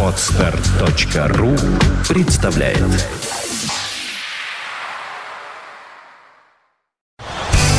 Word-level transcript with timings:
Отстар.ру 0.00 1.56
представляет 2.08 2.78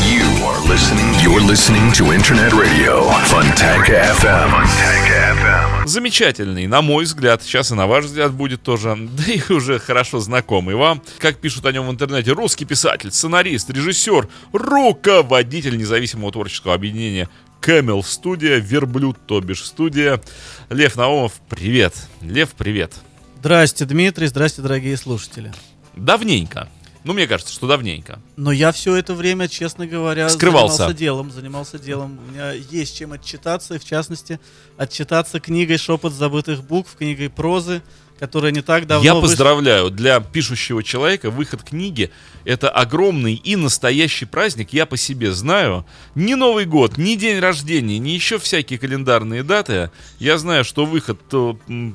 You 0.04 0.26
are 0.44 0.60
listening. 0.68 1.14
You're 1.24 1.40
listening 1.40 1.94
to 1.94 2.12
Internet 2.14 2.52
Radio 2.52 3.10
Fontanka 3.24 4.12
FM. 4.20 4.52
Fontanka 4.52 5.16
FM. 5.40 5.88
Замечательный, 5.88 6.68
на 6.68 6.82
мой 6.82 7.06
взгляд, 7.06 7.44
сейчас 7.44 7.72
и 7.72 7.76
на 7.76 7.88
ваш 7.88 8.06
взгляд 8.06 8.34
будет 8.34 8.64
тоже, 8.64 8.98
да 9.18 9.32
и 9.32 9.54
уже 9.54 9.80
хорошо 9.80 10.20
знакомый 10.20 10.76
вам, 10.76 11.02
как 11.20 11.38
пишут 11.38 11.66
о 11.68 11.72
нем 11.72 11.88
в 11.88 11.92
интернете, 11.92 12.32
русский 12.34 12.66
писатель, 12.66 13.12
сценарист, 13.12 13.70
режиссер, 13.70 14.28
руководитель 14.52 15.78
независимого 15.78 16.32
творческого 16.32 16.74
объединения 16.74 17.30
Camel 17.66 18.04
Студия, 18.04 18.58
Верблюд, 18.58 19.18
то 19.26 19.42
бишь 19.42 19.66
студия. 19.66 20.22
Лев 20.70 20.96
Наумов, 20.96 21.34
привет. 21.50 21.96
Лев, 22.22 22.52
привет. 22.56 22.94
Здрасте, 23.40 23.86
Дмитрий, 23.86 24.28
здрасте, 24.28 24.62
дорогие 24.62 24.96
слушатели. 24.98 25.52
Давненько. 25.96 26.70
Ну, 27.04 27.14
мне 27.14 27.26
кажется, 27.26 27.52
что 27.52 27.68
давненько. 27.68 28.20
Но 28.36 28.52
я 28.52 28.72
все 28.72 28.96
это 28.96 29.16
время, 29.16 29.48
честно 29.48 29.88
говоря, 29.88 30.30
Скрывался. 30.30 30.78
занимался 30.78 30.98
делом. 30.98 31.32
Занимался 31.32 31.80
делом. 31.80 32.20
У 32.28 32.32
меня 32.32 32.52
есть 32.52 32.98
чем 32.98 33.14
отчитаться, 33.14 33.76
и 33.76 33.80
в 33.80 33.86
частности, 33.86 34.40
отчитаться 34.78 35.40
книгой 35.40 35.78
«Шепот 35.78 36.14
забытых 36.14 36.64
букв», 36.64 36.96
книгой 36.96 37.30
прозы, 37.32 37.82
которая 38.20 38.52
не 38.52 38.62
так 38.62 38.88
давно 38.88 39.04
Я 39.04 39.14
вышла. 39.14 39.28
поздравляю, 39.28 39.90
для 39.90 40.20
пишущего 40.20 40.84
человека 40.84 41.30
выход 41.30 41.64
книги— 41.64 42.12
это 42.46 42.70
огромный 42.70 43.34
и 43.34 43.56
настоящий 43.56 44.26
праздник, 44.26 44.72
я 44.72 44.86
по 44.86 44.98
себе 44.98 45.32
знаю. 45.32 45.86
Ни 46.16 46.36
Новый 46.36 46.66
год, 46.66 46.98
ни 46.98 47.16
день 47.16 47.40
рождения, 47.40 48.00
ни 48.00 48.12
еще 48.12 48.40
всякие 48.40 48.80
календарные 48.80 49.44
даты. 49.44 49.92
Я 50.20 50.38
знаю, 50.38 50.64
что 50.64 50.86
выход 50.86 51.20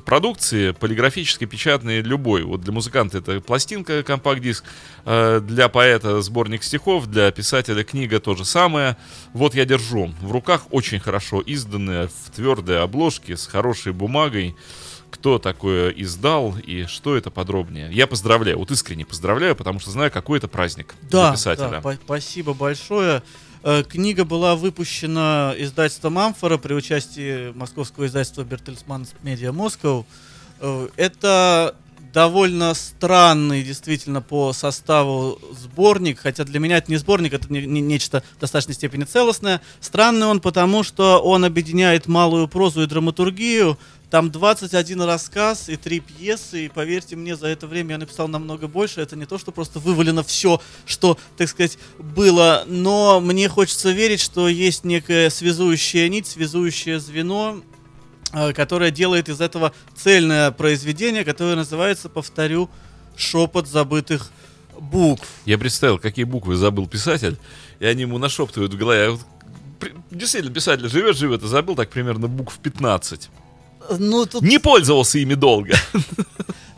продукции 0.05 0.71
полиграфической, 0.71 1.47
печатной, 1.47 2.01
любой. 2.01 2.43
Вот 2.43 2.61
для 2.61 2.71
музыканта 2.71 3.17
это 3.17 3.39
пластинка, 3.39 4.03
компакт-диск, 4.03 4.63
э, 5.05 5.41
для 5.41 5.69
поэта 5.69 6.21
сборник 6.21 6.63
стихов, 6.63 7.07
для 7.07 7.31
писателя 7.31 7.83
книга 7.83 8.19
то 8.19 8.35
же 8.35 8.45
самое. 8.45 8.97
Вот 9.33 9.55
я 9.55 9.65
держу 9.65 10.13
в 10.21 10.31
руках 10.31 10.63
очень 10.71 10.99
хорошо 10.99 11.41
изданные 11.41 12.07
в 12.07 12.31
твердой 12.35 12.81
обложке 12.81 13.37
с 13.37 13.47
хорошей 13.47 13.93
бумагой 13.93 14.55
кто 15.21 15.37
такое 15.37 15.91
издал 15.91 16.55
и 16.65 16.85
что 16.87 17.15
это 17.15 17.29
подробнее. 17.29 17.89
Я 17.93 18.07
поздравляю, 18.07 18.57
вот 18.57 18.71
искренне 18.71 19.05
поздравляю, 19.05 19.55
потому 19.55 19.79
что 19.79 19.91
знаю, 19.91 20.09
какой 20.09 20.39
это 20.39 20.47
праздник 20.47 20.95
для 21.03 21.09
Да, 21.11 21.31
писателя. 21.33 21.69
да, 21.69 21.81
па- 21.81 21.93
спасибо 22.03 22.55
большое. 22.55 23.21
Э, 23.63 23.83
Книга 23.87 24.25
была 24.25 24.55
выпущена 24.55 25.53
издательством 25.59 26.17
«Амфора» 26.17 26.57
при 26.57 26.73
участии 26.73 27.51
московского 27.55 28.07
издательства 28.07 28.41
«Бертельсман 28.43 29.05
Медиа 29.21 29.51
Москва». 29.51 30.05
Э, 30.59 30.87
Это 30.97 31.75
довольно 32.13 32.73
странный, 32.73 33.61
действительно, 33.63 34.21
по 34.23 34.51
составу 34.53 35.39
сборник, 35.51 36.19
хотя 36.19 36.43
для 36.45 36.59
меня 36.59 36.77
это 36.77 36.91
не 36.91 36.97
сборник, 36.97 37.33
это 37.33 37.45
не- 37.53 37.65
не- 37.67 37.79
нечто 37.79 38.23
в 38.37 38.41
достаточной 38.41 38.73
степени 38.73 39.03
целостное. 39.03 39.61
Странный 39.79 40.25
он 40.25 40.39
потому, 40.41 40.81
что 40.83 41.19
он 41.21 41.45
объединяет 41.45 42.07
малую 42.07 42.47
прозу 42.47 42.81
и 42.81 42.87
драматургию, 42.87 43.77
там 44.11 44.29
21 44.29 45.03
рассказ 45.03 45.69
и 45.69 45.77
три 45.77 46.01
пьесы, 46.01 46.65
и 46.65 46.69
поверьте 46.69 47.15
мне, 47.15 47.37
за 47.37 47.47
это 47.47 47.65
время 47.65 47.91
я 47.91 47.97
написал 47.97 48.27
намного 48.27 48.67
больше. 48.67 48.99
Это 48.99 49.15
не 49.15 49.25
то, 49.25 49.37
что 49.37 49.53
просто 49.53 49.79
вывалено 49.79 50.21
все, 50.21 50.61
что, 50.85 51.17
так 51.37 51.47
сказать, 51.47 51.77
было, 51.97 52.65
но 52.67 53.21
мне 53.21 53.47
хочется 53.47 53.91
верить, 53.91 54.19
что 54.19 54.49
есть 54.49 54.83
некая 54.83 55.29
связующая 55.29 56.09
нить, 56.09 56.27
связующее 56.27 56.99
звено, 56.99 57.61
э, 58.33 58.51
которое 58.51 58.91
делает 58.91 59.29
из 59.29 59.39
этого 59.39 59.71
цельное 59.95 60.51
произведение, 60.51 61.23
которое 61.23 61.55
называется, 61.55 62.09
повторю, 62.09 62.69
«Шепот 63.15 63.65
забытых 63.65 64.29
букв». 64.77 65.25
Я 65.45 65.57
представил, 65.57 65.99
какие 65.99 66.25
буквы 66.25 66.57
забыл 66.57 66.85
писатель, 66.85 67.37
и 67.79 67.85
они 67.85 68.01
ему 68.01 68.17
нашептывают 68.17 68.73
в 68.73 68.77
голове. 68.77 69.13
А 69.13 69.17
Действительно, 70.11 70.53
писатель 70.53 70.89
живет, 70.89 71.15
живет, 71.15 71.43
и 71.43 71.47
забыл 71.47 71.75
так 71.75 71.89
примерно 71.89 72.27
букв 72.27 72.59
15. 72.59 73.29
Ну, 73.99 74.25
тут 74.25 74.41
Не 74.41 74.59
пользовался 74.59 75.19
ими 75.19 75.33
долго. 75.33 75.75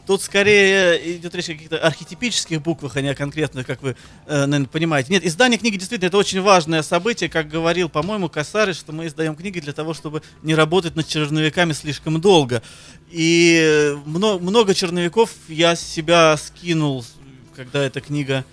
Тут 0.05 0.21
скорее 0.21 1.15
идет 1.15 1.33
речь 1.33 1.49
о 1.49 1.53
каких-то 1.53 1.77
архетипических 1.77 2.61
буквах, 2.61 2.97
а 2.97 3.01
не 3.01 3.07
о 3.07 3.15
конкретных, 3.15 3.65
как 3.65 3.81
вы, 3.81 3.95
э, 4.25 4.45
наверное, 4.45 4.67
понимаете. 4.67 5.13
Нет, 5.13 5.25
издание 5.25 5.57
книги 5.57 5.77
действительно 5.77 6.07
это 6.09 6.17
очень 6.17 6.41
важное 6.41 6.83
событие, 6.83 7.29
как 7.29 7.47
говорил, 7.47 7.87
по-моему, 7.87 8.27
Косарь, 8.27 8.73
что 8.73 8.91
мы 8.91 9.07
издаем 9.07 9.33
книги 9.33 9.61
для 9.61 9.71
того, 9.71 9.93
чтобы 9.93 10.21
не 10.41 10.55
работать 10.55 10.97
над 10.97 11.07
черновиками 11.07 11.71
слишком 11.71 12.19
долго. 12.19 12.61
И 13.11 13.61
э, 13.63 13.95
мно- 14.05 14.39
много 14.39 14.75
черновиков 14.75 15.29
я 15.47 15.77
себя 15.77 16.35
скинул, 16.35 17.05
когда 17.55 17.81
эта 17.81 18.01
книга 18.01 18.43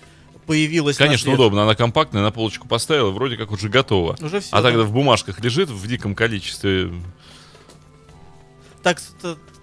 появилась. 0.45 0.95
Конечно, 0.95 1.33
удобно. 1.33 1.63
Она 1.63 1.75
компактная, 1.75 2.21
на 2.21 2.31
полочку 2.31 2.65
поставила, 2.65 3.09
вроде 3.11 3.35
как 3.35 3.51
уже 3.51 3.67
готова. 3.67 4.15
Уже 4.21 4.39
все. 4.39 4.49
А 4.51 4.61
тогда 4.61 4.83
в 4.83 4.93
бумажках 4.93 5.41
лежит 5.41 5.69
в 5.69 5.85
диком 5.85 6.15
количестве. 6.15 6.91
Так, 8.83 9.01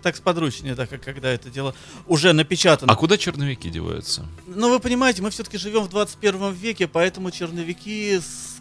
так 0.02 0.16
сподручнее, 0.16 0.74
так 0.74 0.90
как 0.90 1.02
когда 1.02 1.30
это 1.30 1.50
дело 1.50 1.74
уже 2.06 2.32
напечатано. 2.32 2.92
А 2.92 2.96
куда 2.96 3.16
черновики 3.16 3.70
деваются? 3.70 4.26
Ну, 4.46 4.70
вы 4.70 4.80
понимаете, 4.80 5.22
мы 5.22 5.30
все-таки 5.30 5.58
живем 5.58 5.82
в 5.82 5.88
21 5.88 6.52
веке, 6.52 6.86
поэтому 6.86 7.30
черновики 7.30 8.20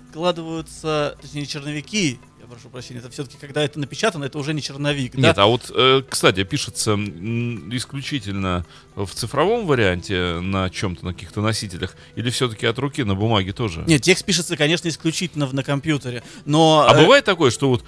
складываются, 0.09 1.17
точнее, 1.21 1.41
не 1.41 1.47
черновики, 1.47 2.19
я 2.39 2.47
прошу 2.47 2.69
прощения, 2.69 2.99
это 2.99 3.09
все-таки, 3.09 3.37
когда 3.37 3.61
это 3.61 3.79
напечатано, 3.79 4.25
это 4.25 4.39
уже 4.39 4.53
не 4.53 4.61
черновик, 4.61 5.15
да? 5.15 5.21
Нет, 5.21 5.37
а 5.37 5.45
вот, 5.45 5.71
э, 5.73 6.01
кстати, 6.09 6.43
пишется 6.43 6.95
исключительно 6.95 8.65
в 8.95 9.07
цифровом 9.07 9.67
варианте 9.67 10.39
на 10.39 10.69
чем-то, 10.69 11.05
на 11.05 11.13
каких-то 11.13 11.41
носителях, 11.41 11.95
или 12.15 12.29
все-таки 12.29 12.65
от 12.65 12.79
руки 12.79 13.03
на 13.03 13.15
бумаге 13.15 13.53
тоже? 13.53 13.83
Нет, 13.85 14.01
текст 14.01 14.25
пишется, 14.25 14.57
конечно, 14.57 14.87
исключительно 14.87 15.47
на 15.51 15.63
компьютере, 15.63 16.23
но... 16.45 16.85
А 16.87 16.95
э, 16.95 17.01
бывает 17.01 17.25
такое, 17.25 17.51
что 17.51 17.69
вот 17.69 17.83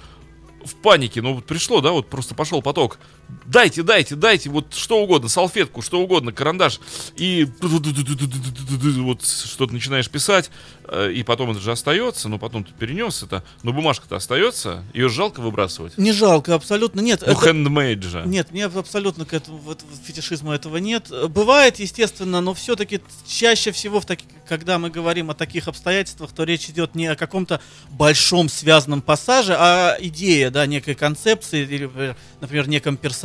в 0.64 0.74
панике, 0.76 1.22
ну 1.22 1.34
вот 1.34 1.44
пришло, 1.44 1.80
да, 1.80 1.92
вот 1.92 2.08
просто 2.08 2.34
пошел 2.34 2.62
поток. 2.62 2.98
Дайте, 3.46 3.82
дайте, 3.82 4.14
дайте, 4.14 4.48
вот 4.48 4.74
что 4.74 5.02
угодно, 5.02 5.28
салфетку, 5.28 5.82
что 5.82 6.00
угодно, 6.00 6.30
карандаш. 6.32 6.78
И 7.16 7.48
вот 7.60 9.24
что-то 9.24 9.72
начинаешь 9.72 10.08
писать, 10.08 10.50
э, 10.84 11.12
и 11.12 11.22
потом 11.22 11.50
это 11.50 11.60
же 11.60 11.72
остается, 11.72 12.28
но 12.28 12.38
потом 12.38 12.64
ты 12.64 12.72
перенес 12.72 13.22
это, 13.22 13.42
но 13.62 13.72
бумажка-то 13.72 14.16
остается, 14.16 14.84
ее 14.94 15.08
жалко 15.08 15.40
выбрасывать. 15.40 15.98
Не 15.98 16.12
жалко, 16.12 16.54
абсолютно 16.54 17.00
нет. 17.00 17.22
Ну, 17.26 17.32
это- 17.32 17.40
хендмейд 17.40 18.02
же. 18.02 18.22
Нет, 18.24 18.52
мне 18.52 18.66
абсолютно 18.66 19.24
к 19.24 19.34
этому 19.34 19.58
вот, 19.58 19.80
фетишизму 20.04 20.52
этого 20.52 20.76
нет. 20.76 21.10
Бывает, 21.30 21.78
естественно, 21.80 22.40
но 22.40 22.54
все-таки 22.54 23.00
чаще 23.26 23.72
всего, 23.72 24.00
в 24.00 24.06
таки- 24.06 24.24
когда 24.48 24.78
мы 24.78 24.90
говорим 24.90 25.30
о 25.30 25.34
таких 25.34 25.68
обстоятельствах, 25.68 26.30
то 26.32 26.44
речь 26.44 26.68
идет 26.68 26.94
не 26.94 27.06
о 27.06 27.16
каком-то 27.16 27.60
большом 27.90 28.48
связанном 28.48 29.02
пассаже, 29.02 29.54
а 29.58 29.96
идее, 30.00 30.50
да, 30.50 30.66
некой 30.66 30.94
концепции, 30.94 31.62
или, 31.62 31.84
например, 31.84 32.16
например, 32.40 32.68
неком 32.68 32.96
персонаже. 32.96 33.19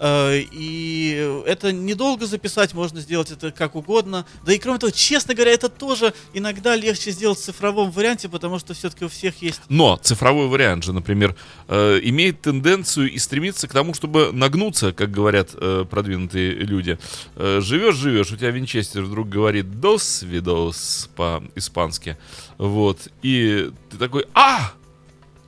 Э, 0.00 0.40
И 0.52 1.42
это 1.46 1.72
недолго 1.72 2.26
записать, 2.26 2.72
можно 2.74 3.00
сделать 3.00 3.30
это 3.30 3.50
как 3.50 3.74
угодно. 3.74 4.24
Да 4.44 4.52
и 4.52 4.58
кроме 4.58 4.78
того, 4.78 4.90
честно 4.90 5.34
говоря, 5.34 5.52
это 5.52 5.68
тоже 5.68 6.14
иногда 6.34 6.76
легче 6.76 7.10
сделать 7.10 7.38
в 7.38 7.42
цифровом 7.42 7.90
варианте, 7.90 8.28
потому 8.28 8.58
что 8.58 8.74
все-таки 8.74 9.04
у 9.04 9.08
всех 9.08 9.42
есть 9.42 9.60
Но 9.68 9.96
цифровой 9.96 10.46
вариант 10.46 10.84
же, 10.84 10.92
например, 10.92 11.34
э, 11.66 11.98
имеет 12.02 12.40
тенденцию 12.42 13.10
и 13.10 13.18
стремится 13.18 13.66
к 13.66 13.72
тому, 13.72 13.92
чтобы 13.94 14.30
нагнуться, 14.32 14.92
как 14.92 15.10
говорят 15.10 15.50
э, 15.54 15.84
продвинутые 15.88 16.52
люди. 16.52 16.98
Живешь, 17.36 17.96
живешь, 17.96 18.30
у 18.30 18.36
тебя 18.36 18.50
винчестер 18.50 19.02
вдруг 19.02 19.28
говорит 19.28 19.80
«дос 19.80 20.22
видос» 20.22 21.10
по-испански. 21.16 22.16
Вот. 22.56 23.08
И 23.22 23.70
ты 23.90 23.96
такой 23.96 24.26
«А! 24.34 24.72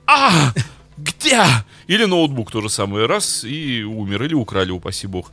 А! 0.05 0.53
Где?» 1.03 1.43
Или 1.87 2.05
ноутбук 2.05 2.51
то 2.51 2.61
же 2.61 2.69
самое. 2.69 3.05
Раз 3.05 3.43
и 3.43 3.83
умер. 3.83 4.23
Или 4.23 4.33
украли, 4.33 4.71
упаси 4.71 5.07
бог. 5.07 5.31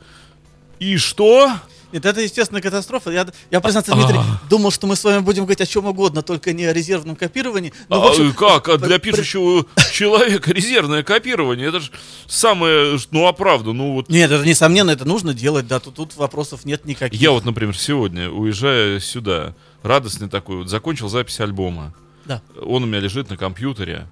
И 0.79 0.97
что? 0.97 1.51
Нет, 1.91 2.05
это, 2.05 2.21
естественно, 2.21 2.61
катастрофа. 2.61 3.09
Я, 3.09 3.27
я 3.49 3.59
признаться, 3.61 3.93
Дмитрий, 3.93 4.19
А. 4.19 4.41
думал, 4.47 4.69
что 4.69 4.85
мы 4.85 4.95
с 4.95 5.03
вами 5.03 5.21
будем 5.21 5.43
говорить 5.43 5.61
о 5.61 5.65
чем 5.65 5.87
угодно, 5.87 6.21
только 6.21 6.53
не 6.53 6.65
о 6.65 6.73
резервном 6.73 7.15
копировании. 7.15 7.73
Но, 7.89 7.95
А, 7.95 7.99
Ну, 7.99 8.09
общем, 8.09 8.33
как? 8.33 8.69
А 8.69 8.77
для 8.77 8.99
пишущего 8.99 9.65
человека 9.91 10.51
резервное 10.53 11.01
копирование. 11.01 11.67
Это 11.67 11.79
же 11.79 11.91
самое, 12.27 12.99
ну, 13.09 13.25
а 13.25 13.33
правда, 13.33 13.73
ну 13.73 13.93
вот 13.93 14.09
Нет, 14.09 14.29
это 14.29 14.45
несомненно, 14.45 14.91
это 14.91 15.05
нужно 15.05 15.33
делать, 15.33 15.67
да, 15.67 15.79
тут, 15.79 15.95
тут 15.95 16.15
вопросов 16.15 16.63
нет 16.63 16.85
никаких. 16.85 17.19
Я 17.19 17.31
вот, 17.31 17.43
например, 17.43 17.75
сегодня, 17.75 18.29
уезжая 18.29 18.99
сюда, 18.99 19.55
радостный 19.81 20.29
такой, 20.29 20.57
вот, 20.57 20.69
закончил 20.69 21.09
запись 21.09 21.39
альбома. 21.39 21.95
Да. 22.25 22.43
Он 22.61 22.83
у 22.83 22.85
меня 22.85 22.99
лежит 22.99 23.31
на 23.31 23.37
компьютере. 23.37 24.07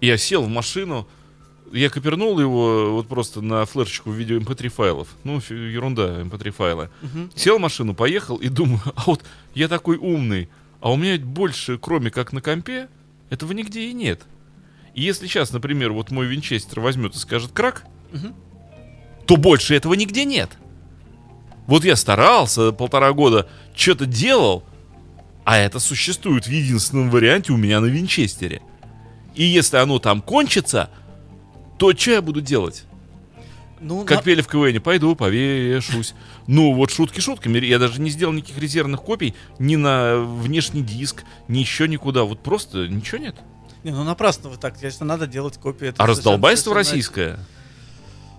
Я 0.00 0.16
сел 0.16 0.42
в 0.42 0.48
машину, 0.48 1.08
я 1.72 1.90
копернул 1.90 2.38
его 2.38 2.92
вот 2.92 3.08
просто 3.08 3.40
на 3.40 3.64
флешечку 3.64 4.10
в 4.10 4.14
виде 4.14 4.36
mp3 4.36 4.68
файлов. 4.68 5.08
Ну, 5.24 5.40
ерунда, 5.48 6.22
mp3 6.22 6.50
файлы. 6.50 6.90
Мгм. 7.02 7.30
Сел 7.34 7.58
в 7.58 7.60
машину, 7.60 7.94
поехал 7.94 8.36
и 8.36 8.48
думаю, 8.48 8.80
а 8.94 9.02
вот 9.06 9.24
я 9.54 9.68
такой 9.68 9.96
умный, 9.96 10.48
а 10.80 10.92
у 10.92 10.96
меня 10.96 11.12
ведь 11.12 11.24
больше, 11.24 11.78
кроме 11.78 12.10
как 12.10 12.32
на 12.32 12.40
компе, 12.40 12.88
этого 13.30 13.52
нигде 13.52 13.88
и 13.88 13.92
нет. 13.92 14.22
И 14.94 15.02
если 15.02 15.26
сейчас, 15.26 15.52
например, 15.52 15.92
вот 15.92 16.10
мой 16.10 16.26
винчестер 16.26 16.80
возьмет 16.80 17.14
и 17.14 17.18
скажет 17.18 17.52
крак, 17.52 17.84
то 19.26 19.36
больше 19.36 19.74
этого 19.74 19.94
нигде 19.94 20.24
нет. 20.24 20.50
Вот 21.66 21.84
я 21.84 21.96
старался 21.96 22.72
полтора 22.72 23.12
года, 23.12 23.48
что-то 23.74 24.06
делал, 24.06 24.62
а 25.44 25.58
это 25.58 25.80
существует 25.80 26.46
в 26.46 26.50
единственном 26.50 27.10
варианте 27.10 27.52
у 27.52 27.56
меня 27.56 27.80
на 27.80 27.86
винчестере. 27.86 28.62
И 29.36 29.44
если 29.44 29.76
оно 29.76 29.98
там 29.98 30.22
кончится, 30.22 30.90
то 31.78 31.92
что 31.94 32.10
я 32.10 32.22
буду 32.22 32.40
делать? 32.40 32.84
Ну, 33.78 34.04
Как 34.06 34.18
на- 34.18 34.22
пели 34.22 34.40
в 34.40 34.48
КВН, 34.48 34.80
пойду 34.80 35.14
повешусь. 35.14 36.14
Ну, 36.46 36.72
вот 36.72 36.90
шутки 36.90 37.20
шутками. 37.20 37.58
Я 37.58 37.78
даже 37.78 38.00
не 38.00 38.08
сделал 38.08 38.32
никаких 38.32 38.58
резервных 38.58 39.02
копий 39.02 39.34
ни 39.58 39.76
на 39.76 40.16
внешний 40.16 40.80
диск, 40.80 41.24
ни 41.48 41.58
еще 41.58 41.86
никуда. 41.86 42.24
Вот 42.24 42.40
просто 42.40 42.88
ничего 42.88 43.18
нет. 43.18 43.36
Не, 43.84 43.90
ну 43.92 44.02
напрасно 44.02 44.48
вы 44.48 44.56
так, 44.56 44.78
конечно, 44.78 45.04
надо 45.04 45.26
делать 45.26 45.58
копии. 45.58 45.88
Это 45.88 46.02
А 46.02 46.06
раздолбайство 46.06 46.74
российское. 46.74 47.38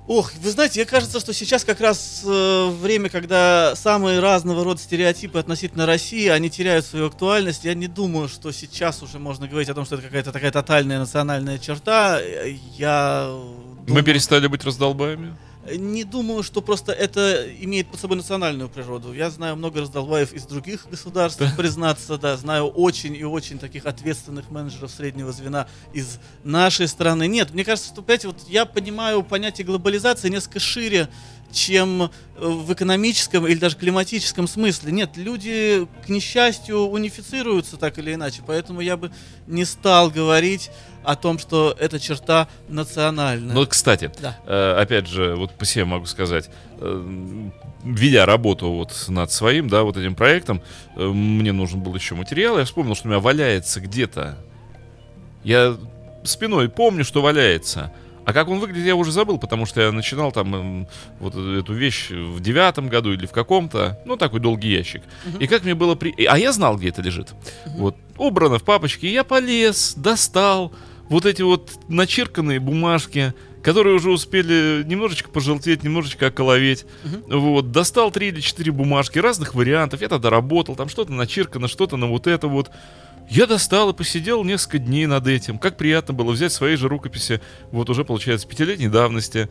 Ох, 0.08 0.32
вы 0.42 0.52
знаете, 0.52 0.80
мне 0.80 0.86
кажется, 0.86 1.20
что 1.20 1.34
сейчас 1.34 1.66
как 1.66 1.82
раз 1.82 2.22
э, 2.26 2.70
время, 2.82 3.10
когда 3.10 3.74
самые 3.76 4.20
разного 4.22 4.64
рода 4.64 4.80
стереотипы 4.80 5.38
относительно 5.38 5.86
России, 5.86 6.28
они 6.28 6.50
теряют 6.50 6.86
свою 6.86 7.08
актуальность. 7.08 7.66
Я 7.66 7.74
не 7.74 7.88
думаю, 7.88 8.30
что 8.30 8.54
сейчас 8.54 9.04
уже 9.04 9.20
можно 9.20 9.50
говорить 9.50 9.68
о 9.68 9.74
том, 9.74 9.86
что 9.86 9.96
это 9.96 10.06
какая-то 10.06 10.32
такая 10.32 10.52
тотальная 10.52 11.00
национальная 11.00 11.58
черта. 11.60 12.20
Э, 12.22 12.56
Я 12.78 13.28
Мы 13.82 13.86
думаю- 13.88 14.06
перестали 14.06 14.48
быть 14.48 14.64
раздолбаями. 14.64 15.36
Не 15.76 16.04
думаю, 16.06 16.44
что 16.44 16.62
просто 16.62 16.94
это 16.94 17.46
имеет 17.60 17.88
под 17.88 18.00
собой 18.00 18.18
национальную 18.18 18.70
природу. 18.70 19.14
Я 19.14 19.30
знаю 19.30 19.58
много 19.58 19.82
раздолбаев 19.82 20.32
из 20.34 20.44
других 20.46 20.88
государств, 20.90 21.44
признаться, 21.58 22.18
да. 22.18 22.38
Знаю 22.38 22.68
очень 22.68 23.16
и 23.16 23.24
очень 23.26 23.60
таких 23.60 23.86
ответственных 23.86 24.50
менеджеров 24.50 24.92
среднего 24.92 25.32
звена 25.32 25.68
из 25.94 26.20
нашей 26.44 26.88
страны. 26.88 27.28
Нет, 27.28 27.54
мне 27.54 27.66
кажется, 27.66 27.90
что, 27.90 28.02
понимаете, 28.02 28.28
вот 28.28 28.38
я 28.48 28.66
понимаю 28.66 29.24
понятие 29.24 29.66
глобализации 29.66 30.30
несколько 30.30 30.60
шире, 30.60 31.10
чем 31.52 32.04
э, 32.04 32.10
в 32.38 32.72
экономическом 32.74 33.48
или 33.48 33.58
даже 33.58 33.76
климатическом 33.78 34.48
смысле. 34.48 34.92
Нет, 34.92 35.12
люди, 35.16 35.88
к 36.06 36.10
несчастью, 36.10 36.80
унифицируются 36.82 37.78
так 37.78 37.98
или 37.98 38.14
иначе, 38.14 38.42
поэтому 38.46 38.82
я 38.82 38.98
бы 38.98 39.12
не 39.48 39.66
стал 39.66 40.10
говорить 40.10 40.70
о 41.04 41.16
том, 41.16 41.40
что 41.40 41.76
эта 41.80 42.00
черта 42.00 42.48
национальная. 42.68 43.56
Ну, 43.56 43.66
кстати, 43.66 44.12
Да. 44.22 44.38
э, 44.46 44.78
опять 44.82 45.08
же, 45.08 45.36
вот 45.36 45.52
по 45.54 45.66
себе 45.66 45.86
могу 45.86 46.06
сказать, 46.06 46.50
э, 46.80 47.50
ведя 47.84 48.26
работу 48.26 48.70
вот 48.72 49.06
над 49.08 49.32
своим, 49.32 49.70
да, 49.70 49.84
вот 49.84 49.96
этим 49.96 50.16
проектом, 50.16 50.62
мне 50.96 51.54
нужен 51.54 51.80
был 51.80 51.96
еще 51.96 52.16
материал, 52.16 52.58
я 52.60 52.66
вспомнил, 52.66 52.96
что 52.96 53.08
у 53.08 53.12
меня 53.12 53.20
валяется 53.22 53.80
где-то. 53.80 54.38
Я 55.44 55.78
спиной 56.24 56.68
помню, 56.68 57.06
что 57.06 57.22
валяется. 57.22 57.94
А 58.28 58.34
как 58.34 58.50
он 58.50 58.60
выглядит, 58.60 58.86
я 58.86 58.98
уже 58.98 59.14
забыл, 59.14 59.38
потому 59.38 59.66
что 59.66 59.80
я 59.80 59.94
начинал 59.94 60.34
там 60.34 60.54
эм, 60.54 60.88
вот 61.22 61.34
эту 61.34 61.74
вещь 61.74 62.10
в 62.10 62.42
девятом 62.42 62.90
году 62.90 63.14
или 63.14 63.26
в 63.26 63.32
каком-то, 63.32 64.02
ну, 64.04 64.18
такой 64.18 64.42
долгий 64.42 64.70
ящик. 64.70 65.02
И 65.40 65.48
как 65.48 65.64
мне 65.64 65.76
было 65.76 65.96
при... 65.96 66.14
А 66.26 66.38
я 66.38 66.52
знал, 66.52 66.76
где 66.76 66.90
это 66.90 67.02
лежит. 67.02 67.34
Вот, 67.78 67.96
убрано 68.18 68.60
в 68.60 68.64
папочке, 68.64 69.08
и 69.08 69.14
я 69.14 69.24
полез, 69.24 69.94
достал 69.96 70.74
вот 71.08 71.26
эти 71.26 71.42
вот 71.42 71.72
начерканные 71.88 72.60
бумажки, 72.60 73.34
которые 73.64 73.96
уже 73.96 74.12
успели 74.12 74.84
немножечко 74.86 75.30
пожелтеть, 75.30 75.84
немножечко 75.84 76.28
околоветь. 76.28 76.86
Вот, 77.30 77.72
достал 77.72 78.12
три 78.12 78.28
или 78.28 78.42
четыре 78.42 78.74
бумажки 78.74 79.20
разных 79.20 79.56
вариантов, 79.56 80.02
я 80.02 80.10
тогда 80.10 80.30
работал, 80.30 80.76
там 80.76 80.90
что-то 80.90 81.14
начеркано, 81.14 81.70
что-то 81.70 81.96
на 81.96 82.08
вот 82.08 82.28
это 82.28 82.50
вот. 82.50 82.72
Я 83.30 83.46
достал 83.46 83.90
и 83.90 83.94
посидел 83.94 84.44
несколько 84.46 84.80
дней 84.80 85.06
над 85.06 85.28
этим. 85.28 85.60
Как 85.60 85.76
приятно 85.76 86.14
было 86.14 86.32
взять 86.32 86.54
свои 86.54 86.76
же 86.76 86.88
рукописи, 86.88 87.42
вот 87.72 87.90
уже, 87.90 88.06
получается, 88.06 88.48
пятилетней 88.48 88.88
давности, 88.88 89.50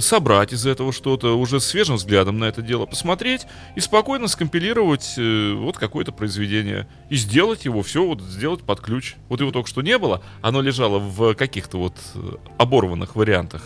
собрать 0.00 0.52
из 0.52 0.66
этого 0.66 0.92
что-то, 0.92 1.38
уже 1.38 1.60
свежим 1.60 1.96
взглядом 1.96 2.40
на 2.40 2.46
это 2.46 2.62
дело 2.62 2.84
посмотреть 2.84 3.46
и 3.76 3.80
спокойно 3.80 4.26
скомпилировать 4.26 5.14
э, 5.18 5.52
вот 5.54 5.78
какое-то 5.78 6.10
произведение. 6.10 6.88
И 7.10 7.16
сделать 7.16 7.64
его, 7.64 7.82
все 7.82 8.04
вот 8.04 8.20
сделать 8.22 8.62
под 8.62 8.80
ключ. 8.80 9.14
Вот 9.28 9.40
его 9.40 9.52
только 9.52 9.68
что 9.68 9.82
не 9.82 9.98
было, 9.98 10.22
оно 10.40 10.60
лежало 10.60 10.98
в 10.98 11.34
каких-то 11.34 11.78
вот 11.78 11.94
э, 12.14 12.36
оборванных 12.58 13.14
вариантах. 13.14 13.62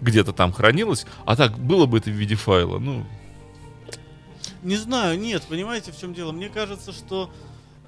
Где-то 0.00 0.32
там 0.32 0.52
хранилось, 0.52 1.06
а 1.24 1.34
так 1.34 1.58
было 1.58 1.86
бы 1.86 1.98
это 1.98 2.10
в 2.10 2.14
виде 2.14 2.36
файла, 2.36 2.78
ну, 2.78 3.04
Не 4.62 4.76
знаю, 4.76 5.18
нет, 5.18 5.42
понимаете, 5.48 5.90
в 5.90 5.98
чем 5.98 6.14
дело? 6.14 6.30
Мне 6.30 6.48
кажется, 6.48 6.92
что 6.92 7.30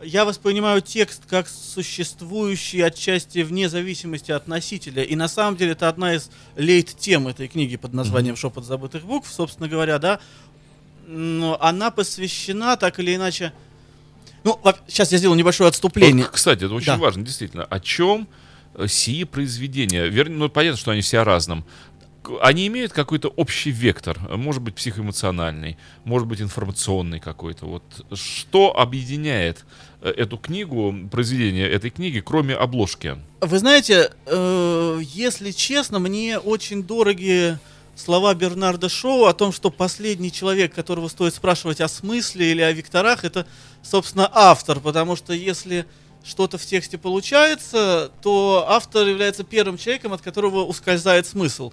я 0.04 0.24
воспринимаю 0.24 0.80
текст 0.80 1.22
как 1.28 1.48
существующий 1.48 2.80
отчасти 2.80 3.40
вне 3.40 3.68
зависимости 3.68 4.30
от 4.32 4.46
носителя. 4.48 5.02
И 5.02 5.16
на 5.16 5.28
самом 5.28 5.56
деле 5.56 5.72
это 5.72 5.88
одна 5.88 6.14
из 6.14 6.30
лейт-тем 6.56 7.28
этой 7.28 7.48
книги 7.48 7.76
под 7.76 7.92
названием 7.92 8.36
«Шепот 8.36 8.64
забытых 8.64 9.04
букв», 9.04 9.30
собственно 9.32 9.68
говоря, 9.68 9.98
да. 9.98 10.20
Но 11.06 11.58
она 11.60 11.90
посвящена 11.90 12.76
так 12.76 12.98
или 12.98 13.14
иначе... 13.14 13.52
Ну, 14.42 14.60
сейчас 14.88 15.10
я 15.12 15.18
сделаю 15.18 15.38
небольшое 15.38 15.68
отступление. 15.68 16.24
Вот, 16.24 16.34
кстати, 16.34 16.64
это 16.64 16.74
очень 16.74 16.86
Да. 16.86 16.96
важно, 16.98 17.24
действительно. 17.24 17.64
О 17.64 17.80
чем 17.80 18.28
э, 18.74 18.86
сии 18.86 19.24
произведения? 19.24 20.06
Вернее, 20.06 20.36
ну, 20.36 20.48
понятно, 20.50 20.78
что 20.78 20.90
они 20.90 21.00
все 21.00 21.20
о 21.20 21.24
разном. 21.24 21.64
Они 22.40 22.66
имеют 22.68 22.92
какой-то 22.92 23.28
общий 23.28 23.70
вектор, 23.70 24.18
может 24.30 24.62
быть, 24.62 24.74
психоэмоциональный, 24.74 25.76
может 26.04 26.26
быть, 26.26 26.40
информационный 26.40 27.20
какой-то. 27.20 27.66
Вот 27.66 27.84
что 28.14 28.78
объединяет 28.78 29.64
эту 30.08 30.36
книгу, 30.36 30.94
произведение 31.10 31.68
этой 31.68 31.90
книги, 31.90 32.20
кроме 32.20 32.54
обложки? 32.54 33.16
Вы 33.40 33.58
знаете, 33.58 34.10
э, 34.26 35.00
если 35.02 35.50
честно, 35.50 35.98
мне 35.98 36.38
очень 36.38 36.82
дороги 36.82 37.58
слова 37.96 38.34
Бернарда 38.34 38.88
Шоу 38.88 39.24
о 39.24 39.34
том, 39.34 39.52
что 39.52 39.70
последний 39.70 40.32
человек, 40.32 40.74
которого 40.74 41.08
стоит 41.08 41.34
спрашивать 41.34 41.80
о 41.80 41.88
смысле 41.88 42.50
или 42.50 42.60
о 42.60 42.72
векторах, 42.72 43.24
это, 43.24 43.46
собственно, 43.82 44.30
автор. 44.32 44.80
Потому 44.80 45.16
что 45.16 45.32
если 45.32 45.86
что-то 46.24 46.58
в 46.58 46.64
тексте 46.66 46.98
получается, 46.98 48.10
то 48.22 48.66
автор 48.68 49.06
является 49.06 49.44
первым 49.44 49.78
человеком, 49.78 50.12
от 50.12 50.22
которого 50.22 50.64
ускользает 50.64 51.26
смысл. 51.26 51.72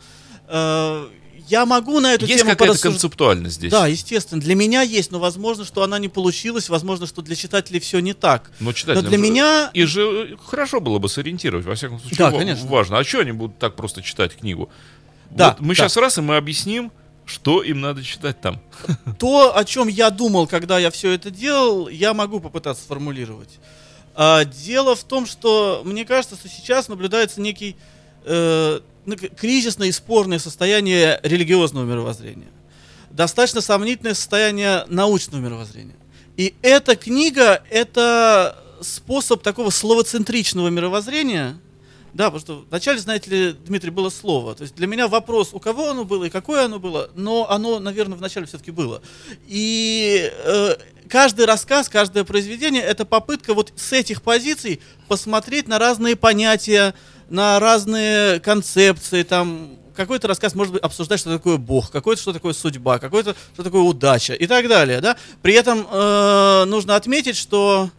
Э, 1.41 1.45
я 1.49 1.65
могу 1.65 1.99
на 1.99 2.13
эту 2.13 2.25
Есть 2.25 2.39
тему 2.39 2.51
какая-то 2.51 2.73
порассуж- 2.73 2.81
концептуальность 2.91 3.55
здесь? 3.55 3.71
Да, 3.71 3.87
естественно. 3.87 4.39
Для 4.41 4.55
меня 4.55 4.81
есть, 4.81 5.11
но 5.11 5.19
возможно, 5.19 5.65
что 5.65 5.83
она 5.83 5.99
не 5.99 6.07
получилась, 6.09 6.69
возможно, 6.69 7.07
что 7.07 7.21
для 7.21 7.35
читателей 7.35 7.79
все 7.79 7.99
не 7.99 8.13
так. 8.13 8.51
Но 8.59 8.73
читателям 8.73 9.03
Но 9.03 9.09
для 9.09 9.17
меня 9.17 9.69
И 9.73 9.83
же 9.83 10.37
хорошо 10.45 10.79
было 10.81 10.99
бы 10.99 11.09
сориентировать, 11.09 11.65
во 11.65 11.75
всяком 11.75 11.99
случае, 11.99 12.17
Да, 12.17 12.31
конечно. 12.31 12.67
важно. 12.67 12.97
А 12.97 13.03
что 13.03 13.19
они 13.19 13.31
будут 13.31 13.57
так 13.59 13.75
просто 13.75 14.01
читать 14.01 14.35
книгу? 14.35 14.69
Да, 15.29 15.49
Вот 15.51 15.59
мы 15.61 15.75
да. 15.75 15.83
сейчас 15.83 15.97
раз 15.97 16.17
и 16.17 16.21
мы 16.21 16.37
объясним, 16.37 16.91
что 17.25 17.61
им 17.63 17.79
надо 17.81 18.03
читать 18.03 18.41
там. 18.41 18.59
То, 19.19 19.55
о 19.55 19.63
чем 19.63 19.87
я 19.87 20.09
думал, 20.09 20.47
когда 20.47 20.79
я 20.79 20.91
все 20.91 21.11
это 21.11 21.31
делал, 21.31 21.87
я 21.87 22.13
могу 22.13 22.39
попытаться 22.39 22.83
сформулировать. 22.83 23.59
А, 24.13 24.43
дело 24.43 24.95
в 24.95 25.03
том, 25.05 25.25
что 25.25 25.81
мне 25.85 26.03
кажется, 26.03 26.35
что 26.35 26.49
сейчас 26.49 26.89
наблюдается 26.89 27.39
некий 27.39 27.77
э, 28.25 28.81
кризисное 29.37 29.87
и 29.87 29.91
спорное 29.91 30.39
состояние 30.39 31.19
религиозного 31.23 31.85
мировоззрения. 31.85 32.49
Достаточно 33.09 33.61
сомнительное 33.61 34.13
состояние 34.13 34.85
научного 34.87 35.41
мировоззрения. 35.41 35.95
И 36.37 36.55
эта 36.61 36.95
книга— 36.95 37.63
это 37.69 38.57
способ 38.81 39.43
такого 39.43 39.69
словоцентричного 39.69 40.69
мировоззрения, 40.69 41.59
да, 42.13 42.25
потому 42.25 42.39
что 42.41 42.65
вначале, 42.69 42.99
знаете 42.99 43.29
ли, 43.29 43.53
Дмитрий, 43.65 43.89
было 43.89 44.09
слово. 44.09 44.53
То 44.53 44.63
есть 44.63 44.75
для 44.75 44.87
меня 44.87 45.07
вопрос, 45.07 45.53
у 45.53 45.59
кого 45.59 45.89
оно 45.89 46.03
было 46.03 46.25
и 46.25 46.29
какое 46.29 46.65
оно 46.65 46.79
было, 46.79 47.09
но 47.15 47.49
оно, 47.49 47.79
наверное, 47.79 48.17
вначале 48.17 48.45
все-таки 48.45 48.71
было. 48.71 49.01
И 49.47 50.29
э, 50.45 50.75
каждый 51.11 51.45
рассказ, 51.45 51.89
каждое 51.89 52.23
произведение— 52.23 52.81
это 52.83 53.05
попытка 53.05 53.53
вот 53.53 53.73
с 53.75 53.91
этих 53.91 54.21
позиций 54.21 54.79
посмотреть 55.09 55.67
на 55.67 55.77
разные 55.77 56.15
понятия, 56.15 56.95
на 57.29 57.59
разные 57.59 58.39
концепции, 58.39 59.23
там, 59.23 59.77
какой-то 59.93 60.29
рассказ 60.29 60.55
может 60.55 60.73
быть 60.73 60.81
обсуждать, 60.81 61.19
что 61.19 61.29
такое 61.29 61.57
Бог, 61.57 61.91
какой-то, 61.91 62.21
что 62.21 62.31
такое 62.31 62.53
судьба, 62.53 62.97
какой-то, 62.97 63.35
что 63.53 63.63
такое 63.63 63.81
удача 63.81 64.33
и 64.33 64.47
так 64.47 64.69
далее, 64.69 65.01
да. 65.01 65.17
При 65.41 65.53
этом 65.53 65.85
э, 65.91 66.63
нужно 66.65 66.95
отметить, 66.95 67.35
что 67.35 67.89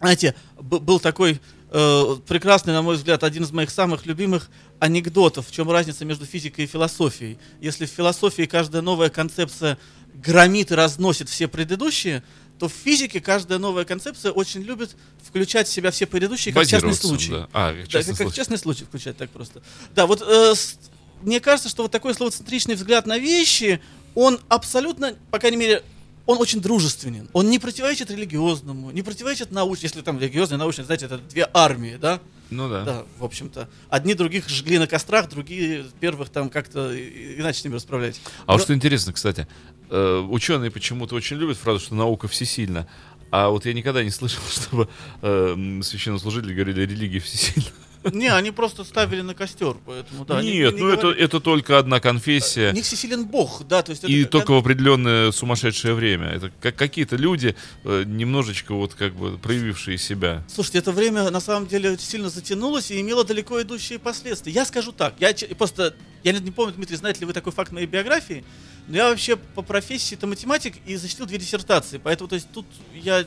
знаете, 0.00 0.34
был 0.58 1.00
такой 1.00 1.40
э, 1.70 2.16
прекрасный, 2.26 2.72
на 2.72 2.82
мой 2.82 2.96
взгляд, 2.96 3.22
один 3.22 3.42
из 3.42 3.52
моих 3.52 3.70
самых 3.70 4.06
любимых 4.06 4.48
анекдотов. 4.78 5.48
В 5.48 5.52
чем 5.52 5.70
разница 5.70 6.04
между 6.04 6.24
физикой 6.24 6.64
и 6.64 6.68
философией? 6.68 7.38
Если 7.60 7.86
в 7.86 7.90
философии 7.90 8.44
каждая 8.44 8.82
новая 8.82 9.10
концепция 9.10 9.78
громит 10.14 10.70
и 10.70 10.74
разносит 10.74 11.28
все 11.28 11.48
предыдущие, 11.48 12.22
то 12.58 12.68
в 12.68 12.72
физике 12.72 13.20
каждая 13.20 13.58
новая 13.58 13.84
концепция 13.84 14.30
очень 14.32 14.62
любит 14.62 14.96
включать 15.26 15.66
в 15.66 15.72
себя 15.72 15.90
все 15.90 16.06
предыдущие 16.06 16.54
как 16.54 16.66
частный 16.66 16.94
случай. 16.94 17.30
да. 17.32 17.48
А, 17.52 17.72
как 17.72 17.82
Да, 17.82 17.86
частный 17.86 18.12
как, 18.12 18.18
как 18.18 18.26
случай. 18.26 18.36
частный 18.36 18.58
случай 18.58 18.84
включать 18.84 19.16
так 19.16 19.30
просто. 19.30 19.62
Да, 19.94 20.06
вот 20.06 20.22
э, 20.22 20.54
с- 20.54 20.78
мне 21.22 21.40
кажется, 21.40 21.68
что 21.68 21.82
вот 21.82 21.90
такой 21.92 22.14
словоцентричный 22.14 22.76
взгляд 22.76 23.06
на 23.06 23.18
вещи, 23.18 23.80
он 24.14 24.38
абсолютно, 24.48 25.14
по 25.32 25.38
крайней 25.40 25.56
мере, 25.56 25.82
он 26.26 26.38
очень 26.38 26.60
дружественен. 26.60 27.28
Он 27.32 27.50
не 27.50 27.58
противоречит 27.58 28.10
религиозному, 28.10 28.90
не 28.92 29.02
противоречит 29.02 29.50
научному, 29.50 29.82
если 29.88 30.00
там 30.00 30.18
религиозный 30.20 30.54
и 30.56 30.58
научный, 30.58 30.84
знаете, 30.84 31.06
это 31.06 31.18
две 31.18 31.48
армии, 31.52 31.96
да? 32.00 32.20
Ну 32.50 32.68
да. 32.68 32.84
Да, 32.84 33.04
в 33.18 33.24
общем-то. 33.24 33.68
Одни 33.88 34.14
других 34.14 34.48
жгли 34.48 34.78
на 34.78 34.86
кострах, 34.86 35.28
другие 35.28 35.84
первых 36.00 36.28
там 36.28 36.50
как-то 36.50 36.94
иначе 36.96 37.60
с 37.60 37.64
ними 37.64 37.74
расправлялись. 37.74 38.20
А 38.46 38.52
вот 38.52 38.58
Но- 38.58 38.64
что 38.64 38.74
интересно, 38.74 39.12
кстати, 39.12 39.48
э, 39.90 40.26
ученые 40.28 40.70
почему-то 40.70 41.14
очень 41.14 41.36
любят 41.36 41.56
фразу, 41.56 41.80
что 41.80 41.94
наука 41.94 42.28
всесильна. 42.28 42.86
А 43.30 43.48
вот 43.48 43.66
я 43.66 43.72
никогда 43.72 44.04
не 44.04 44.10
слышал, 44.10 44.42
чтобы 44.50 44.88
э, 45.22 45.80
священнослужители 45.82 46.54
говорили, 46.54 46.82
религия 46.82 47.20
всесильна. 47.20 47.70
Не, 48.12 48.28
они 48.28 48.50
просто 48.50 48.84
ставили 48.84 49.22
на 49.22 49.34
костер, 49.34 49.76
поэтому 49.86 50.24
да. 50.24 50.42
Нет, 50.42 50.74
не 50.74 50.80
ну 50.80 50.88
это, 50.88 51.02
говорили. 51.02 51.24
это 51.24 51.40
только 51.40 51.78
одна 51.78 52.00
конфессия. 52.00 52.72
Не 52.72 52.82
всесилен 52.82 53.24
Бог, 53.24 53.66
да, 53.66 53.82
то 53.82 53.90
есть 53.90 54.04
это 54.04 54.12
И 54.12 54.22
как- 54.24 54.32
только 54.32 54.50
в 54.52 54.56
определенное 54.58 55.32
сумасшедшее 55.32 55.94
время. 55.94 56.26
Это 56.28 56.50
как 56.60 56.76
какие-то 56.76 57.16
люди, 57.16 57.56
э, 57.84 58.04
немножечко 58.06 58.74
вот 58.74 58.94
как 58.94 59.14
бы 59.14 59.38
проявившие 59.38 59.96
себя. 59.98 60.44
Слушайте, 60.48 60.78
это 60.78 60.92
время 60.92 61.30
на 61.30 61.40
самом 61.40 61.66
деле 61.66 61.96
сильно 61.98 62.28
затянулось 62.28 62.90
и 62.90 63.00
имело 63.00 63.24
далеко 63.24 63.60
идущие 63.62 63.98
последствия. 63.98 64.52
Я 64.52 64.64
скажу 64.64 64.92
так, 64.92 65.14
я 65.20 65.32
просто, 65.56 65.94
я 66.22 66.32
не 66.32 66.40
не 66.40 66.50
помню, 66.50 66.74
Дмитрий, 66.74 66.96
знаете 66.96 67.20
ли 67.20 67.26
вы 67.26 67.32
такой 67.32 67.52
факт 67.52 67.72
моей 67.72 67.86
биографии, 67.86 68.44
но 68.86 68.96
я 68.96 69.08
вообще 69.08 69.36
по 69.36 69.62
профессии 69.62 70.14
это 70.14 70.26
математик 70.26 70.74
и 70.86 70.96
защитил 70.96 71.26
две 71.26 71.38
диссертации, 71.38 71.98
поэтому 71.98 72.28
то 72.28 72.34
есть 72.34 72.48
тут 72.52 72.66
я 72.94 73.24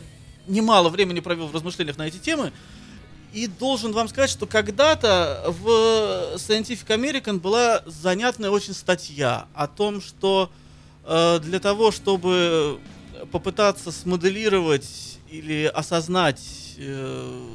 немало 0.47 0.89
времени 0.89 1.19
провел 1.19 1.47
в 1.47 1.53
размышлениях 1.53 1.97
на 1.97 2.07
эти 2.07 2.17
темы. 2.17 2.53
И 3.33 3.47
должен 3.47 3.91
вам 3.91 4.07
сказать, 4.07 4.29
что 4.29 4.47
когда-то 4.47 5.43
в 5.47 6.35
Scientific 6.35 6.87
American 6.87 7.39
была 7.39 7.83
занятная 7.85 8.49
очень 8.49 8.73
статья 8.73 9.47
о 9.53 9.67
том, 9.67 10.01
что 10.01 10.49
э, 11.03 11.39
для 11.39 11.59
того, 11.59 11.91
чтобы 11.91 12.79
попытаться 13.31 13.91
смоделировать 13.91 15.19
или 15.29 15.65
осознать 15.65 16.41
э, 16.77 17.49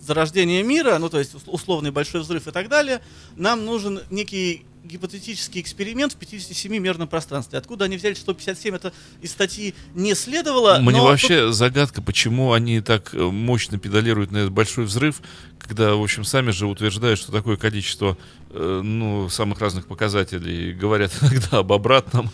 зарождение 0.00 0.62
мира, 0.62 0.98
ну 0.98 1.08
то 1.08 1.18
есть 1.18 1.34
ус- 1.34 1.42
условный 1.46 1.90
большой 1.90 2.22
взрыв 2.22 2.48
и 2.48 2.50
так 2.50 2.68
далее, 2.68 3.00
нам 3.36 3.64
нужен 3.64 4.00
некий 4.10 4.64
гипотетический 4.88 5.60
эксперимент 5.60 6.14
в 6.14 6.18
57-мерном 6.18 7.06
пространстве. 7.06 7.58
Откуда 7.58 7.84
они 7.84 7.96
взяли 7.96 8.14
число 8.14 8.34
57, 8.34 8.74
это 8.74 8.92
из 9.22 9.30
статьи 9.30 9.74
не 9.94 10.14
следовало. 10.14 10.78
Мне 10.80 11.00
вообще 11.00 11.52
загадка, 11.52 12.02
почему 12.02 12.52
они 12.52 12.80
так 12.80 13.14
э, 13.14 13.18
мощно 13.18 13.78
педалируют 13.78 14.32
на 14.32 14.38
этот 14.38 14.52
большой 14.52 14.86
взрыв, 14.86 15.20
когда, 15.58 15.94
в 15.94 16.02
общем, 16.02 16.24
сами 16.24 16.50
же 16.50 16.66
утверждают, 16.66 17.18
что 17.18 17.30
такое 17.30 17.56
количество 17.56 18.16
э, 18.50 18.80
ну, 18.82 19.28
самых 19.28 19.60
разных 19.60 19.86
показателей 19.86 20.72
говорят 20.72 21.12
иногда 21.20 21.58
об 21.58 21.72
обратном. 21.72 22.30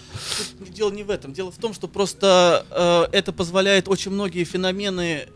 Тут 0.59 0.71
дело 0.71 0.91
не 0.91 1.03
в 1.03 1.11
этом. 1.11 1.33
Дело 1.33 1.51
в 1.51 1.57
том, 1.57 1.75
что 1.75 1.89
просто 1.89 2.65
э, 2.71 3.17
это 3.17 3.33
позволяет 3.33 3.89
очень 3.89 4.13
многие 4.13 4.45
феномены 4.45 5.29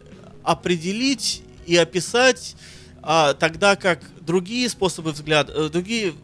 определить 0.45 1.43
и 1.67 1.77
описать, 1.77 2.57
а, 3.03 3.35
тогда 3.35 3.77
как 3.77 4.01
другие 4.21 4.69
способы 4.69 5.13
взгляда, 5.13 5.53
э, 5.53 5.69
другие 5.69 6.15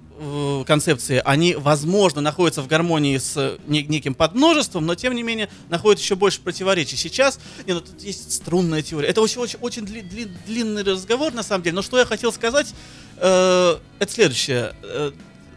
концепции, 0.67 1.21
они, 1.25 1.55
возможно, 1.55 2.21
находятся 2.21 2.63
в 2.63 2.67
гармонии 2.69 3.19
с 3.19 3.59
не- 3.67 3.83
неким 3.83 4.15
подмножеством, 4.15 4.87
но 4.87 4.95
тем 4.95 5.15
не 5.15 5.23
менее 5.23 5.49
находят 5.69 6.01
еще 6.01 6.15
больше 6.15 6.41
противоречий. 6.41 6.97
Сейчас, 6.97 7.39
не, 7.67 7.73
ну 7.73 7.81
тут 7.81 8.01
есть 8.03 8.33
струнная 8.33 8.83
теория. 8.83 9.09
Это 9.09 9.21
очень, 9.21 9.41
очень, 9.41 9.59
очень 9.61 9.83
дли- 9.85 10.03
дли- 10.09 10.31
длинный 10.47 10.83
разговор 10.85 11.33
на 11.33 11.43
самом 11.43 11.65
деле. 11.65 11.77
Но 11.77 11.83
что 11.83 11.99
я 11.99 12.05
хотел 12.05 12.33
сказать, 12.33 12.75
э, 13.17 13.77
это 13.99 14.13
следующее. 14.13 14.75
Э, 14.83 15.13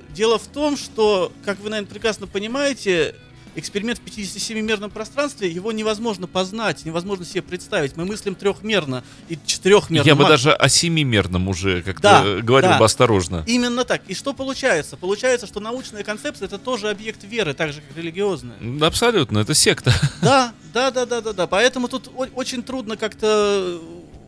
Дело 0.09 0.39
в 0.39 0.47
том, 0.47 0.77
что, 0.77 1.31
как 1.45 1.59
вы, 1.59 1.69
наверное, 1.69 1.91
прекрасно 1.91 2.25
понимаете, 2.25 3.13
эксперимент 3.57 3.99
в 3.99 4.03
57-мерном 4.03 4.91
пространстве, 4.91 5.49
его 5.49 5.71
невозможно 5.71 6.27
познать, 6.27 6.85
невозможно 6.85 7.25
себе 7.25 7.41
представить. 7.41 7.97
Мы 7.97 8.05
мыслим 8.05 8.35
трехмерно 8.35 9.03
и 9.29 9.37
четырехмерно. 9.45 10.07
Я 10.07 10.15
бы 10.15 10.25
даже 10.25 10.53
о 10.53 10.69
семимерном 10.69 11.47
уже 11.47 11.81
как-то 11.81 12.01
Да, 12.01 12.41
говорил 12.41 12.71
да. 12.71 12.77
бы 12.79 12.85
осторожно. 12.85 13.43
Именно 13.47 13.83
так. 13.83 14.03
И 14.07 14.13
что 14.13 14.33
получается? 14.33 14.95
Получается, 14.95 15.47
что 15.47 15.59
научная 15.59 16.03
концепция 16.03 16.45
это 16.45 16.59
тоже 16.59 16.89
объект 16.89 17.23
веры, 17.23 17.53
так 17.53 17.73
же, 17.73 17.81
как 17.81 17.97
религиозная. 17.97 18.57
Абсолютно, 18.81 19.39
это 19.39 19.53
секта. 19.53 19.93
Да, 20.21 20.53
да, 20.73 20.91
да, 20.91 21.05
да, 21.05 21.21
да, 21.21 21.33
да. 21.33 21.47
Поэтому 21.47 21.87
тут 21.87 22.11
очень 22.35 22.61
трудно 22.61 22.97
как-то 22.97 23.79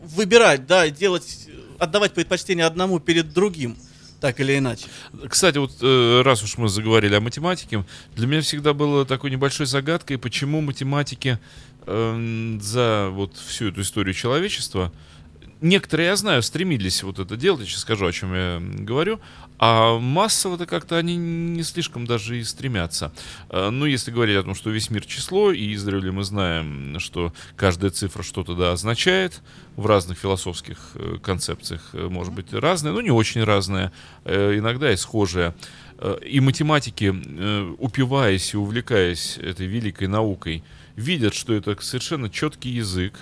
выбирать, 0.04 0.66
да, 0.66 0.88
делать, 0.88 1.46
отдавать 1.78 2.12
предпочтение 2.14 2.64
одному 2.64 2.98
перед 3.00 3.32
другим, 3.32 3.76
так 4.20 4.40
или 4.40 4.58
иначе. 4.58 4.86
Кстати, 5.28 5.58
вот 5.58 5.72
э, 5.80 6.22
раз 6.22 6.42
уж 6.42 6.58
мы 6.58 6.68
заговорили 6.68 7.14
о 7.14 7.20
математике, 7.20 7.84
для 8.14 8.26
меня 8.26 8.42
всегда 8.42 8.74
было 8.74 9.04
такой 9.06 9.30
небольшой 9.30 9.66
загадкой, 9.66 10.18
почему 10.18 10.60
математики 10.60 11.38
эм, 11.86 12.60
за 12.60 13.08
вот 13.10 13.36
всю 13.36 13.68
эту 13.68 13.80
историю 13.80 14.14
человечества 14.14 14.92
Некоторые, 15.60 16.08
я 16.08 16.16
знаю, 16.16 16.42
стремились 16.42 17.02
вот 17.02 17.18
это 17.18 17.36
делать, 17.36 17.60
я 17.60 17.66
сейчас 17.66 17.80
скажу, 17.80 18.06
о 18.06 18.12
чем 18.12 18.34
я 18.34 18.60
говорю, 18.60 19.20
а 19.58 19.98
массово-то 19.98 20.64
как-то 20.64 20.96
они 20.96 21.16
не 21.16 21.62
слишком 21.62 22.06
даже 22.06 22.38
и 22.38 22.44
стремятся. 22.44 23.12
Э, 23.50 23.68
Ну, 23.68 23.84
если 23.84 24.10
говорить 24.10 24.38
о 24.38 24.42
том, 24.42 24.54
что 24.54 24.70
весь 24.70 24.88
мир 24.88 25.04
число, 25.04 25.52
и 25.52 25.74
издревле 25.74 26.12
мы 26.12 26.24
знаем, 26.24 26.98
что 26.98 27.34
каждая 27.56 27.90
цифра 27.90 28.22
что-то 28.22 28.54
да 28.54 28.72
означает, 28.72 29.42
в 29.76 29.84
разных 29.84 30.18
философских 30.18 30.78
э, 30.94 31.18
концепциях 31.22 31.90
э, 31.92 32.08
может 32.08 32.32
быть 32.32 32.54
разная, 32.54 32.92
но 32.92 33.02
не 33.02 33.10
очень 33.10 33.44
разная, 33.44 33.92
иногда 34.24 34.90
и 34.90 34.96
схожая. 34.96 35.54
И 36.26 36.40
математики, 36.40 37.14
упиваясь 37.78 38.54
и 38.54 38.56
увлекаясь 38.56 39.36
этой 39.36 39.66
великой 39.66 40.08
наукой, 40.08 40.64
видят, 40.96 41.34
что 41.34 41.52
это 41.52 41.76
совершенно 41.82 42.30
четкий 42.30 42.70
язык, 42.70 43.20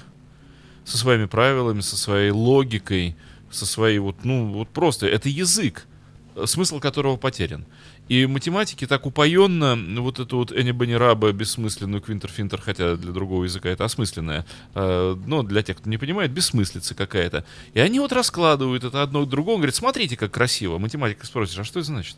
со 0.89 0.97
своими 0.97 1.27
правилами, 1.27 1.81
со 1.81 1.99
своей 1.99 2.31
логикой, 2.31 3.15
со 3.51 3.67
своей 3.67 3.99
вот, 3.99 4.25
ну, 4.25 4.53
вот 4.53 4.69
просто, 4.69 5.07
это 5.07 5.29
язык, 5.29 5.87
э, 6.35 6.47
смысл 6.47 6.81
которого 6.81 7.17
потерян. 7.17 7.67
И 8.09 8.25
математики 8.25 8.87
так 8.87 9.05
упоенно 9.05 9.77
ну, 9.77 10.03
вот 10.03 10.19
эту 10.19 10.39
вот 10.39 10.51
Энни 10.51 10.71
Бенни 10.71 10.95
Раба 10.95 11.31
бессмысленную 11.33 12.01
квинтер-финтер, 12.01 12.63
хотя 12.63 12.97
для 12.97 13.13
другого 13.13 13.45
языка 13.45 13.69
это 13.69 13.85
осмысленная, 13.85 14.47
э, 14.75 15.17
но 15.27 15.43
для 15.43 15.63
тех, 15.63 15.77
кто 15.77 15.91
не 15.91 15.99
понимает, 15.99 16.31
бессмыслица 16.31 16.95
какая-то. 16.95 17.45
И 17.75 17.81
они 17.81 18.01
вот 18.01 18.13
раскладывают 18.13 18.83
это 18.83 19.03
одно 19.03 19.27
к 19.27 19.29
другому, 19.29 19.59
говорят, 19.59 19.75
смотрите, 19.75 20.17
как 20.17 20.31
красиво. 20.33 20.79
Математика 20.79 21.27
спросишь, 21.27 21.59
а 21.59 21.65
что 21.65 21.81
это 21.81 21.89
значит? 21.89 22.17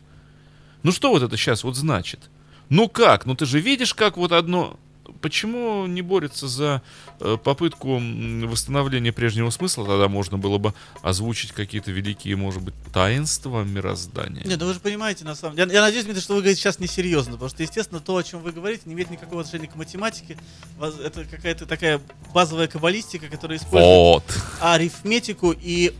Ну 0.83 0.93
что 0.93 1.11
вот 1.11 1.23
это 1.23 1.35
сейчас 1.35 1.65
вот 1.65 1.75
значит? 1.75 2.29
Ну 2.69 2.87
как? 2.87 3.25
Ну 3.25 3.35
ты 3.35 3.45
же 3.45 3.59
видишь, 3.59 3.93
как 3.93 4.15
вот 4.15 4.31
одно... 4.31 4.79
Почему 5.21 5.85
не 5.85 6.01
борется 6.01 6.47
за 6.47 6.81
э, 7.19 7.37
попытку 7.41 8.01
восстановления 8.47 9.11
прежнего 9.11 9.49
смысла? 9.49 9.85
Тогда 9.85 10.07
можно 10.07 10.37
было 10.37 10.57
бы 10.57 10.73
озвучить 11.01 11.51
какие-то 11.51 11.91
великие, 11.91 12.35
может 12.35 12.61
быть, 12.61 12.73
таинства 12.93 13.63
мироздания. 13.63 14.43
Нет, 14.45 14.59
ну 14.59 14.65
вы 14.67 14.73
же 14.73 14.79
понимаете, 14.79 15.25
на 15.25 15.35
самом 15.35 15.55
деле. 15.55 15.69
Я, 15.69 15.75
я 15.75 15.81
надеюсь, 15.81 16.05
Дмитрий, 16.05 16.21
что 16.21 16.33
вы 16.33 16.41
говорите 16.41 16.59
сейчас 16.61 16.79
несерьезно, 16.79 17.33
потому 17.33 17.49
что, 17.49 17.63
естественно, 17.63 17.99
то, 17.99 18.17
о 18.17 18.23
чем 18.23 18.41
вы 18.41 18.51
говорите, 18.51 18.83
не 18.85 18.93
имеет 18.93 19.09
никакого 19.11 19.41
отношения 19.41 19.67
к 19.67 19.75
математике. 19.75 20.37
Это 20.79 21.25
какая-то 21.25 21.65
такая 21.65 22.01
базовая 22.33 22.67
каббалистика, 22.67 23.27
которая 23.27 23.57
использует 23.57 23.83
Вот. 23.95 24.23
арифметику 24.59 25.51
и 25.51 25.93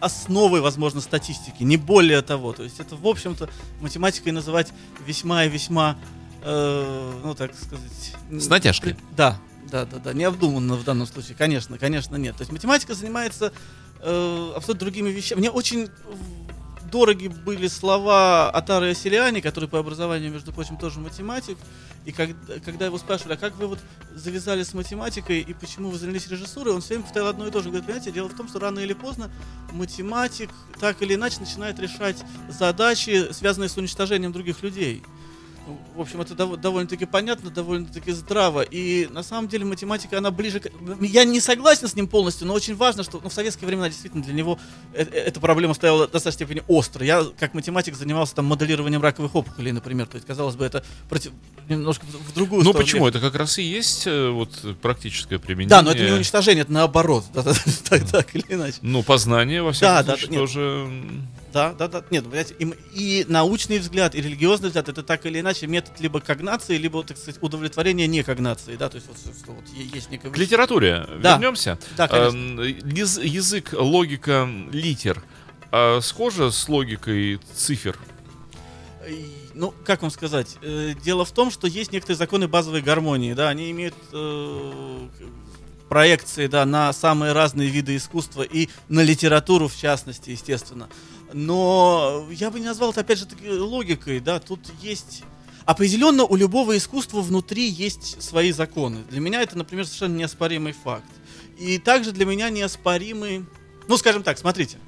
основы, 0.00 0.60
возможно, 0.60 1.00
статистики, 1.00 1.62
не 1.62 1.76
более 1.76 2.22
того. 2.22 2.52
То 2.52 2.62
есть 2.62 2.78
это, 2.78 2.96
в 2.96 3.06
общем-то, 3.06 3.48
математикой 3.80 4.32
называть 4.32 4.72
весьма 5.04 5.44
и 5.44 5.48
весьма, 5.48 5.96
э, 6.48 7.20
ну, 7.24 7.34
так 7.34 7.52
сказать... 7.54 8.14
С 8.30 8.48
натяжкой. 8.48 8.96
Да, 9.16 9.38
да, 9.70 9.84
да, 9.84 9.98
да, 9.98 10.12
необдуманно 10.12 10.74
в 10.74 10.84
данном 10.84 11.06
случае, 11.06 11.36
конечно, 11.36 11.78
конечно, 11.78 12.16
нет. 12.16 12.36
То 12.36 12.42
есть 12.42 12.52
математика 12.52 12.94
занимается 12.94 13.52
э, 14.00 14.52
абсолютно 14.56 14.80
другими 14.80 15.10
вещами. 15.10 15.40
Мне 15.40 15.50
очень 15.50 15.88
дороги 16.90 17.28
были 17.28 17.68
слова 17.68 18.50
Атара 18.50 18.94
Селиани, 18.94 19.40
который 19.40 19.68
по 19.68 19.78
образованию, 19.78 20.32
между 20.32 20.52
прочим, 20.52 20.76
тоже 20.78 21.00
математик. 21.00 21.58
И 22.04 22.12
когда, 22.12 22.58
когда 22.64 22.86
его 22.86 22.96
спрашивали, 22.96 23.34
а 23.34 23.36
как 23.36 23.56
вы 23.56 23.66
вот 23.66 23.78
завязали 24.14 24.62
с 24.62 24.72
математикой 24.72 25.40
и 25.40 25.52
почему 25.52 25.90
вы 25.90 25.98
занялись 25.98 26.28
режиссурой, 26.28 26.72
он 26.72 26.80
все 26.80 26.94
время 26.94 27.04
повторял 27.04 27.28
одно 27.28 27.46
и 27.46 27.50
то 27.50 27.60
же. 27.60 27.68
Говорит, 27.68 27.86
понимаете, 27.86 28.10
дело 28.10 28.28
в 28.28 28.34
том, 28.34 28.48
что 28.48 28.58
рано 28.58 28.78
или 28.78 28.94
поздно 28.94 29.30
математик 29.72 30.48
так 30.80 31.02
или 31.02 31.14
иначе 31.14 31.40
начинает 31.40 31.78
решать 31.78 32.16
задачи, 32.48 33.30
связанные 33.32 33.68
с 33.68 33.76
уничтожением 33.76 34.32
других 34.32 34.62
людей. 34.62 35.02
В 35.96 36.00
общем, 36.00 36.20
это 36.20 36.34
дов- 36.34 36.56
довольно-таки 36.56 37.06
понятно, 37.06 37.50
довольно-таки 37.50 38.12
здраво. 38.12 38.62
И 38.62 39.06
на 39.10 39.22
самом 39.22 39.48
деле 39.48 39.64
математика, 39.64 40.18
она 40.18 40.30
ближе 40.30 40.60
к... 40.60 40.70
Я 41.00 41.24
не 41.24 41.40
согласен 41.40 41.88
с 41.88 41.94
ним 41.94 42.06
полностью, 42.08 42.46
но 42.46 42.54
очень 42.54 42.74
важно, 42.76 43.02
что 43.02 43.20
ну, 43.22 43.28
в 43.28 43.32
советские 43.32 43.66
времена 43.66 43.88
действительно 43.88 44.22
для 44.22 44.32
него 44.34 44.58
э- 44.94 45.02
э- 45.04 45.18
эта 45.26 45.40
проблема 45.40 45.74
стояла 45.74 46.06
в 46.06 46.10
достаточной 46.10 46.46
степени 46.46 46.62
остро. 46.68 47.04
Я, 47.04 47.24
как 47.38 47.54
математик, 47.54 47.94
занимался 47.96 48.34
там 48.34 48.46
моделированием 48.46 49.02
раковых 49.02 49.34
опухолей, 49.34 49.72
например. 49.72 50.06
То 50.06 50.16
есть, 50.16 50.26
казалось 50.26 50.56
бы, 50.56 50.64
это 50.64 50.84
против... 51.08 51.32
немножко 51.68 52.04
в 52.06 52.34
другую 52.34 52.62
Ну 52.64 52.70
сторону. 52.70 52.84
почему? 52.84 53.08
Это 53.08 53.20
как 53.20 53.34
раз 53.34 53.58
и 53.58 53.62
есть 53.62 54.06
э, 54.06 54.30
вот 54.30 54.50
практическое 54.80 55.38
применение. 55.38 55.70
Да, 55.70 55.82
но 55.82 55.90
это 55.92 56.04
не 56.04 56.12
уничтожение, 56.12 56.62
это 56.62 56.72
наоборот. 56.72 57.24
Так, 57.88 58.08
так 58.10 58.34
или 58.36 58.44
иначе. 58.48 58.78
Ну, 58.82 59.02
познание, 59.02 59.62
во 59.62 59.72
всяком 59.72 60.16
случае, 60.18 60.38
тоже 60.38 60.90
да, 61.52 61.72
да, 61.72 61.88
да. 61.88 62.04
Нет, 62.10 62.24
ну, 62.24 62.30
понимаете, 62.30 62.54
и, 62.58 62.74
и 62.92 63.24
научный 63.28 63.78
взгляд, 63.78 64.14
и 64.14 64.20
религиозный 64.20 64.68
взгляд, 64.68 64.88
это 64.88 65.02
так 65.02 65.24
или 65.26 65.40
иначе 65.40 65.66
метод 65.66 65.98
либо 66.00 66.20
когнации, 66.20 66.76
либо, 66.76 67.02
так 67.02 67.16
сказать, 67.16 67.42
удовлетворения 67.42 68.06
не 68.06 68.22
когнации, 68.22 68.76
да, 68.76 68.88
то 68.88 68.96
есть 68.96 69.08
вот, 69.08 69.16
что 69.18 69.52
вот 69.52 69.64
есть 69.74 70.10
некое... 70.10 70.30
К 70.30 70.36
литературе 70.38 71.06
Да. 71.22 71.34
вернемся. 71.34 71.78
Да, 71.96 72.08
конечно. 72.08 72.60
Яз- 72.62 73.22
язык, 73.22 73.72
логика 73.72 74.48
литер 74.72 75.22
а, 75.70 76.00
схожа 76.00 76.50
с 76.50 76.68
логикой 76.68 77.40
цифр? 77.54 77.98
И, 79.08 79.26
Ну, 79.54 79.74
как 79.84 80.02
вам 80.02 80.10
сказать? 80.10 80.56
Э, 80.62 80.92
Дело 81.02 81.24
в 81.24 81.32
том, 81.32 81.50
что 81.50 81.66
есть 81.66 81.92
некоторые 81.92 82.16
законы 82.16 82.46
базовой 82.46 82.80
гармонии, 82.82 83.32
да, 83.32 83.48
они 83.48 83.70
имеют 83.70 83.94
э, 84.12 85.08
проекции, 85.88 86.46
да, 86.46 86.64
на 86.66 86.92
самые 86.92 87.32
разные 87.32 87.68
виды 87.68 87.96
искусства 87.96 88.42
и 88.42 88.68
на 88.88 89.00
литературу 89.00 89.68
в 89.68 89.76
частности, 89.76 90.30
естественно. 90.30 90.88
Но 91.32 92.26
я 92.30 92.50
бы 92.50 92.58
не 92.60 92.66
назвал 92.66 92.90
это, 92.90 93.00
опять 93.00 93.18
же, 93.18 93.26
логикой, 93.62 94.20
да, 94.20 94.40
тут 94.40 94.60
есть... 94.82 95.22
Определенно 95.64 96.24
у 96.24 96.34
любого 96.34 96.78
искусства 96.78 97.20
внутри 97.20 97.68
есть 97.68 98.22
свои 98.22 98.52
законы. 98.52 99.00
Для 99.10 99.20
меня 99.20 99.42
это, 99.42 99.58
например, 99.58 99.84
совершенно 99.84 100.16
неоспоримый 100.16 100.72
факт. 100.72 101.10
И 101.58 101.76
также 101.78 102.12
для 102.12 102.24
меня 102.24 102.48
неоспоримый... 102.48 103.44
Ну, 103.86 103.96
скажем 103.98 104.22
так, 104.22 104.38
смотрите. 104.38 104.78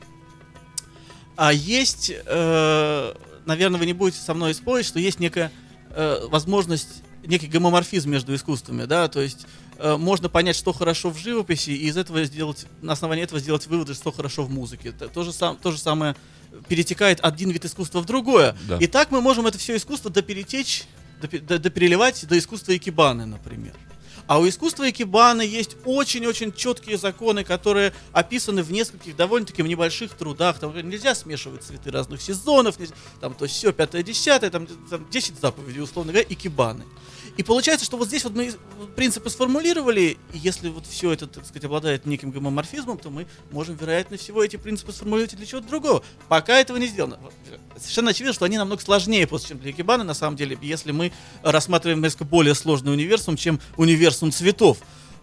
А 1.36 1.52
есть, 1.52 2.10
э, 2.10 3.14
наверное, 3.44 3.78
вы 3.78 3.84
не 3.84 3.92
будете 3.92 4.22
со 4.22 4.32
мной 4.32 4.54
спорить, 4.54 4.86
что 4.86 4.98
есть 4.98 5.20
некая 5.20 5.52
э, 5.90 6.26
возможность, 6.28 7.02
некий 7.26 7.46
гомоморфизм 7.46 8.10
между 8.10 8.34
искусствами, 8.34 8.84
да, 8.84 9.08
то 9.08 9.20
есть 9.20 9.46
э, 9.78 9.96
можно 9.96 10.28
понять, 10.28 10.56
что 10.56 10.72
хорошо 10.72 11.10
в 11.10 11.18
живописи, 11.18 11.70
и 11.70 11.86
из 11.88 11.96
этого 11.96 12.24
сделать, 12.24 12.66
на 12.82 12.92
основании 12.92 13.24
этого 13.24 13.40
сделать 13.40 13.66
выводы, 13.66 13.94
что 13.94 14.10
хорошо 14.12 14.44
в 14.44 14.50
музыке. 14.50 14.90
Это 14.90 15.08
то, 15.08 15.22
же 15.22 15.32
сам, 15.32 15.56
то 15.56 15.70
же 15.72 15.78
самое 15.78 16.16
перетекает 16.68 17.20
один 17.22 17.50
вид 17.50 17.64
искусства 17.64 18.00
в 18.00 18.06
другое. 18.06 18.56
Да. 18.68 18.78
И 18.78 18.86
так 18.86 19.10
мы 19.10 19.20
можем 19.20 19.46
это 19.46 19.58
все 19.58 19.76
искусство 19.76 20.10
доперетечь, 20.10 20.84
допе- 21.22 21.40
до- 21.40 21.58
допереливать 21.58 22.26
до 22.26 22.38
искусства 22.38 22.76
икебаны, 22.76 23.26
например. 23.26 23.74
А 24.30 24.38
у 24.38 24.48
искусства 24.48 24.88
икебаны 24.88 25.42
есть 25.42 25.76
очень-очень 25.84 26.52
четкие 26.52 26.96
законы, 26.98 27.42
которые 27.42 27.92
описаны 28.12 28.62
в 28.62 28.70
нескольких 28.70 29.16
довольно-таки 29.16 29.60
небольших 29.66 30.12
трудах. 30.12 30.60
Там 30.60 30.72
нельзя 30.88 31.16
смешивать 31.16 31.64
цветы 31.64 31.90
разных 31.90 32.22
сезонов, 32.22 32.76
там 33.20 33.34
то 33.34 33.48
все, 33.48 33.72
пятое, 33.72 34.04
десятое, 34.04 34.50
там, 34.50 34.68
там 34.88 35.04
10 35.10 35.40
заповедей, 35.40 35.82
условно 35.82 36.12
говоря, 36.12 36.28
икебаны. 36.30 36.84
И 37.40 37.42
получается, 37.42 37.86
что 37.86 37.96
вот 37.96 38.08
здесь 38.08 38.22
вот 38.24 38.34
мы 38.34 38.52
принципы 38.96 39.30
сформулировали, 39.30 40.18
и 40.34 40.38
если 40.38 40.68
вот 40.68 40.84
все 40.84 41.10
это, 41.12 41.26
так 41.26 41.46
сказать, 41.46 41.64
обладает 41.64 42.04
неким 42.04 42.32
гомоморфизмом, 42.32 42.98
то 42.98 43.08
мы 43.08 43.26
можем, 43.50 43.76
вероятно 43.76 44.18
всего, 44.18 44.44
эти 44.44 44.56
принципы 44.56 44.92
сформулировать 44.92 45.34
для 45.34 45.46
чего-то 45.46 45.66
другого. 45.66 46.02
Пока 46.28 46.60
этого 46.60 46.76
не 46.76 46.86
сделано. 46.86 47.18
Совершенно 47.78 48.10
очевидно, 48.10 48.34
что 48.34 48.44
они 48.44 48.58
намного 48.58 48.82
сложнее 48.82 49.26
просто, 49.26 49.48
чем 49.48 49.58
для 49.58 49.70
Икебаны, 49.70 50.04
на 50.04 50.12
самом 50.12 50.36
деле, 50.36 50.58
если 50.60 50.92
мы 50.92 51.12
рассматриваем 51.42 52.02
несколько 52.02 52.24
более 52.24 52.54
сложный 52.54 52.92
универсум, 52.92 53.38
чем 53.38 53.58
универсум 53.78 54.32
цветов. 54.32 54.76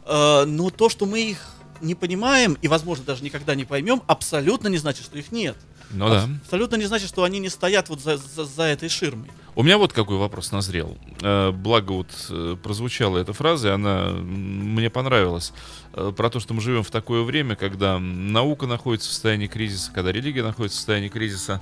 Э, 0.06 0.46
Но 0.46 0.72
то, 0.72 0.90
что 0.90 1.06
мы 1.06 1.22
их 1.22 1.52
не 1.82 1.94
понимаем 1.94 2.58
и, 2.64 2.68
возможно, 2.68 3.06
даже 3.06 3.24
никогда 3.24 3.54
не 3.54 3.64
поймем, 3.64 4.02
абсолютно 4.08 4.70
не 4.70 4.80
значит, 4.80 5.06
что 5.06 5.20
их 5.20 5.32
нет. 5.32 5.56
Ну 5.91 6.10
да. 6.10 6.27
Абсолютно 6.44 6.75
не 6.75 6.86
значит, 6.86 7.08
что 7.10 7.24
они 7.24 7.39
не 7.39 7.50
стоят 7.50 7.89
вот 7.89 8.01
за, 8.01 8.17
за- 8.17 8.46
за 8.46 8.63
этой 8.63 8.89
ширмой. 8.89 9.29
У 9.56 9.63
меня 9.63 9.77
вот 9.77 9.94
какой 9.94 10.17
вопрос 10.17 10.51
назрел. 10.51 10.98
Э, 11.22 11.51
Благо 11.51 11.94
вот 11.94 12.10
э, 12.29 12.56
прозвучала 12.62 13.17
эта 13.17 13.34
фраза, 13.34 13.70
и 13.70 13.72
она 13.72 14.10
мне 14.12 14.89
понравилась. 14.89 15.53
Э, 15.94 16.12
Про 16.15 16.29
то, 16.29 16.39
что 16.39 16.53
мы 16.53 16.62
живем 16.62 16.84
в 16.84 16.91
такое 16.91 17.24
время, 17.24 17.56
когда 17.56 17.98
наука 18.00 18.67
находится 18.67 19.10
в 19.10 19.13
состоянии 19.13 19.48
кризиса, 19.48 19.91
когда 19.94 20.12
религия 20.12 20.44
находится 20.44 20.75
в 20.75 20.79
состоянии 20.79 21.10
кризиса. 21.10 21.62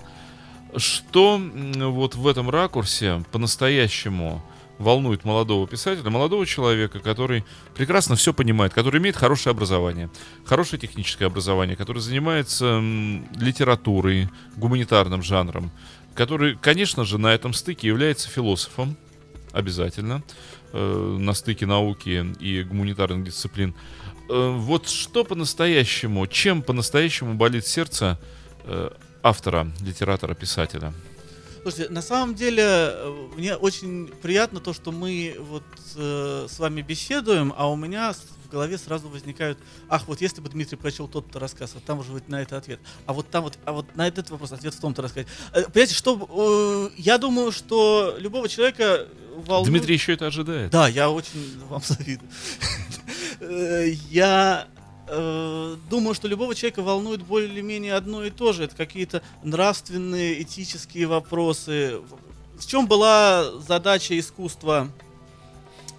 Что 0.76 1.40
вот 1.40 2.16
в 2.16 2.28
этом 2.28 2.50
ракурсе 2.50 3.24
по-настоящему 3.32 4.44
волнует 4.78 5.24
молодого 5.24 5.68
писателя, 5.68 6.10
молодого 6.10 6.46
человека, 6.46 7.00
который 7.00 7.44
прекрасно 7.74 8.16
все 8.16 8.34
понимает, 8.34 8.74
который 8.74 9.00
имеет 9.00 9.16
хорошее 9.16 9.52
образование, 9.52 10.10
хорошее 10.46 10.80
техническое 10.80 11.26
образование, 11.26 11.76
который 11.76 12.02
занимается 12.02 12.82
литературой, 13.36 14.30
гуманитарным 14.58 15.24
жанром, 15.24 15.72
который, 16.14 16.58
конечно 16.58 17.06
же, 17.06 17.18
на 17.18 17.34
этом 17.34 17.54
стыке 17.54 17.88
является 17.88 18.30
философом, 18.30 18.98
обязательно, 19.52 20.24
э, 20.74 21.18
на 21.20 21.34
стыке 21.34 21.66
науки 21.66 22.26
и 22.40 22.64
гуманитарных 22.64 23.26
дисциплин. 23.26 23.74
Э, 24.30 24.52
вот 24.58 24.90
что 24.90 25.24
по-настоящему, 25.24 26.28
чем 26.28 26.62
по-настоящему 26.62 27.36
болит 27.36 27.66
сердце 27.66 28.20
э, 28.64 28.90
автора, 29.24 29.72
литератора, 29.82 30.34
писателя? 30.34 30.94
Слушайте, 31.66 31.92
на 31.92 32.04
самом 32.04 32.36
деле 32.36 32.62
э, 32.64 33.28
мне 33.38 33.56
очень 33.56 34.06
приятно 34.22 34.60
то, 34.60 34.72
что 34.72 34.92
мы 34.92 35.36
вот 35.40 35.64
э, 35.96 36.46
с 36.48 36.60
вами 36.60 36.84
беседуем, 36.84 37.52
а 37.58 37.72
у 37.72 37.76
меня 37.76 38.14
в 38.14 38.50
голове 38.52 38.78
сразу 38.78 39.10
возникают, 39.10 39.58
ах, 39.90 40.04
вот 40.06 40.22
если 40.22 40.42
бы 40.42 40.50
Дмитрий 40.50 40.78
прочел 40.78 41.08
тот-то 41.08 41.40
рассказ, 41.40 41.72
вот 41.74 41.84
там 41.84 41.98
уже 41.98 42.12
будет 42.12 42.30
на 42.30 42.40
это 42.40 42.56
ответ, 42.58 42.80
а 43.08 43.14
вот 43.14 43.32
там 43.32 43.46
вот, 43.46 43.58
а 43.66 43.72
вот 43.72 43.96
на 43.96 44.08
этот 44.08 44.30
вопрос 44.30 44.52
ответ 44.52 44.76
в 44.76 44.80
том-то 44.80 45.02
рассказе. 45.02 45.26
Э, 45.54 45.64
Понимаете, 45.64 45.96
что 45.96 46.92
э, 46.94 47.02
я 47.02 47.18
думаю, 47.18 47.52
что 47.52 48.16
любого 48.20 48.48
человека 48.48 49.08
волнует... 49.36 49.72
Дмитрий 49.72 49.96
еще 49.96 50.14
это 50.14 50.28
ожидает. 50.28 50.70
Да, 50.70 50.88
я 50.88 51.10
очень 51.10 51.60
вам 51.68 51.82
завидую. 51.84 52.30
Э, 53.40 53.90
Я 54.12 54.68
думаю, 55.08 56.14
что 56.16 56.28
любого 56.28 56.56
человека 56.56 56.82
волнует 56.82 57.22
более-менее 57.22 57.94
одно 57.94 58.24
и 58.24 58.30
то 58.32 58.54
же. 58.54 58.64
Это 58.64 58.76
какие-то 58.76 59.22
нравственные, 59.44 60.42
этические 60.42 61.08
вопросы. 61.08 62.00
В 62.58 62.66
чем 62.66 62.88
была 62.88 63.52
задача 63.68 64.18
искусства 64.18 64.90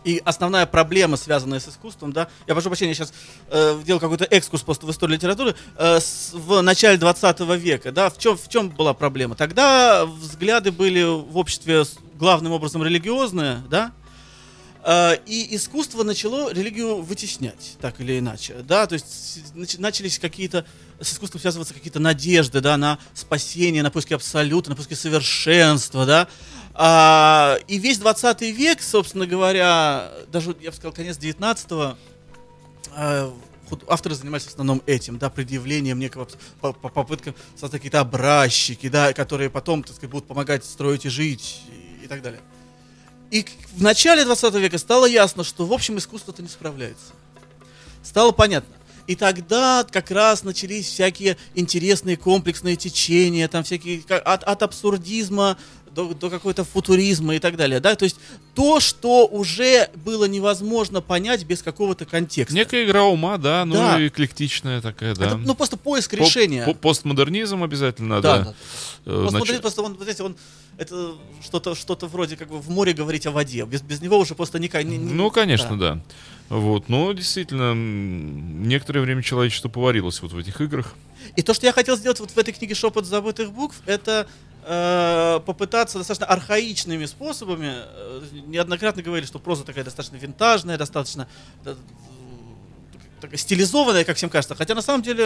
и 0.05 0.23
основная 0.25 0.66
проблема, 0.66 1.16
связанная 1.16 1.59
с 1.59 1.69
искусством, 1.69 2.12
да, 2.12 2.29
я 2.47 2.55
прошу 2.55 2.69
прощения, 2.69 2.95
сейчас 2.95 3.12
э, 3.51 3.81
делал 3.85 3.99
какой-то 3.99 4.25
экскурс 4.25 4.62
просто 4.62 4.87
в 4.87 4.90
историю 4.92 5.16
литературы, 5.16 5.57
э, 5.77 5.99
с- 5.99 6.31
в 6.33 6.61
начале 6.62 6.97
20 6.97 7.57
века, 7.57 7.90
да, 7.90 8.09
в 8.09 8.16
чем, 8.16 8.37
в 8.38 8.49
чем 8.49 8.71
была 8.71 8.95
проблема? 8.95 9.35
Тогда 9.35 10.07
взгляды 10.07 10.71
были 10.71 11.03
в 11.03 11.37
обществе 11.37 11.83
главным 12.14 12.53
образом 12.53 12.83
религиозные, 12.85 13.62
да, 13.69 13.90
Э, 13.90 14.06
и 15.27 15.57
искусство 15.57 16.05
начало 16.05 16.53
религию 16.53 17.03
вытеснять, 17.03 17.77
так 17.81 18.01
или 18.01 18.18
иначе, 18.20 18.55
да, 18.62 18.87
то 18.87 18.92
есть 18.92 19.40
начались 19.55 20.18
какие-то, 20.20 20.64
с 21.01 21.12
искусством 21.12 21.40
связываться 21.40 21.75
какие-то 21.75 21.99
надежды, 21.99 22.61
да, 22.61 22.77
на 22.77 22.99
спасение, 23.12 23.83
на 23.83 23.90
поиски 23.90 24.14
абсолюта, 24.14 24.70
на 24.70 24.77
поиски 24.77 24.94
совершенства, 24.94 26.07
да, 26.07 26.29
А, 26.79 27.59
и 27.68 27.79
весь 27.79 27.99
20 27.99 28.42
век, 28.53 28.83
собственно 28.83 29.27
говоря, 29.27 30.12
даже, 30.31 30.55
я 30.61 30.70
бы 30.70 30.77
сказал, 30.77 30.92
конец 30.92 31.16
19 31.16 31.96
э, 32.94 33.31
худ- 33.70 33.85
авторы 33.88 34.14
занимались 34.14 34.44
в 34.44 34.49
основном 34.49 34.83
этим, 34.87 35.18
да, 35.18 35.31
предъявлением 35.31 35.99
некого 35.99 36.29
по- 36.61 36.75
попыткам 36.75 37.35
создать 37.55 37.81
какие-то 37.81 38.01
образчики, 38.01 38.88
да, 38.88 39.12
которые 39.14 39.51
потом, 39.51 39.83
так 39.83 39.96
сказать, 39.96 40.11
будут 40.11 40.29
помогать 40.29 40.64
строить 40.64 41.07
и 41.07 41.09
жить 41.09 41.62
и, 42.01 42.05
и 42.05 42.09
так 42.09 42.22
далее. 42.22 42.40
И 43.31 43.45
в 43.73 43.83
начале 43.83 44.25
20 44.25 44.55
века 44.55 44.79
стало 44.79 45.07
ясно, 45.07 45.45
что 45.45 45.67
в 45.67 45.73
общем 45.73 45.99
искусство-то 45.99 46.43
не 46.43 46.49
справляется. 46.49 47.12
Стало 48.03 48.33
понятно. 48.33 48.75
И 49.07 49.15
тогда 49.15 49.87
как 49.89 50.11
раз 50.11 50.43
начались 50.43 50.87
всякие 50.87 51.37
интересные 51.55 52.17
комплексные 52.17 52.77
течения, 52.77 53.47
там 53.47 53.62
всякие 53.62 54.03
от, 54.09 54.43
от 54.43 54.62
абсурдизма 54.62 55.57
до, 55.96 56.14
до 56.14 56.30
какой-то 56.30 56.62
футуризма 56.64 57.35
и 57.35 57.38
так 57.38 57.56
далее, 57.56 57.80
да, 57.80 57.96
то 57.96 58.04
есть 58.04 58.16
то, 58.54 58.78
что 58.80 59.26
уже 59.26 59.88
было 60.04 60.26
невозможно 60.26 61.00
понять 61.00 61.44
без 61.44 61.62
какого-то 61.62 62.04
контекста. 62.04 62.54
Некая 62.54 62.85
игра 62.85 63.04
ума, 63.04 63.38
да, 63.38 63.64
ну 63.64 63.74
Да. 63.74 64.00
и 64.00 64.09
эклектичная 64.09 64.80
такая, 64.80 65.14
да. 65.14 65.26
Это, 65.26 65.37
ну 65.38 65.54
просто 65.54 65.76
поиск 65.76 66.11
По- 66.11 66.16
решения. 66.16 66.64
по- 66.64 66.74
постмодернизм 66.74 67.62
обязательно, 67.64 68.20
Да, 68.20 68.38
да. 68.38 68.44
да. 68.44 68.50
Э, 69.06 69.22
Постмодернизм 69.24 69.46
значит, 69.46 69.61
просто 69.62 69.82
он, 69.82 69.96
знаете, 69.98 70.22
он 70.22 70.37
это 70.78 71.14
что-то 71.42 71.74
что-то 71.74 72.06
вроде 72.06 72.37
как 72.37 72.48
бы 72.48 72.59
в 72.61 72.68
море 72.68 72.92
говорить 72.92 73.26
о 73.26 73.30
воде. 73.30 73.64
Без, 73.64 73.80
без 73.80 74.02
него 74.02 74.18
уже 74.18 74.35
просто 74.35 74.59
никак 74.59 74.85
не. 74.85 74.98
не- 74.98 75.12
Ну, 75.14 75.30
конечно, 75.30 75.78
да. 75.78 76.00
Вот, 76.50 76.88
но 76.88 77.12
действительно, 77.12 77.74
некоторое 77.74 79.00
время 79.00 79.22
человечество 79.22 79.68
поварилось 79.68 80.20
вот 80.22 80.32
в 80.32 80.38
этих 80.38 80.61
играх. 80.61 80.94
И 81.35 81.42
то, 81.42 81.54
что 81.54 81.66
я 81.66 81.72
хотел 81.72 81.96
сделать 81.96 82.20
вот 82.20 82.30
в 82.30 82.38
этой 82.38 82.52
книге 82.52 82.74
«Шепот 82.74 83.04
забытых 83.06 83.50
букв», 83.52 83.76
это 83.87 84.28
э, 84.66 85.40
попытаться 85.46 85.98
достаточно 85.98 86.26
архаичными 86.26 87.07
способами. 87.07 87.72
э, 87.74 88.22
неоднократно 88.46 89.02
говорили, 89.02 89.26
что 89.26 89.38
проза 89.38 89.64
такая 89.64 89.85
достаточно 89.85 90.16
винтажная, 90.16 90.76
достаточно 90.76 91.26
э, 91.64 91.74
такая 93.20 93.38
стилизованная, 93.38 94.05
как 94.05 94.16
всем 94.16 94.29
кажется. 94.31 94.55
Хотя 94.55 94.74
на 94.74 94.83
самом 94.83 95.02
деле 95.02 95.24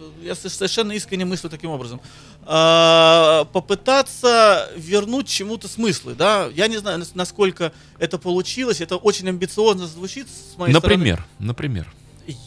э, 0.00 0.10
я 0.22 0.34
со- 0.34 0.50
совершенно 0.50 0.92
искренне 0.92 1.24
мыслю 1.24 1.48
таким 1.50 1.70
образом. 1.70 2.00
А, 2.44 3.44
попытаться 3.52 4.68
вернуть 4.76 5.28
чему-то 5.28 5.68
смыслы, 5.68 6.14
да. 6.14 6.48
Я 6.54 6.68
не 6.68 6.78
знаю, 6.78 6.98
нас- 6.98 7.14
насколько 7.14 7.72
это 7.98 8.18
получилось. 8.18 8.80
Это 8.80 8.96
очень 8.96 9.28
амбициозно 9.28 9.86
звучит 9.86 10.26
с 10.28 10.56
моей 10.58 10.74
стороны. 10.74 10.96
Например, 10.98 11.24
например. 11.38 11.92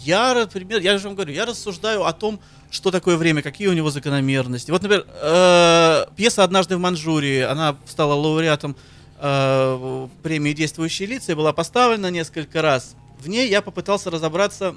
Я, 0.03 0.33
например, 0.33 0.81
я 0.81 0.97
же 0.97 1.07
вам 1.07 1.15
говорю, 1.15 1.33
я 1.33 1.45
рассуждаю 1.45 2.05
о 2.05 2.13
том, 2.13 2.39
что 2.71 2.91
такое 2.91 3.17
время, 3.17 3.41
какие 3.41 3.67
у 3.67 3.73
него 3.73 3.91
закономерности. 3.91 4.71
Вот, 4.71 4.81
например, 4.81 5.05
э, 5.07 6.05
пьеса 6.15 6.43
«Однажды 6.43 6.77
в 6.77 6.79
Манчжурии», 6.79 7.41
она 7.41 7.75
стала 7.85 8.13
лауреатом 8.13 8.75
э, 9.19 10.07
премии 10.23 10.53
«Действующие 10.53 11.07
лица» 11.07 11.33
и 11.33 11.35
была 11.35 11.53
поставлена 11.53 12.09
несколько 12.09 12.61
раз. 12.61 12.95
В 13.19 13.27
ней 13.29 13.49
я 13.49 13.61
попытался 13.61 14.09
разобраться 14.09 14.75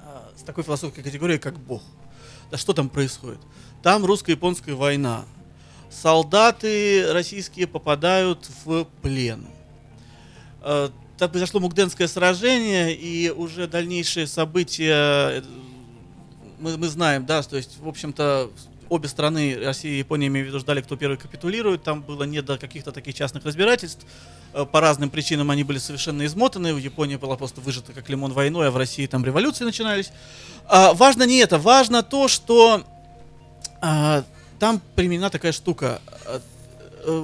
э, 0.00 0.38
с 0.38 0.42
такой 0.42 0.64
философской 0.64 1.02
категорией, 1.02 1.38
как 1.38 1.58
Бог. 1.58 1.82
Да 2.50 2.58
что 2.58 2.72
там 2.72 2.88
происходит? 2.88 3.40
Там 3.82 4.04
русско-японская 4.04 4.74
война. 4.74 5.24
Солдаты 5.90 7.12
российские 7.12 7.66
попадают 7.66 8.50
в 8.64 8.84
плен. 9.02 9.46
Там 11.18 11.30
произошло 11.30 11.58
Мугденское 11.58 12.06
сражение, 12.06 12.94
и 12.94 13.28
уже 13.30 13.66
дальнейшие 13.66 14.28
события 14.28 15.40
э, 15.40 15.42
мы, 16.60 16.76
мы 16.76 16.86
знаем, 16.86 17.26
да, 17.26 17.42
то 17.42 17.56
есть, 17.56 17.76
в 17.80 17.88
общем-то, 17.88 18.52
обе 18.88 19.08
страны, 19.08 19.58
Россия 19.60 19.94
и 19.94 19.98
Япония, 19.98 20.28
имею 20.28 20.46
в 20.46 20.48
виду, 20.48 20.60
ждали, 20.60 20.80
кто 20.80 20.96
первый 20.96 21.18
капитулирует. 21.18 21.82
Там 21.82 22.02
было 22.02 22.22
не 22.22 22.40
до 22.40 22.56
каких-то 22.56 22.92
таких 22.92 23.16
частных 23.16 23.44
разбирательств. 23.44 24.06
Э, 24.52 24.64
по 24.64 24.80
разным 24.80 25.10
причинам 25.10 25.50
они 25.50 25.64
были 25.64 25.78
совершенно 25.78 26.24
измотаны. 26.24 26.72
В 26.72 26.78
Японии 26.78 27.16
была 27.16 27.36
просто 27.36 27.60
выжата 27.60 27.92
как 27.92 28.08
лимон 28.08 28.32
войной, 28.32 28.68
а 28.68 28.70
в 28.70 28.76
России 28.76 29.06
там 29.06 29.24
революции 29.24 29.64
начинались. 29.64 30.12
А, 30.66 30.94
важно 30.94 31.24
не 31.24 31.38
это, 31.38 31.58
важно 31.58 32.04
то, 32.04 32.28
что 32.28 32.84
а, 33.80 34.22
там 34.60 34.80
применена 34.94 35.30
такая 35.30 35.50
штука. 35.50 36.00
Э, 36.26 36.38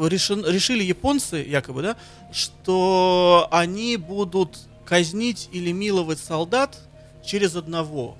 решен, 0.08 0.44
решили 0.46 0.82
японцы, 0.82 1.36
якобы, 1.36 1.82
да, 1.82 1.96
что 2.34 3.48
они 3.52 3.96
будут 3.96 4.58
казнить 4.84 5.48
или 5.52 5.70
миловать 5.70 6.18
солдат 6.18 6.76
через 7.24 7.54
одного. 7.54 8.18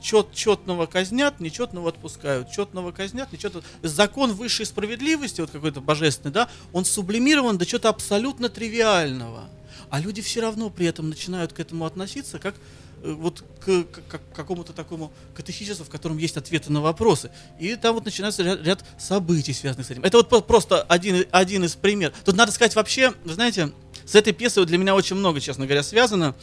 Чет, 0.00 0.32
четного 0.32 0.86
казнят, 0.86 1.40
нечетного 1.40 1.88
отпускают. 1.88 2.50
Четного 2.50 2.92
казнят, 2.92 3.32
нечетного... 3.32 3.64
Закон 3.82 4.32
высшей 4.32 4.64
справедливости, 4.64 5.40
вот 5.40 5.50
какой-то 5.50 5.80
божественный, 5.80 6.32
да, 6.32 6.48
он 6.72 6.84
сублимирован 6.84 7.58
до 7.58 7.66
чего-то 7.66 7.88
абсолютно 7.88 8.48
тривиального. 8.48 9.44
А 9.90 10.00
люди 10.00 10.22
все 10.22 10.40
равно 10.40 10.70
при 10.70 10.86
этом 10.86 11.08
начинают 11.08 11.52
к 11.52 11.60
этому 11.60 11.84
относиться 11.84 12.38
как 12.38 12.54
вот 13.02 13.44
к, 13.60 13.84
к, 13.84 14.00
к 14.08 14.20
какому-то 14.34 14.72
такому 14.72 15.12
катехизису, 15.34 15.84
в 15.84 15.88
котором 15.88 16.18
есть 16.18 16.36
ответы 16.36 16.72
на 16.72 16.80
вопросы. 16.80 17.30
И 17.58 17.76
там 17.76 17.94
вот 17.94 18.04
начинается 18.04 18.42
ряд, 18.42 18.62
ряд 18.64 18.84
событий, 18.98 19.52
связанных 19.52 19.86
с 19.86 19.90
этим. 19.90 20.04
Это 20.04 20.18
вот 20.18 20.46
просто 20.46 20.82
один, 20.82 21.24
один 21.30 21.64
из 21.64 21.74
примеров. 21.74 22.14
Тут 22.24 22.36
надо 22.36 22.52
сказать 22.52 22.74
вообще, 22.74 23.12
вы 23.24 23.34
знаете, 23.34 23.72
с 24.04 24.14
этой 24.14 24.32
пьесой 24.32 24.64
для 24.66 24.78
меня 24.78 24.94
очень 24.94 25.16
много, 25.16 25.40
честно 25.40 25.66
говоря, 25.66 25.82
связано. 25.82 26.34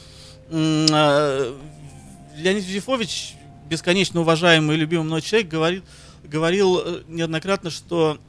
А, 0.51 1.57
Леонид 2.37 2.63
Юзефович, 2.63 3.35
бесконечно 3.69 4.21
уважаемый 4.21 4.75
и 4.75 4.79
любимый 4.79 5.03
мной 5.03 5.21
человек, 5.21 5.49
говорит, 5.49 5.83
говорил 6.23 6.79
э, 6.79 7.03
неоднократно, 7.07 7.69
что 7.69 8.19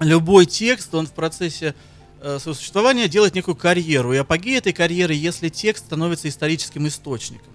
любой 0.00 0.46
текст, 0.46 0.94
он 0.94 1.06
в 1.06 1.12
процессе 1.12 1.74
э, 2.20 2.38
своего 2.38 2.56
существования 2.56 3.08
делает 3.08 3.34
некую 3.34 3.56
карьеру. 3.56 4.12
И 4.12 4.16
апогей 4.16 4.58
этой 4.58 4.72
карьеры, 4.72 5.14
если 5.14 5.48
текст 5.48 5.86
становится 5.86 6.28
историческим 6.28 6.86
источником. 6.86 7.52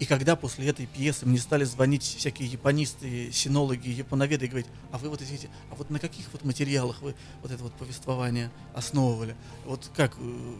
И 0.00 0.06
когда 0.06 0.34
после 0.34 0.68
этой 0.68 0.86
пьесы 0.86 1.24
мне 1.24 1.38
стали 1.38 1.64
звонить 1.64 2.02
всякие 2.02 2.48
японисты, 2.48 3.30
синологи, 3.32 3.88
японоведы 3.88 4.46
и 4.46 4.48
говорить, 4.48 4.66
а 4.90 4.98
вы 4.98 5.08
вот 5.08 5.22
извините, 5.22 5.48
а 5.70 5.76
вот 5.76 5.88
на 5.90 6.00
каких 6.00 6.26
вот 6.32 6.44
материалах 6.44 7.00
вы 7.00 7.14
вот 7.42 7.52
это 7.52 7.62
вот 7.62 7.72
повествование 7.74 8.50
основывали? 8.74 9.36
Вот 9.64 9.88
как 9.94 10.16
э, 10.18 10.54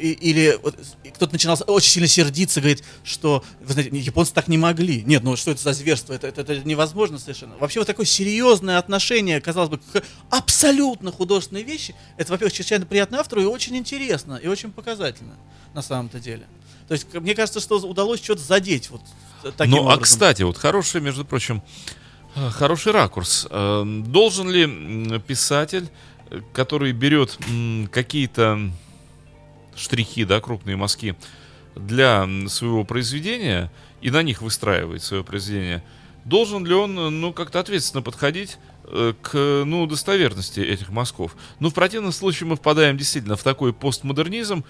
и, 0.00 0.12
или 0.12 0.58
вот, 0.62 0.76
кто-то 1.14 1.32
начинал 1.32 1.58
очень 1.66 1.90
сильно 1.90 2.08
сердиться, 2.08 2.60
говорит, 2.60 2.82
что, 3.02 3.44
вы 3.60 3.72
знаете, 3.72 3.96
японцы 3.96 4.32
так 4.32 4.48
не 4.48 4.58
могли. 4.58 5.02
Нет, 5.02 5.22
ну 5.22 5.36
что 5.36 5.50
это 5.50 5.62
за 5.62 5.72
зверство? 5.72 6.14
Это, 6.14 6.28
это, 6.28 6.40
это 6.40 6.66
невозможно 6.66 7.18
совершенно. 7.18 7.56
Вообще 7.56 7.80
вот 7.80 7.86
такое 7.86 8.06
серьезное 8.06 8.78
отношение, 8.78 9.40
казалось 9.40 9.70
бы, 9.70 9.78
к 9.78 10.02
абсолютно 10.30 11.12
художественной 11.12 11.62
вещи, 11.62 11.94
это, 12.16 12.32
во-первых, 12.32 12.54
чрезвычайно 12.54 12.86
приятно 12.86 13.20
автору 13.20 13.42
и 13.42 13.44
очень 13.44 13.76
интересно, 13.76 14.36
и 14.36 14.46
очень 14.46 14.70
показательно 14.70 15.34
на 15.74 15.82
самом-то 15.82 16.20
деле. 16.20 16.46
То 16.88 16.92
есть, 16.94 17.12
мне 17.14 17.34
кажется, 17.34 17.60
что 17.60 17.78
удалось 17.78 18.22
что-то 18.22 18.42
задеть 18.42 18.90
вот 18.90 19.00
таким 19.56 19.70
Ну, 19.72 19.78
образом. 19.82 20.00
а 20.00 20.02
кстати, 20.02 20.42
вот 20.42 20.58
хороший, 20.58 21.00
между 21.00 21.24
прочим, 21.24 21.62
э, 22.34 22.50
хороший 22.50 22.92
ракурс. 22.92 23.46
Э, 23.50 23.84
должен 24.06 24.50
ли 24.50 25.18
писатель, 25.20 25.88
э, 26.30 26.40
который 26.52 26.92
берет 26.92 27.38
какие-то 27.90 28.70
штрихи, 29.76 30.24
да, 30.24 30.40
крупные 30.40 30.76
мазки 30.76 31.16
для 31.74 32.28
своего 32.48 32.84
произведения 32.84 33.70
и 34.00 34.10
на 34.10 34.22
них 34.22 34.42
выстраивает 34.42 35.02
свое 35.02 35.24
произведение, 35.24 35.82
должен 36.24 36.64
ли 36.64 36.74
он, 36.74 36.94
ну, 37.20 37.32
как-то 37.32 37.60
ответственно 37.60 38.02
подходить 38.02 38.58
э, 38.84 39.14
к, 39.20 39.62
ну, 39.64 39.86
достоверности 39.86 40.60
этих 40.60 40.90
мазков? 40.90 41.34
Ну, 41.58 41.70
в 41.70 41.74
противном 41.74 42.12
случае 42.12 42.48
мы 42.48 42.56
впадаем 42.56 42.96
действительно 42.96 43.36
в 43.36 43.42
такой 43.42 43.72
постмодернизм, 43.72 44.64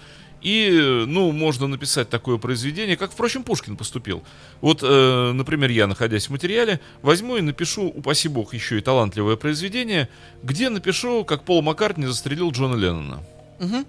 и, 0.45 1.05
ну, 1.07 1.31
можно 1.31 1.65
написать 1.65 2.07
такое 2.07 2.37
произведение, 2.37 2.95
как, 2.95 3.11
впрочем, 3.11 3.41
Пушкин 3.41 3.75
поступил. 3.77 4.23
Вот, 4.61 4.81
э, 4.83 5.31
например, 5.31 5.71
я, 5.71 5.87
находясь 5.87 6.27
в 6.27 6.29
материале, 6.29 6.79
возьму 7.01 7.37
и 7.37 7.41
напишу, 7.41 7.87
упаси 7.87 8.27
бог, 8.27 8.53
еще 8.53 8.77
и 8.77 8.81
талантливое 8.81 9.37
произведение, 9.37 10.07
где 10.43 10.69
напишу, 10.69 11.25
как 11.25 11.45
Пол 11.45 11.63
Маккартни 11.63 12.05
застрелил 12.05 12.51
Джона 12.51 12.75
Леннона. 12.75 13.23
Угу. 13.59 13.85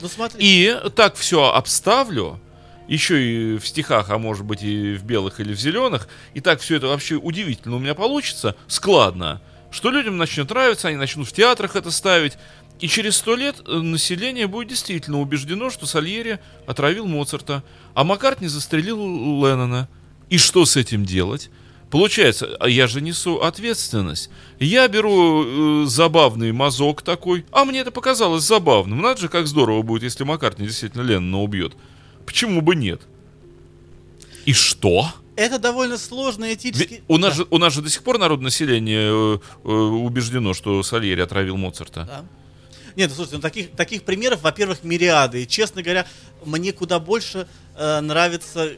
Ну, 0.00 0.08
смотри. 0.08 0.38
И 0.40 0.76
так 0.94 1.16
все 1.16 1.50
обставлю, 1.50 2.38
еще 2.86 3.20
и 3.20 3.58
в 3.58 3.66
стихах, 3.66 4.10
а 4.10 4.18
может 4.18 4.44
быть 4.44 4.62
и 4.62 4.94
в 4.94 5.02
белых 5.02 5.40
или 5.40 5.52
в 5.54 5.58
зеленых, 5.58 6.06
и 6.34 6.40
так 6.40 6.60
все 6.60 6.76
это 6.76 6.86
вообще 6.86 7.16
удивительно 7.16 7.74
у 7.74 7.80
меня 7.80 7.96
получится, 7.96 8.54
складно, 8.68 9.42
что 9.72 9.90
людям 9.90 10.18
начнет 10.18 10.48
нравиться, 10.48 10.86
они 10.86 10.96
начнут 10.96 11.26
в 11.26 11.32
театрах 11.32 11.74
это 11.74 11.90
ставить, 11.90 12.38
и 12.80 12.88
через 12.88 13.16
сто 13.16 13.36
лет 13.36 13.56
э, 13.66 13.78
население 13.78 14.46
будет 14.46 14.68
действительно 14.68 15.20
убеждено, 15.20 15.70
что 15.70 15.86
Сальери 15.86 16.38
отравил 16.66 17.06
Моцарта, 17.06 17.62
а 17.94 18.04
Маккартни 18.04 18.48
застрелил 18.48 18.98
Леннона. 18.98 19.88
И 20.28 20.38
что 20.38 20.64
с 20.64 20.76
этим 20.76 21.04
делать? 21.04 21.50
Получается, 21.90 22.56
а 22.58 22.68
я 22.68 22.88
же 22.88 23.00
несу 23.00 23.36
ответственность. 23.36 24.28
Я 24.58 24.88
беру 24.88 25.84
э, 25.84 25.86
забавный 25.86 26.52
мазок 26.52 27.02
такой, 27.02 27.46
а 27.52 27.64
мне 27.64 27.80
это 27.80 27.92
показалось 27.92 28.42
забавным. 28.42 29.00
Надо 29.00 29.20
же, 29.20 29.28
как 29.28 29.46
здорово 29.46 29.82
будет, 29.82 30.02
если 30.02 30.24
Маккартни 30.24 30.66
действительно 30.66 31.02
Леннона 31.02 31.42
убьет. 31.42 31.74
Почему 32.26 32.60
бы 32.60 32.74
нет? 32.74 33.02
И 34.44 34.52
что? 34.52 35.06
Это 35.36 35.58
довольно 35.58 35.96
сложный 35.96 36.54
этический... 36.54 36.96
Ведь 36.96 37.02
у, 37.08 37.18
нас 37.18 37.32
да. 37.32 37.36
же, 37.36 37.46
у 37.50 37.58
нас 37.58 37.72
же 37.72 37.82
до 37.82 37.88
сих 37.88 38.02
пор 38.02 38.18
народное 38.18 38.46
население 38.46 39.10
э, 39.10 39.38
э, 39.64 39.68
убеждено, 39.68 40.54
что 40.54 40.82
Сальери 40.82 41.20
отравил 41.20 41.56
Моцарта. 41.56 42.04
Да. 42.04 42.24
Нет, 42.96 43.12
слушайте, 43.12 43.36
ну, 43.36 43.42
таких, 43.42 43.72
таких 43.72 44.02
примеров, 44.04 44.42
во-первых, 44.42 44.82
мириады. 44.82 45.42
И, 45.42 45.46
честно 45.46 45.82
говоря, 45.82 46.06
мне 46.44 46.72
куда 46.72 46.98
больше 46.98 47.46
э, 47.76 48.00
нравятся 48.00 48.72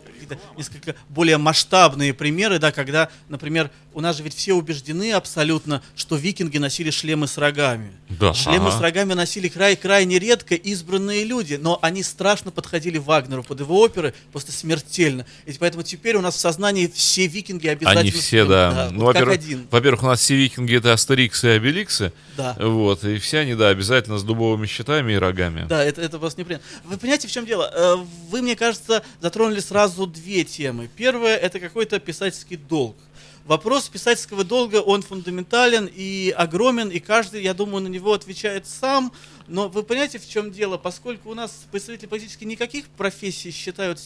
несколько 0.56 0.94
более 1.08 1.38
масштабные 1.38 2.12
примеры, 2.12 2.58
да, 2.58 2.72
когда, 2.72 3.08
например, 3.28 3.70
у 3.94 4.00
нас 4.00 4.16
же 4.16 4.22
ведь 4.22 4.34
все 4.34 4.52
убеждены 4.52 5.12
абсолютно, 5.12 5.82
что 5.96 6.16
викинги 6.16 6.58
носили 6.58 6.90
шлемы 6.90 7.26
с 7.26 7.36
рогами. 7.38 7.90
Да. 8.08 8.32
Шлемы 8.32 8.68
ага. 8.68 8.78
с 8.78 8.80
рогами 8.80 9.14
носили 9.14 9.48
край 9.48 9.76
крайне 9.76 10.18
редко 10.18 10.54
избранные 10.54 11.24
люди, 11.24 11.58
но 11.60 11.78
они 11.82 12.02
страшно 12.02 12.50
подходили 12.50 12.98
Вагнеру 12.98 13.42
под 13.42 13.60
его 13.60 13.80
оперы, 13.80 14.14
просто 14.30 14.52
смертельно. 14.52 15.26
И 15.46 15.52
поэтому 15.52 15.82
теперь 15.82 16.16
у 16.16 16.20
нас 16.20 16.36
в 16.36 16.38
сознании 16.38 16.86
все 16.86 17.26
викинги 17.26 17.66
обязательно... 17.66 18.00
Они 18.00 18.10
все, 18.10 18.44
да. 18.44 18.70
да 18.70 18.88
ну, 18.92 19.04
вот 19.04 19.16
во-первых, 19.16 19.40
во-первых, 19.70 20.02
у 20.02 20.06
нас 20.06 20.20
все 20.20 20.36
викинги 20.36 20.76
это 20.76 20.92
Астериксы 20.92 21.48
и 21.48 21.50
Обеликсы. 21.50 22.12
Да. 22.36 22.54
Вот, 22.58 23.02
и 23.04 23.18
все 23.18 23.38
они, 23.38 23.54
да, 23.54 23.68
обязательно 23.68 24.18
с 24.18 24.22
дубовыми 24.22 24.66
щитами 24.66 25.14
и 25.14 25.16
рогами. 25.16 25.66
Да, 25.68 25.82
это, 25.82 26.00
это 26.00 26.18
просто 26.18 26.40
неприятно. 26.40 26.66
Вы 26.84 26.98
понимаете, 26.98 27.26
в 27.26 27.32
чем 27.32 27.46
дело? 27.46 27.70
Э, 27.74 27.96
вы, 28.30 28.42
мне 28.42 28.54
кажется, 28.54 28.87
затронули 29.20 29.60
сразу 29.60 30.06
две 30.06 30.44
темы. 30.44 30.88
Первое— 30.96 31.36
это 31.38 31.60
какой-то 31.60 31.98
писательский 31.98 32.56
долг. 32.56 32.96
Вопрос 33.48 33.88
писательского 33.88 34.44
долга, 34.44 34.76
он 34.82 35.00
фундаментален 35.00 35.88
и 35.90 36.34
огромен, 36.36 36.90
и 36.90 36.98
каждый, 36.98 37.42
я 37.42 37.54
думаю, 37.54 37.82
на 37.82 37.88
него 37.88 38.12
отвечает 38.12 38.66
сам. 38.66 39.10
Но 39.46 39.68
вы 39.68 39.84
понимаете, 39.84 40.18
в 40.18 40.28
чем 40.28 40.52
дело? 40.52 40.76
Поскольку 40.76 41.30
у 41.30 41.34
нас 41.34 41.64
представители 41.70 42.06
практически 42.06 42.44
никаких 42.44 42.88
профессий 42.88 43.50
считают, 43.50 44.00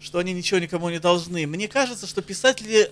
что 0.00 0.18
они 0.18 0.32
ничего 0.32 0.58
никому 0.58 0.88
не 0.88 0.98
должны, 0.98 1.46
мне 1.46 1.68
кажется, 1.68 2.06
что 2.06 2.22
писатели 2.22 2.90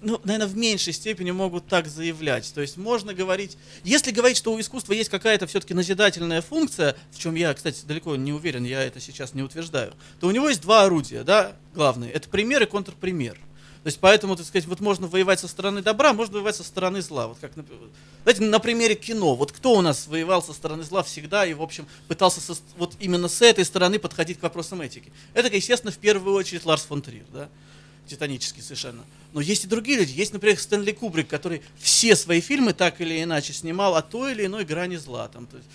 ну, 0.00 0.20
наверное, 0.24 0.48
в 0.48 0.56
меньшей 0.56 0.92
степени 0.92 1.30
могут 1.30 1.66
так 1.66 1.86
заявлять. 1.88 2.52
То 2.54 2.60
есть 2.60 2.76
можно 2.76 3.14
говорить, 3.14 3.56
если 3.84 4.10
говорить, 4.10 4.36
что 4.36 4.52
у 4.52 4.60
искусства 4.60 4.92
есть 4.92 5.10
какая-то 5.10 5.46
все-таки 5.46 5.74
назидательная 5.74 6.42
функция, 6.42 6.96
в 7.10 7.18
чем 7.18 7.34
я, 7.34 7.52
кстати, 7.54 7.84
далеко 7.84 8.16
не 8.16 8.32
уверен, 8.32 8.64
я 8.64 8.82
это 8.82 9.00
сейчас 9.00 9.34
не 9.34 9.42
утверждаю, 9.42 9.94
то 10.20 10.28
у 10.28 10.30
него 10.30 10.48
есть 10.48 10.62
два 10.62 10.84
орудия, 10.84 11.24
да, 11.24 11.52
главные. 11.74 12.10
Это 12.12 12.28
пример 12.28 12.62
и 12.62 12.66
контрпример. 12.66 13.38
То 13.82 13.90
есть 13.90 14.00
поэтому, 14.00 14.36
так 14.36 14.44
сказать, 14.44 14.66
вот 14.66 14.80
можно 14.80 15.06
воевать 15.06 15.40
со 15.40 15.48
стороны 15.48 15.82
добра, 15.82 16.12
можно 16.12 16.34
воевать 16.34 16.56
со 16.56 16.64
стороны 16.64 17.00
зла. 17.00 17.28
Вот 17.28 17.38
как, 17.40 17.52
знаете, 18.24 18.42
на 18.42 18.58
примере 18.58 18.94
кино. 18.96 19.34
Вот 19.34 19.52
кто 19.52 19.72
у 19.74 19.80
нас 19.80 20.08
воевал 20.08 20.42
со 20.42 20.52
стороны 20.52 20.82
зла 20.82 21.02
всегда 21.02 21.46
и, 21.46 21.54
в 21.54 21.62
общем, 21.62 21.86
пытался 22.08 22.40
со, 22.40 22.60
вот 22.76 22.94
именно 22.98 23.28
с 23.28 23.40
этой 23.40 23.64
стороны 23.64 23.98
подходить 23.98 24.40
к 24.40 24.42
вопросам 24.42 24.80
этики? 24.80 25.12
Это, 25.32 25.54
естественно, 25.54 25.92
в 25.92 25.98
первую 25.98 26.34
очередь 26.34 26.66
Ларс 26.66 26.82
фон 26.82 27.02
Триер, 27.02 27.24
да? 27.32 27.48
Титанический 28.08 28.62
совершенно. 28.62 29.04
Но 29.32 29.40
есть 29.40 29.64
и 29.64 29.68
другие 29.68 29.98
люди. 29.98 30.12
Есть, 30.12 30.32
например, 30.32 30.58
Стэнли 30.58 30.92
Кубрик, 30.92 31.28
который 31.28 31.62
все 31.78 32.16
свои 32.16 32.40
фильмы 32.40 32.72
так 32.72 33.00
или 33.00 33.22
иначе 33.22 33.52
снимал 33.52 33.94
о 33.94 34.02
той 34.02 34.32
или 34.32 34.46
иной 34.46 34.64
грани 34.64 34.96
зла. 34.96 35.28
Там, 35.28 35.46
то 35.46 35.56
есть, 35.56 35.68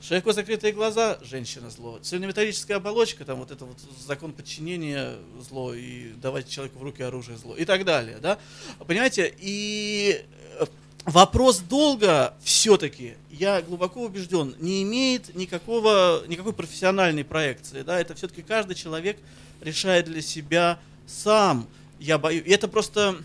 Широко 0.00 0.32
закрытые 0.32 0.72
глаза– 0.72 1.18
женщина 1.22 1.70
зло. 1.70 1.98
Цельнометаллическая 2.00 2.76
оболочка, 2.76 3.24
там 3.24 3.40
вот 3.40 3.50
это 3.50 3.64
вот 3.64 3.78
закон 4.06 4.32
подчинения 4.32 5.16
зло 5.40 5.74
и 5.74 6.12
давать 6.22 6.48
человеку 6.48 6.78
в 6.78 6.82
руки 6.84 7.02
оружие 7.02 7.36
зло 7.36 7.56
и 7.56 7.64
так 7.64 7.84
далее, 7.84 8.18
да. 8.22 8.38
Понимаете, 8.86 9.34
и 9.38 10.24
э, 10.60 10.66
вопрос 11.04 11.58
долга 11.58 12.34
все-таки, 12.44 13.16
я 13.28 13.60
глубоко 13.60 14.04
убежден, 14.04 14.54
не 14.60 14.84
имеет 14.84 15.34
никакого, 15.34 16.22
никакой 16.28 16.52
профессиональной 16.52 17.24
проекции, 17.24 17.82
да, 17.82 18.00
это 18.00 18.14
все-таки 18.14 18.42
каждый 18.42 18.76
человек 18.76 19.18
решает 19.60 20.04
для 20.04 20.22
себя 20.22 20.78
сам. 21.08 21.66
Я 21.98 22.18
боюсь, 22.18 22.44
это 22.46 22.68
просто, 22.68 23.16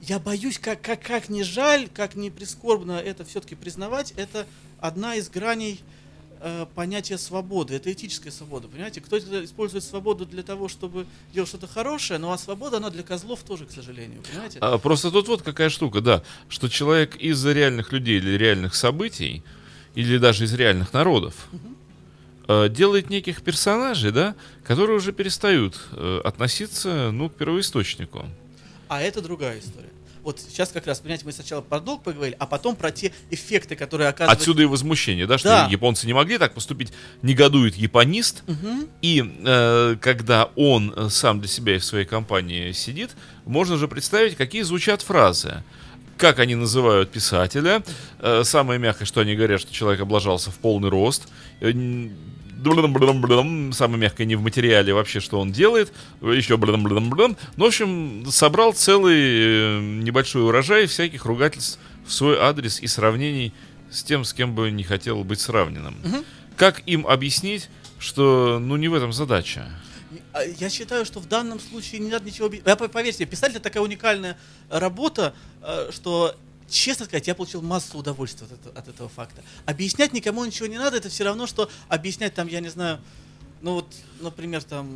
я 0.00 0.18
боюсь, 0.18 0.58
как, 0.58 0.80
как, 0.80 1.00
как 1.02 1.28
не 1.28 1.44
жаль, 1.44 1.88
как 1.94 2.16
не 2.16 2.30
прискорбно 2.30 2.92
это 2.92 3.24
все-таки 3.24 3.54
признавать, 3.54 4.12
это 4.16 4.46
одна 4.80 5.14
из 5.14 5.28
граней 5.28 5.80
э, 6.40 6.66
понятие 6.74 7.18
свободы, 7.18 7.74
это 7.74 7.92
этическая 7.92 8.32
свобода. 8.32 8.66
Понимаете, 8.66 9.00
кто-то 9.00 9.44
использует 9.44 9.84
свободу 9.84 10.26
для 10.26 10.42
того, 10.42 10.68
чтобы 10.68 11.06
делать 11.32 11.48
что-то 11.48 11.68
хорошее, 11.68 12.18
но 12.18 12.32
а 12.32 12.38
свобода, 12.38 12.78
она 12.78 12.90
для 12.90 13.04
козлов 13.04 13.42
тоже, 13.42 13.66
к 13.66 13.70
сожалению. 13.70 14.22
Понимаете? 14.22 14.58
А, 14.60 14.78
просто 14.78 15.12
тут 15.12 15.28
вот 15.28 15.42
какая 15.42 15.68
штука, 15.68 16.00
да, 16.00 16.24
что 16.48 16.68
человек 16.68 17.14
из-за 17.16 17.52
реальных 17.52 17.92
людей 17.92 18.18
или 18.18 18.36
реальных 18.36 18.74
событий, 18.74 19.44
или 19.94 20.18
даже 20.18 20.44
из 20.44 20.54
реальных 20.54 20.92
народов, 20.92 21.34
угу. 21.52 21.76
Делает 22.70 23.10
неких 23.10 23.42
персонажей, 23.42 24.12
да, 24.12 24.34
которые 24.64 24.96
уже 24.96 25.12
перестают 25.12 25.80
э, 25.92 26.20
относиться, 26.24 27.10
ну, 27.12 27.28
к 27.28 27.34
первоисточнику. 27.34 28.26
А 28.88 29.00
это 29.00 29.20
другая 29.20 29.58
история 29.58 29.90
вот 30.22 30.40
сейчас 30.40 30.70
как 30.70 30.86
раз, 30.86 31.00
понимаете, 31.00 31.24
мы 31.24 31.32
сначала 31.32 31.60
про 31.60 31.80
долг 31.80 32.02
поговорили, 32.02 32.36
а 32.38 32.46
потом 32.46 32.76
про 32.76 32.90
те 32.90 33.12
эффекты, 33.30 33.76
которые 33.76 34.08
оказывают... 34.08 34.40
Отсюда 34.40 34.62
и 34.62 34.66
возмущение, 34.66 35.26
да, 35.26 35.38
что 35.38 35.48
да. 35.48 35.68
японцы 35.70 36.06
не 36.06 36.12
могли 36.12 36.38
так 36.38 36.54
поступить, 36.54 36.92
негодует 37.22 37.76
японист, 37.76 38.42
угу. 38.46 38.88
и 39.02 39.24
э, 39.44 39.96
когда 40.00 40.50
он 40.56 40.92
э, 40.94 41.08
сам 41.10 41.40
для 41.40 41.48
себя 41.48 41.76
и 41.76 41.78
в 41.78 41.84
своей 41.84 42.04
компании 42.04 42.72
сидит, 42.72 43.10
можно 43.44 43.76
же 43.76 43.88
представить, 43.88 44.36
какие 44.36 44.62
звучат 44.62 45.02
фразы 45.02 45.62
как 46.16 46.38
они 46.38 46.54
называют 46.54 47.10
писателя. 47.10 47.82
Э, 48.18 48.42
самое 48.44 48.78
мягкое, 48.78 49.06
что 49.06 49.22
они 49.22 49.34
говорят, 49.34 49.58
что 49.58 49.72
человек 49.72 50.02
облажался 50.02 50.50
в 50.50 50.58
полный 50.58 50.90
рост. 50.90 51.26
Э, 52.62 53.72
самое 53.72 54.00
мягкое 54.00 54.24
не 54.26 54.36
в 54.36 54.42
материале 54.42 54.92
вообще, 54.92 55.20
что 55.20 55.40
он 55.40 55.52
делает, 55.52 55.92
еще 56.20 56.56
ну, 56.56 57.36
в 57.56 57.64
общем, 57.64 58.24
собрал 58.30 58.72
целый 58.72 59.18
э, 59.18 59.80
небольшой 59.80 60.44
урожай 60.44 60.86
всяких 60.86 61.24
ругательств 61.24 61.78
в 62.06 62.12
свой 62.12 62.38
адрес 62.38 62.80
и 62.80 62.86
сравнений 62.86 63.52
с 63.90 64.02
тем, 64.02 64.24
с 64.24 64.32
кем 64.32 64.54
бы 64.54 64.70
не 64.70 64.84
хотел 64.84 65.24
быть 65.24 65.40
сравненным. 65.40 65.96
Угу. 66.04 66.24
Как 66.56 66.82
им 66.86 67.06
объяснить, 67.06 67.68
что, 67.98 68.58
ну, 68.60 68.76
не 68.76 68.88
в 68.88 68.94
этом 68.94 69.12
задача? 69.12 69.68
А, 70.32 70.42
я 70.44 70.68
считаю, 70.70 71.04
что 71.04 71.20
в 71.20 71.28
данном 71.28 71.60
случае 71.60 72.00
не 72.00 72.10
надо 72.10 72.26
ничего 72.26 72.46
объяснять. 72.46 72.78
Поверьте, 72.92 73.24
писатель 73.24 73.60
такая 73.60 73.82
уникальная 73.82 74.36
работа, 74.68 75.34
э, 75.62 75.90
что 75.92 76.36
честно 76.70 77.04
сказать, 77.04 77.26
я 77.26 77.34
получил 77.34 77.62
массу 77.62 77.98
удовольствия 77.98 78.46
от 78.46 78.52
этого, 78.52 78.78
от 78.78 78.88
этого 78.88 79.08
факта. 79.08 79.42
Объяснять 79.66 80.12
никому 80.12 80.44
ничего 80.44 80.66
не 80.66 80.78
надо, 80.78 80.96
это 80.96 81.08
все 81.08 81.24
равно, 81.24 81.46
что 81.46 81.70
объяснять 81.88 82.34
там, 82.34 82.48
я 82.48 82.60
не 82.60 82.68
знаю, 82.68 83.00
ну 83.60 83.74
вот, 83.74 83.86
например, 84.20 84.62
там 84.62 84.88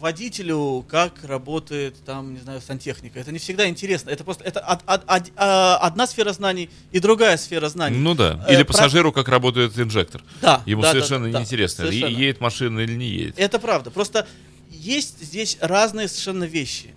водителю, 0.00 0.84
как 0.88 1.24
работает 1.24 1.96
там, 2.04 2.34
не 2.34 2.40
знаю, 2.40 2.60
сантехника. 2.60 3.18
Это 3.18 3.32
не 3.32 3.38
всегда 3.38 3.68
интересно. 3.68 4.10
Это 4.10 4.24
просто 4.24 4.44
это 4.44 4.60
од, 4.60 4.80
од, 4.86 5.02
од, 5.06 5.32
а, 5.36 5.76
одна 5.78 6.06
сфера 6.06 6.32
знаний 6.32 6.70
и 6.92 7.00
другая 7.00 7.36
сфера 7.36 7.68
знаний. 7.68 7.98
Ну 7.98 8.14
да. 8.14 8.44
Или 8.48 8.62
э, 8.62 8.64
пассажиру, 8.64 9.12
как 9.12 9.28
работает 9.28 9.78
инжектор. 9.78 10.22
Да. 10.40 10.62
Ему 10.66 10.82
да, 10.82 10.92
совершенно 10.92 11.30
да, 11.30 11.38
неинтересно, 11.38 11.84
да, 11.84 11.90
совершенно. 11.90 12.16
едет 12.16 12.40
машина 12.40 12.80
или 12.80 12.94
не 12.94 13.08
едет. 13.08 13.34
Это 13.38 13.58
правда. 13.58 13.90
Просто 13.90 14.26
есть 14.70 15.20
здесь 15.20 15.58
разные 15.60 16.08
совершенно 16.08 16.44
вещи. 16.44 16.94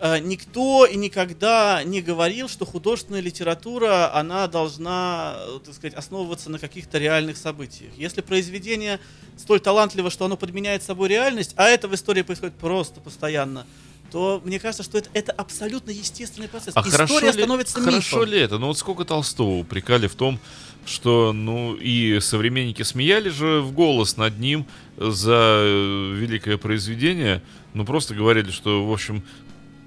Э, 0.00 0.18
никто 0.18 0.86
и 0.86 0.96
никогда 0.96 1.82
не 1.84 2.02
говорил, 2.02 2.48
что 2.48 2.66
художественная 2.66 3.20
литература, 3.20 4.14
она 4.14 4.48
должна, 4.48 5.36
э, 5.38 5.58
так 5.64 5.74
сказать, 5.74 5.94
основываться 5.94 6.50
на 6.50 6.58
каких-то 6.58 6.98
реальных 6.98 7.36
событиях. 7.36 7.92
Если 7.96 8.20
произведение 8.20 8.98
столь 9.36 9.60
талантливо, 9.60 10.10
что 10.10 10.24
оно 10.24 10.36
подменяет 10.36 10.82
собой 10.82 11.08
реальность, 11.08 11.54
а 11.56 11.68
это 11.68 11.86
в 11.86 11.94
истории 11.94 12.22
происходит 12.22 12.54
просто 12.56 13.00
постоянно, 13.00 13.66
то 14.10 14.42
мне 14.44 14.58
кажется, 14.60 14.82
что 14.82 14.98
это, 14.98 15.10
это 15.12 15.32
абсолютно 15.32 15.90
естественный 15.90 16.48
процесс. 16.48 16.74
А 16.76 16.80
История 16.80 17.06
хорошо 17.08 17.32
становится 17.32 17.78
ли, 17.78 17.84
Хорошо 17.84 18.24
ли 18.24 18.38
это? 18.38 18.58
Ну 18.58 18.68
вот 18.68 18.78
сколько 18.78 19.04
Толстого 19.04 19.58
упрекали 19.58 20.06
в 20.06 20.14
том, 20.14 20.38
что, 20.86 21.32
ну, 21.32 21.74
и 21.74 22.20
современники 22.20 22.82
смеяли 22.82 23.28
же 23.28 23.60
в 23.60 23.72
голос 23.72 24.16
над 24.16 24.38
ним 24.38 24.66
за 24.96 25.62
э, 25.64 26.14
великое 26.16 26.58
произведение, 26.58 27.42
ну, 27.72 27.84
просто 27.84 28.14
говорили, 28.14 28.50
что, 28.50 28.86
в 28.86 28.92
общем, 28.92 29.24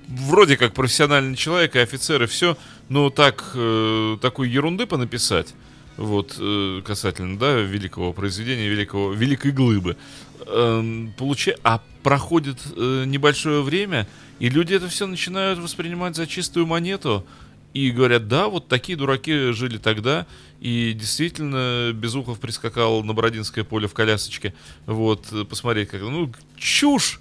вроде 0.08 0.58
как 0.58 0.74
профессиональный 0.74 1.36
человек 1.36 1.76
и 1.76 1.80
офицер 1.80 2.24
и 2.24 2.28
все, 2.28 2.58
но 2.90 3.10
так, 3.10 3.52
э, 3.54 4.18
такой 4.22 4.50
ерунды 4.50 4.86
понаписать, 4.86 5.54
вот, 5.98 6.36
э, 6.40 6.82
касательно, 6.86 7.38
да, 7.38 7.60
великого 7.60 8.14
произведения, 8.14 8.68
великого, 8.68 9.14
великой 9.14 9.52
глыбы, 9.52 9.98
э, 10.46 11.08
получа... 11.18 11.56
а 11.64 11.82
проходит 12.04 12.60
э, 12.76 13.04
небольшое 13.06 13.62
время, 13.62 14.08
и 14.40 14.50
люди 14.50 14.74
это 14.74 14.88
все 14.88 15.08
начинают 15.08 15.60
воспринимать 15.60 16.16
за 16.16 16.28
чистую 16.28 16.66
монету, 16.66 17.26
и 17.74 17.92
говорят, 17.92 18.28
да, 18.28 18.48
вот 18.48 18.68
такие 18.68 18.98
дураки 18.98 19.52
жили 19.52 19.78
тогда, 19.78 20.26
и 20.60 20.94
действительно 20.94 21.92
Безухов 21.94 22.40
прискакал 22.40 23.04
на 23.04 23.14
Бородинское 23.14 23.64
поле 23.64 23.88
в 23.88 23.94
колясочке, 23.94 24.54
вот, 24.86 25.28
посмотреть, 25.48 25.90
как, 25.90 26.02
ну, 26.02 26.32
чушь, 26.56 27.20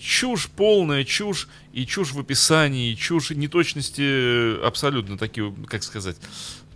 чушь, 0.00 0.48
полная 0.48 1.04
чушь, 1.04 1.48
и 1.72 1.86
чушь 1.86 2.12
в 2.12 2.18
описании, 2.18 2.92
и 2.92 2.96
чушь, 2.96 3.30
неточности 3.30 4.02
э, 4.02 4.60
абсолютно 4.64 5.16
такие, 5.16 5.54
как 5.66 5.82
сказать, 5.82 6.16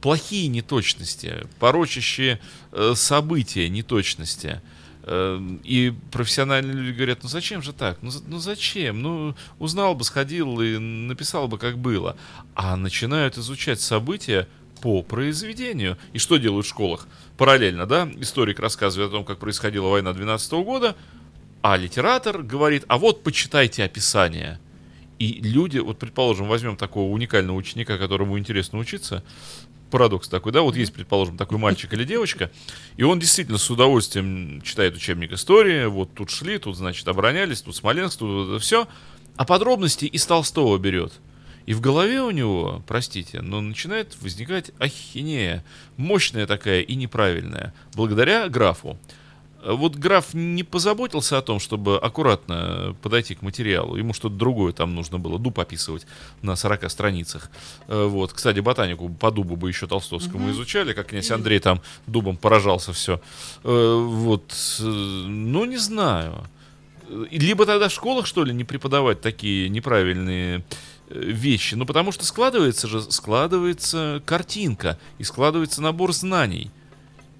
плохие 0.00 0.48
неточности, 0.48 1.46
порочащие 1.58 2.40
э, 2.72 2.92
события 2.94 3.68
неточности. 3.68 4.60
Э, 5.02 5.40
и 5.64 5.92
профессиональные 6.12 6.76
люди 6.76 6.96
говорят, 6.96 7.22
ну 7.22 7.28
зачем 7.28 7.62
же 7.62 7.72
так? 7.72 7.98
Ну, 8.02 8.10
ну 8.28 8.38
зачем? 8.38 9.02
Ну 9.02 9.34
узнал 9.58 9.94
бы, 9.94 10.04
сходил 10.04 10.60
и 10.60 10.78
написал 10.78 11.48
бы, 11.48 11.58
как 11.58 11.78
было. 11.78 12.16
А 12.54 12.76
начинают 12.76 13.36
изучать 13.36 13.80
события 13.80 14.46
по 14.80 15.02
произведению. 15.02 15.98
И 16.12 16.18
что 16.18 16.36
делают 16.36 16.66
в 16.66 16.68
школах? 16.68 17.06
Параллельно, 17.36 17.86
да, 17.86 18.08
историк 18.18 18.60
рассказывает 18.60 19.10
о 19.10 19.12
том, 19.12 19.24
как 19.24 19.38
происходила 19.38 19.88
война 19.88 20.12
12 20.12 20.52
года, 20.52 20.96
а 21.62 21.76
литератор 21.76 22.42
говорит, 22.42 22.84
а 22.88 22.98
вот 22.98 23.22
почитайте 23.22 23.84
описание. 23.84 24.58
И 25.18 25.40
люди, 25.42 25.78
вот 25.78 25.98
предположим, 25.98 26.48
возьмем 26.48 26.76
такого 26.76 27.12
уникального 27.12 27.56
ученика, 27.56 27.98
которому 27.98 28.38
интересно 28.38 28.78
учиться, 28.78 29.22
парадокс 29.90 30.28
такой, 30.28 30.52
да, 30.52 30.62
вот 30.62 30.76
есть, 30.76 30.94
предположим, 30.94 31.36
такой 31.36 31.58
мальчик 31.58 31.92
или 31.92 32.04
девочка, 32.04 32.50
и 32.96 33.02
он 33.02 33.18
действительно 33.18 33.58
с 33.58 33.68
удовольствием 33.68 34.62
читает 34.62 34.96
учебник 34.96 35.32
истории, 35.32 35.86
вот 35.86 36.14
тут 36.14 36.30
шли, 36.30 36.58
тут, 36.58 36.76
значит, 36.76 37.06
оборонялись, 37.06 37.60
тут 37.60 37.76
Смоленск, 37.76 38.20
тут 38.20 38.48
это 38.48 38.58
все, 38.58 38.88
а 39.36 39.44
подробности 39.44 40.06
из 40.06 40.24
Толстого 40.24 40.78
берет. 40.78 41.12
И 41.66 41.74
в 41.74 41.80
голове 41.80 42.22
у 42.22 42.30
него, 42.30 42.82
простите, 42.86 43.42
но 43.42 43.60
начинает 43.60 44.16
возникать 44.22 44.70
ахинея, 44.78 45.64
мощная 45.96 46.46
такая 46.46 46.80
и 46.80 46.94
неправильная, 46.94 47.74
благодаря 47.94 48.48
графу. 48.48 48.98
Вот 49.64 49.96
граф 49.96 50.32
не 50.32 50.62
позаботился 50.62 51.36
о 51.36 51.42
том, 51.42 51.60
чтобы 51.60 51.98
аккуратно 51.98 52.96
подойти 53.02 53.34
к 53.34 53.42
материалу. 53.42 53.96
Ему 53.96 54.14
что-то 54.14 54.34
другое 54.34 54.72
там 54.72 54.94
нужно 54.94 55.18
было, 55.18 55.38
дуб 55.38 55.58
описывать 55.58 56.06
на 56.40 56.56
40 56.56 56.90
страницах. 56.90 57.50
Э, 57.86 58.06
вот. 58.06 58.32
Кстати, 58.32 58.60
ботанику 58.60 59.08
по 59.10 59.30
дубу 59.30 59.56
бы 59.56 59.68
еще 59.68 59.86
Толстовскому 59.86 60.44
угу. 60.44 60.52
изучали, 60.52 60.92
как 60.92 61.08
князь 61.08 61.30
Андрей 61.30 61.58
там 61.58 61.82
дубом 62.06 62.36
поражался 62.36 62.92
все. 62.92 63.20
Э, 63.64 64.06
вот. 64.08 64.54
Э, 64.80 64.82
ну, 64.84 65.64
не 65.66 65.76
знаю. 65.76 66.46
Либо 67.30 67.66
тогда 67.66 67.88
в 67.88 67.92
школах, 67.92 68.26
что 68.26 68.44
ли, 68.44 68.54
не 68.54 68.64
преподавать 68.64 69.20
такие 69.20 69.68
неправильные 69.68 70.64
вещи. 71.10 71.74
Ну, 71.74 71.84
потому 71.84 72.12
что 72.12 72.24
складывается 72.24 72.88
же, 72.88 73.02
складывается 73.02 74.22
картинка 74.24 74.98
и 75.18 75.24
складывается 75.24 75.82
набор 75.82 76.12
знаний. 76.12 76.70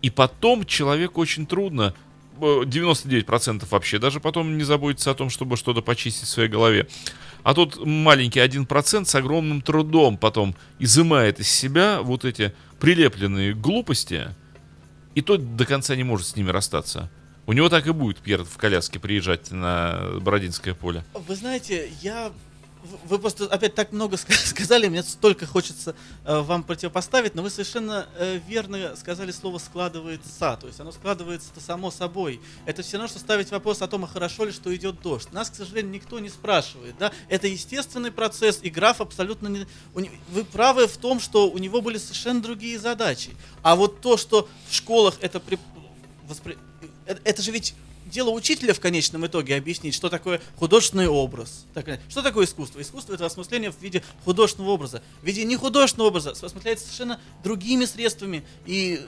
И 0.02 0.10
потом 0.10 0.64
человеку 0.64 1.20
очень 1.20 1.46
трудно 1.46 1.94
99% 2.40 3.66
вообще 3.70 3.98
даже 3.98 4.20
потом 4.20 4.56
не 4.56 4.64
заботится 4.64 5.10
о 5.10 5.14
том, 5.14 5.30
чтобы 5.30 5.56
что-то 5.56 5.82
почистить 5.82 6.26
в 6.26 6.30
своей 6.30 6.48
голове. 6.48 6.88
А 7.42 7.54
тут 7.54 7.84
маленький 7.84 8.40
1% 8.40 9.04
с 9.04 9.14
огромным 9.14 9.62
трудом 9.62 10.16
потом 10.18 10.54
изымает 10.78 11.40
из 11.40 11.48
себя 11.48 12.00
вот 12.02 12.24
эти 12.24 12.52
прилепленные 12.78 13.54
глупости, 13.54 14.28
и 15.14 15.22
тот 15.22 15.56
до 15.56 15.64
конца 15.64 15.96
не 15.96 16.04
может 16.04 16.26
с 16.28 16.36
ними 16.36 16.50
расстаться. 16.50 17.10
У 17.46 17.52
него 17.52 17.68
так 17.68 17.86
и 17.86 17.92
будет 17.92 18.18
Пьер 18.18 18.44
в 18.44 18.56
коляске 18.58 18.98
приезжать 18.98 19.50
на 19.50 20.00
Бородинское 20.20 20.74
поле. 20.74 21.04
Вы 21.14 21.34
знаете, 21.34 21.90
я 22.00 22.30
вы 22.82 23.18
просто 23.18 23.46
опять 23.46 23.74
так 23.74 23.92
много 23.92 24.16
сказали, 24.44 24.88
мне 24.88 25.02
столько 25.02 25.46
хочется 25.46 25.94
э, 26.24 26.40
вам 26.40 26.62
противопоставить, 26.62 27.34
но 27.34 27.42
вы 27.42 27.50
совершенно 27.50 28.06
э, 28.16 28.40
верно 28.46 28.96
сказали 28.96 29.30
слово 29.32 29.58
складывается, 29.58 30.56
то 30.60 30.66
есть 30.66 30.80
оно 30.80 30.92
складывается-то 30.92 31.60
само 31.60 31.90
собой. 31.90 32.40
Это 32.66 32.82
все 32.82 32.96
равно, 32.96 33.08
что 33.08 33.18
ставить 33.18 33.50
вопрос 33.50 33.82
о 33.82 33.88
том, 33.88 34.04
а 34.04 34.06
хорошо 34.06 34.44
ли, 34.44 34.52
что 34.52 34.74
идет 34.74 35.00
дождь. 35.02 35.32
Нас, 35.32 35.50
к 35.50 35.54
сожалению, 35.54 35.92
никто 35.92 36.18
не 36.18 36.28
спрашивает, 36.28 36.96
да, 36.98 37.12
это 37.28 37.46
естественный 37.46 38.10
процесс, 38.10 38.60
и 38.62 38.70
граф 38.70 39.00
абсолютно 39.00 39.48
не... 39.48 39.66
Вы 40.28 40.44
правы 40.44 40.86
в 40.86 40.96
том, 40.96 41.20
что 41.20 41.50
у 41.50 41.58
него 41.58 41.80
были 41.80 41.98
совершенно 41.98 42.40
другие 42.40 42.78
задачи. 42.78 43.30
А 43.62 43.76
вот 43.76 44.00
то, 44.00 44.16
что 44.16 44.48
в 44.68 44.74
школах 44.74 45.16
это 45.20 45.40
при... 45.40 45.58
Воспри... 46.26 46.56
это, 47.06 47.20
это 47.24 47.42
же 47.42 47.50
ведь 47.50 47.74
дело 48.10 48.30
учителя 48.30 48.74
в 48.74 48.80
конечном 48.80 49.26
итоге 49.26 49.56
объяснить, 49.56 49.94
что 49.94 50.08
такое 50.08 50.40
художественный 50.56 51.08
образ. 51.08 51.66
Что 52.08 52.22
такое 52.22 52.46
искусство? 52.46 52.80
Искусство 52.80 53.14
это 53.14 53.26
осмысление 53.26 53.70
в 53.72 53.80
виде 53.80 54.02
художественного 54.24 54.72
образа. 54.72 55.02
В 55.22 55.26
виде 55.26 55.44
не 55.44 55.56
художественного 55.56 56.08
образа 56.08 56.30
осмысляется 56.30 56.84
совершенно 56.84 57.20
другими 57.42 57.84
средствами. 57.84 58.44
И 58.66 59.00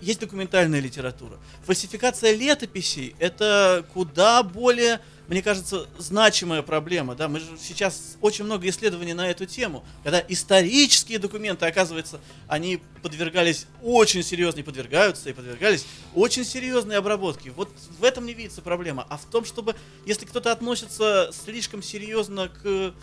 есть 0.00 0.20
документальная 0.20 0.80
литература. 0.80 1.38
Фальсификация 1.64 2.34
летописей 2.34 3.16
это 3.18 3.84
куда 3.92 4.42
более 4.42 5.00
мне 5.28 5.42
кажется, 5.42 5.86
значимая 5.98 6.62
проблема. 6.62 7.14
Да? 7.14 7.28
Мы 7.28 7.40
же 7.40 7.46
сейчас 7.60 8.16
очень 8.22 8.44
много 8.44 8.66
исследований 8.68 9.12
на 9.12 9.30
эту 9.30 9.44
тему, 9.44 9.84
когда 10.02 10.24
исторические 10.26 11.18
документы, 11.18 11.66
оказывается, 11.66 12.20
они 12.48 12.80
подвергались 13.02 13.66
очень 13.82 14.22
серьезной, 14.22 14.64
подвергаются 14.64 15.28
и 15.28 15.34
подвергались 15.34 15.84
очень 16.14 16.44
серьезной 16.44 16.96
обработке. 16.96 17.50
Вот 17.50 17.70
в 17.98 18.04
этом 18.04 18.24
не 18.24 18.32
видится 18.32 18.62
проблема. 18.62 19.06
А 19.10 19.18
в 19.18 19.26
том, 19.26 19.44
чтобы, 19.44 19.76
если 20.06 20.24
кто-то 20.24 20.50
относится 20.50 21.30
слишком 21.32 21.82
серьезно 21.82 22.48
к 22.48 22.94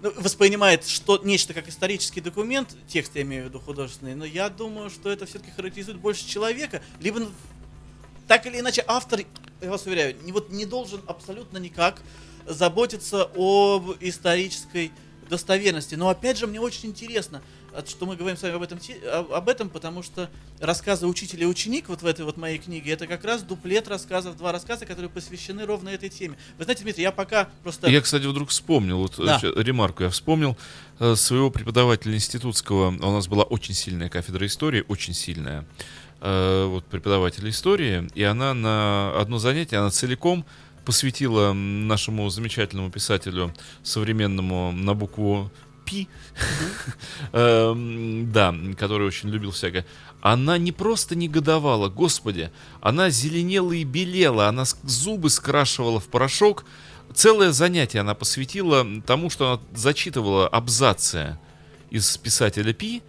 ну, 0.00 0.12
воспринимает 0.16 0.86
что 0.86 1.20
нечто 1.24 1.52
как 1.52 1.68
исторический 1.68 2.20
документ, 2.20 2.76
текст 2.86 3.16
я 3.16 3.22
имею 3.22 3.44
в 3.44 3.46
виду 3.48 3.58
художественный, 3.58 4.14
но 4.14 4.24
я 4.24 4.48
думаю, 4.48 4.90
что 4.90 5.10
это 5.10 5.26
все-таки 5.26 5.50
характеризует 5.50 5.98
больше 5.98 6.26
человека, 6.26 6.82
либо 7.00 7.28
так 8.28 8.46
или 8.46 8.60
иначе 8.60 8.84
автор 8.86 9.20
я 9.60 9.70
вас 9.70 9.86
уверяю, 9.86 10.16
не, 10.22 10.32
вот, 10.32 10.50
не 10.50 10.66
должен 10.66 11.00
абсолютно 11.06 11.58
никак 11.58 12.00
заботиться 12.46 13.28
об 13.34 13.96
исторической 14.00 14.92
достоверности. 15.28 15.94
Но 15.94 16.08
опять 16.08 16.38
же, 16.38 16.46
мне 16.46 16.60
очень 16.60 16.88
интересно, 16.88 17.42
что 17.86 18.06
мы 18.06 18.16
говорим 18.16 18.36
с 18.36 18.42
вами 18.42 18.54
об 18.54 18.62
этом, 18.62 18.78
об 19.32 19.48
этом, 19.48 19.68
потому 19.68 20.02
что 20.02 20.30
рассказы 20.58 21.06
учителя 21.06 21.42
и 21.42 21.46
ученик 21.46 21.88
вот 21.88 22.02
в 22.02 22.06
этой 22.06 22.24
вот 22.24 22.38
моей 22.38 22.58
книге, 22.58 22.92
это 22.92 23.06
как 23.06 23.24
раз 23.24 23.42
дуплет 23.42 23.88
рассказов, 23.88 24.36
два 24.36 24.52
рассказа, 24.52 24.86
которые 24.86 25.10
посвящены 25.10 25.66
ровно 25.66 25.90
этой 25.90 26.08
теме. 26.08 26.36
Вы 26.56 26.64
знаете, 26.64 26.82
Дмитрий, 26.82 27.02
я 27.02 27.12
пока 27.12 27.48
просто... 27.62 27.88
Я, 27.88 28.00
кстати, 28.00 28.24
вдруг 28.24 28.48
вспомнил, 28.48 28.98
вот 28.98 29.16
да. 29.18 29.38
ремарку 29.42 30.04
я 30.04 30.10
вспомнил, 30.10 30.56
э, 30.98 31.14
своего 31.14 31.50
преподавателя 31.50 32.14
институтского, 32.14 32.88
у 32.88 33.12
нас 33.12 33.28
была 33.28 33.44
очень 33.44 33.74
сильная 33.74 34.08
кафедра 34.08 34.46
истории, 34.46 34.84
очень 34.88 35.12
сильная. 35.12 35.66
Э, 36.20 36.66
вот, 36.66 36.84
преподавателя 36.86 37.48
истории, 37.48 38.08
и 38.16 38.24
она 38.24 38.52
на 38.52 39.12
одно 39.20 39.38
занятие, 39.38 39.76
она 39.76 39.90
целиком 39.90 40.44
посвятила 40.84 41.52
нашему 41.52 42.28
замечательному 42.28 42.90
писателю 42.90 43.54
современному 43.84 44.72
на 44.72 44.94
букву 44.94 45.52
Пи, 45.84 46.08
эм, 47.32 48.32
да, 48.32 48.52
который 48.76 49.06
очень 49.06 49.28
любил 49.28 49.52
всякое. 49.52 49.86
Она 50.20 50.58
не 50.58 50.72
просто 50.72 51.14
негодовала, 51.14 51.88
господи, 51.88 52.50
она 52.80 53.10
зеленела 53.10 53.72
и 53.72 53.84
белела, 53.84 54.48
она 54.48 54.64
зубы 54.82 55.30
скрашивала 55.30 56.00
в 56.00 56.08
порошок. 56.08 56.64
Целое 57.14 57.52
занятие 57.52 58.00
она 58.00 58.14
посвятила 58.14 58.84
тому, 59.06 59.30
что 59.30 59.52
она 59.52 59.62
зачитывала 59.72 60.48
абзацы 60.48 61.38
из 61.90 62.16
писателя 62.18 62.72
Пи, 62.72 63.02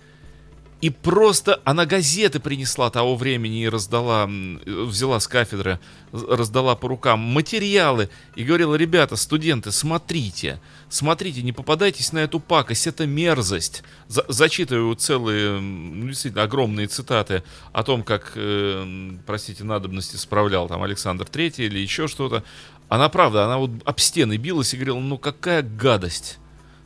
и 0.82 0.90
просто 0.90 1.60
она 1.66 1.86
газеты 1.86 2.40
принесла 2.40 2.90
того 2.90 3.16
времени 3.16 3.64
и 3.64 3.70
раздала, 3.70 4.30
взяла 4.66 5.20
с 5.20 5.28
кафедры, 5.28 5.80
раздала 6.12 6.76
по 6.76 6.88
рукам 6.88 7.20
материалы 7.20 8.10
и 8.36 8.46
говорила, 8.46 8.76
ребята, 8.76 9.18
студенты, 9.18 9.72
смотрите, 9.74 10.62
смотрите, 10.88 11.42
не 11.42 11.52
попадайтесь 11.52 12.14
на 12.14 12.20
эту 12.20 12.40
пакость, 12.40 12.88
это 12.88 13.06
мерзость. 13.06 13.84
За 14.08 14.24
зачитываю 14.30 14.96
целые, 14.96 15.60
ну, 15.60 16.08
действительно, 16.08 16.44
огромные 16.44 16.88
цитаты 16.88 17.44
о 17.74 17.84
том, 17.84 18.02
как, 18.04 18.32
э, 18.36 19.12
простите, 19.26 19.66
надобности 19.66 20.16
справлял 20.16 20.70
там 20.70 20.82
Александр 20.82 21.26
Третий 21.26 21.66
или 21.66 21.80
еще 21.80 22.08
что-то. 22.08 22.44
Она, 22.88 23.10
правда, 23.10 23.44
она 23.44 23.58
вот 23.58 23.72
об 23.84 24.00
стены 24.00 24.38
билась 24.38 24.74
и 24.74 24.78
говорила, 24.78 25.00
ну 25.00 25.18
какая 25.18 25.62
гадость. 25.62 26.40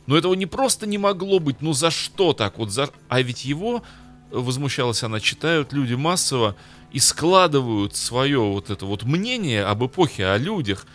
Но 0.06 0.16
этого 0.16 0.34
не 0.34 0.46
просто 0.46 0.86
не 0.86 0.98
могло 0.98 1.38
быть, 1.38 1.60
ну 1.60 1.72
за 1.72 1.90
что 1.90 2.32
так 2.32 2.58
вот? 2.58 2.70
За... 2.70 2.90
А 3.08 3.22
ведь 3.22 3.44
его, 3.44 3.82
возмущалась 4.30 5.02
она, 5.02 5.20
читают 5.20 5.72
люди 5.72 5.94
массово 5.94 6.56
и 6.92 6.98
складывают 6.98 7.96
свое 7.96 8.40
вот 8.40 8.70
это 8.70 8.86
вот 8.86 9.04
мнение 9.04 9.64
об 9.64 9.84
эпохе, 9.84 10.26
о 10.26 10.36
людях, 10.36 10.86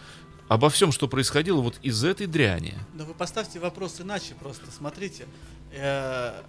обо 0.47 0.69
всем, 0.69 0.91
что 0.91 1.07
происходило 1.07 1.61
вот 1.61 1.79
из 1.81 2.03
этой 2.03 2.27
дряни. 2.27 2.75
Да 2.93 3.05
вы 3.05 3.13
поставьте 3.13 3.59
вопрос 3.59 3.99
иначе 3.99 4.35
просто. 4.39 4.65
Смотрите, 4.71 5.25
э, 5.71 6.41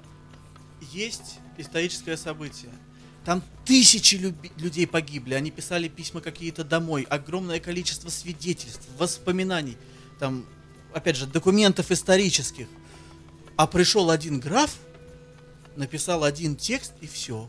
есть 0.92 1.38
историческое 1.58 2.16
событие. 2.16 2.70
Там 3.24 3.42
тысячи 3.66 4.34
людей 4.56 4.86
погибли, 4.86 5.34
они 5.34 5.50
писали 5.50 5.88
письма 5.88 6.20
какие-то 6.20 6.64
домой, 6.64 7.06
огромное 7.08 7.60
количество 7.60 8.08
свидетельств, 8.08 8.86
воспоминаний. 8.98 9.76
Там 10.18 10.46
опять 10.94 11.16
же, 11.16 11.26
документов 11.26 11.90
исторических. 11.90 12.66
А 13.56 13.66
пришел 13.66 14.10
один 14.10 14.40
граф, 14.40 14.70
написал 15.76 16.24
один 16.24 16.56
текст 16.56 16.92
и 17.00 17.06
все. 17.06 17.48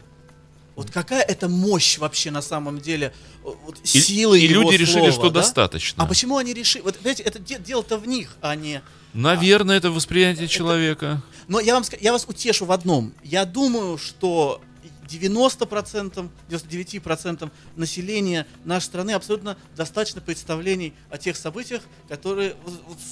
Вот 0.75 0.89
какая 0.89 1.21
это 1.21 1.49
мощь 1.49 1.97
вообще 1.97 2.31
на 2.31 2.41
самом 2.41 2.79
деле, 2.79 3.13
вот 3.43 3.77
силы 3.83 4.39
и, 4.39 4.43
его 4.43 4.71
И 4.71 4.77
люди 4.77 4.85
слова, 4.85 5.05
решили, 5.05 5.11
что 5.11 5.29
да? 5.29 5.41
достаточно. 5.41 6.03
А 6.03 6.07
почему 6.07 6.37
они 6.37 6.53
решили? 6.53 6.81
Вот, 6.81 6.97
знаете, 7.01 7.23
это 7.23 7.39
дело-то 7.39 7.97
в 7.97 8.07
них, 8.07 8.35
а 8.41 8.55
не... 8.55 8.81
Наверное, 9.13 9.75
а, 9.75 9.77
это 9.77 9.91
восприятие 9.91 10.45
это, 10.45 10.53
человека. 10.53 11.21
Но 11.49 11.59
я, 11.59 11.73
вам, 11.73 11.83
я 11.99 12.13
вас 12.13 12.25
утешу 12.27 12.65
в 12.65 12.71
одном. 12.71 13.13
Я 13.23 13.43
думаю, 13.43 13.97
что 13.97 14.61
90%, 15.11 16.29
99% 16.49 17.51
населения 17.75 18.47
нашей 18.65 18.85
страны 18.85 19.11
абсолютно 19.11 19.57
достаточно 19.75 20.21
представлений 20.21 20.93
о 21.09 21.17
тех 21.17 21.35
событиях, 21.37 21.81
которые 22.07 22.55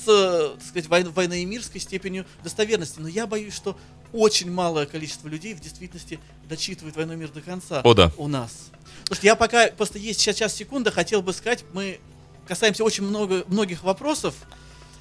с, 0.04 0.06
так 0.06 0.64
сказать, 0.68 0.88
военно-мирской 0.88 1.82
степенью 1.82 2.26
достоверности. 2.44 3.00
Но 3.00 3.08
я 3.08 3.28
боюсь, 3.28 3.54
что 3.54 3.78
очень 4.14 4.52
малое 4.52 4.86
количество 4.86 5.28
людей 5.28 5.54
в 5.54 5.60
действительности 5.60 6.20
дочитывает 6.48 6.96
«Войну 6.96 7.14
и 7.14 7.16
мир» 7.16 7.30
до 7.30 7.42
конца 7.42 7.82
О, 7.84 7.94
да. 7.94 8.12
у 8.18 8.28
нас. 8.28 8.70
Потому 9.04 9.16
что 9.16 9.26
я 9.26 9.36
пока, 9.36 9.68
просто 9.68 10.00
есть 10.00 10.20
сейчас 10.20 10.38
час 10.38 10.56
секунда, 10.56 10.92
хотел 10.92 11.22
бы 11.22 11.34
сказать, 11.34 11.64
мы 11.74 12.00
касаемся 12.48 12.84
очень 12.84 13.04
много, 13.04 13.44
многих 13.48 13.84
вопросов, 13.84 14.34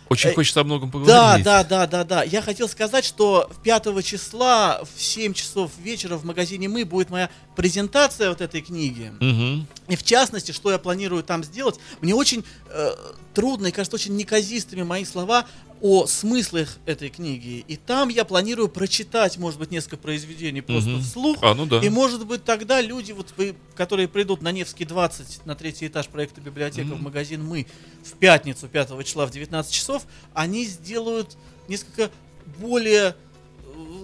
очень 0.09 0.31
э, 0.31 0.35
хочется 0.35 0.61
о 0.61 0.64
многом 0.64 0.90
поговорить. 0.90 1.44
Да, 1.44 1.62
да, 1.62 1.64
да, 1.64 1.87
да, 1.87 2.05
да. 2.05 2.23
Я 2.23 2.42
хотел 2.42 2.68
сказать, 2.68 3.05
что 3.05 3.51
5 3.62 4.05
числа 4.05 4.83
в 4.83 5.03
7 5.03 5.35
часов 5.35 5.71
вечера 5.79 6.16
в 6.16 6.25
магазине 6.25 6.68
«Мы» 6.68 6.85
будет 6.85 7.11
моя 7.11 7.31
презентация 7.57 8.29
вот 8.31 8.40
этой 8.40 8.61
книги. 8.61 9.12
Угу. 9.21 9.66
И 9.88 9.97
в 9.97 10.03
частности, 10.03 10.53
что 10.53 10.71
я 10.71 10.79
планирую 10.79 11.23
там 11.23 11.44
сделать, 11.44 11.77
мне 12.01 12.14
очень 12.14 12.44
э, 12.71 12.90
трудно 13.35 13.68
и 13.68 13.71
кажется 13.71 13.97
очень 13.97 14.16
неказистыми 14.16 14.83
мои 14.83 15.05
слова 15.05 15.47
о 15.81 16.07
смыслах 16.07 16.79
этой 16.87 17.09
книги. 17.09 17.64
И 17.69 17.77
там 17.77 18.09
я 18.09 18.25
планирую 18.25 18.69
прочитать, 18.69 19.38
может 19.38 19.59
быть, 19.59 19.71
несколько 19.71 19.97
произведений 19.97 20.61
просто 20.61 20.91
угу. 20.91 21.01
вслух. 21.01 21.38
А, 21.43 21.55
ну 21.55 21.67
да. 21.67 21.81
И, 21.81 21.88
может 21.88 22.27
быть, 22.27 22.45
тогда 22.45 22.81
люди, 22.81 23.12
вот, 23.12 23.35
которые 23.75 24.09
придут 24.09 24.43
на 24.43 24.53
Невский 24.53 24.85
20, 24.85 25.47
на 25.47 25.55
третий 25.55 25.87
этаж 25.87 26.09
проекта 26.09 26.41
библиотека 26.41 26.88
угу. 26.88 26.97
в 26.97 27.03
магазин 27.03 27.45
«Мы» 27.45 27.67
в 28.05 28.12
пятницу, 28.14 28.69
5 28.69 29.05
числа 29.05 29.27
в 29.27 29.31
19 29.31 29.73
часов, 29.73 30.05
они 30.35 30.64
сделают 30.64 31.37
несколько 31.69 32.11
более 32.59 33.14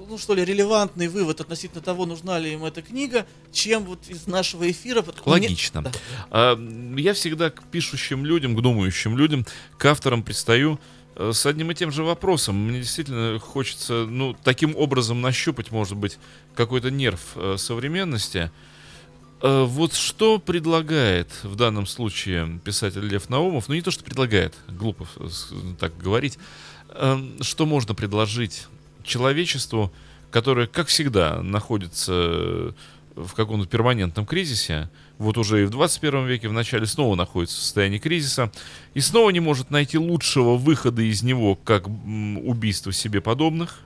ну 0.08 0.18
что 0.18 0.34
ли, 0.34 0.44
релевантный 0.44 1.08
вывод 1.08 1.40
относительно 1.40 1.82
того, 1.82 2.06
нужна 2.06 2.38
ли 2.38 2.52
им 2.52 2.64
эта 2.64 2.80
книга, 2.80 3.26
чем 3.50 3.84
вот 3.84 4.08
из 4.08 4.28
нашего 4.28 4.70
эфира. 4.70 5.04
Логично. 5.24 5.80
Мне... 5.80 5.90
Да. 5.90 5.98
А, 6.30 6.96
я 6.96 7.14
всегда 7.14 7.50
к 7.50 7.64
пишущим 7.64 8.24
людям, 8.24 8.54
к 8.54 8.60
думающим 8.60 9.18
людям, 9.18 9.44
к 9.76 9.84
авторам 9.86 10.22
пристаю 10.22 10.78
Э, 10.78 11.03
с 11.16 11.46
одним 11.46 11.70
и 11.70 11.74
тем 11.74 11.90
же 11.90 12.02
вопросом. 12.02 12.56
Мне 12.56 12.80
действительно 12.80 13.38
хочется, 13.38 14.06
ну, 14.08 14.36
таким 14.42 14.76
образом 14.76 15.20
нащупать, 15.20 15.70
может 15.70 15.96
быть, 15.96 16.18
какой-то 16.54 16.90
нерв 16.90 17.20
э, 17.36 17.56
современности. 17.58 18.50
Э, 19.42 19.64
вот 19.64 19.94
что 19.94 20.38
предлагает 20.38 21.28
в 21.42 21.56
данном 21.56 21.86
случае 21.86 22.60
писатель 22.64 23.06
Лев 23.06 23.28
Наумов, 23.28 23.68
ну 23.68 23.74
не 23.74 23.82
то, 23.82 23.90
что 23.90 24.04
предлагает, 24.04 24.54
глупо 24.68 25.06
так 25.78 25.96
говорить, 25.98 26.38
Эм, 26.94 27.42
что 27.42 27.66
можно 27.66 27.92
предложить 27.94 28.68
человечеству, 29.02 29.92
которое, 30.30 30.68
как 30.68 30.86
всегда, 30.86 31.42
находится 31.42 32.72
в 33.16 33.34
каком-то 33.34 33.68
перманентном 33.68 34.26
кризисе, 34.26 34.90
вот 35.18 35.38
уже 35.38 35.62
и 35.62 35.66
в 35.66 35.70
21 35.70 36.26
веке 36.26 36.48
в 36.48 36.52
начале 36.52 36.86
снова 36.86 37.14
находится 37.14 37.56
в 37.56 37.60
состоянии 37.60 37.98
кризиса, 37.98 38.50
и 38.94 39.00
снова 39.00 39.30
не 39.30 39.40
может 39.40 39.70
найти 39.70 39.98
лучшего 39.98 40.56
выхода 40.56 41.02
из 41.02 41.22
него, 41.22 41.54
как 41.54 41.86
убийство 41.86 42.92
себе 42.92 43.20
подобных. 43.20 43.80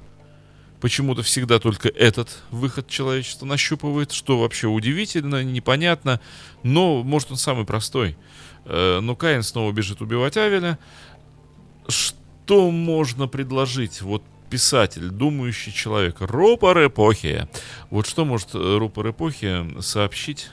Почему-то 0.81 1.23
всегда 1.23 1.59
только 1.59 1.89
этот 1.89 2.43
выход 2.51 2.89
человечества 2.89 3.47
нащупывает, 3.47 4.13
что 4.13 4.39
вообще 4.39 4.69
удивительно, 4.69 5.43
непонятно, 5.43 6.21
но 6.63 7.03
может 7.03 7.33
он 7.33 7.37
самый 7.37 7.67
простой. 7.67 8.17
Э, 8.65 9.01
но 9.01 9.17
Каин 9.17 9.43
снова 9.43 9.73
бежит 9.73 10.01
убивать 10.01 10.37
Авеля. 10.37 10.79
Что 11.89 12.71
можно 12.71 13.27
предложить? 13.27 14.03
Вот 14.03 14.23
писатель, 14.49 15.09
думающий 15.11 15.73
человек, 15.73 16.17
рупор 16.21 16.87
эпохи. 16.87 17.49
Вот 17.91 18.07
что 18.07 18.25
может 18.25 18.55
э, 18.55 18.79
рупор 18.79 19.11
эпохи 19.11 19.81
сообщить 19.81 20.51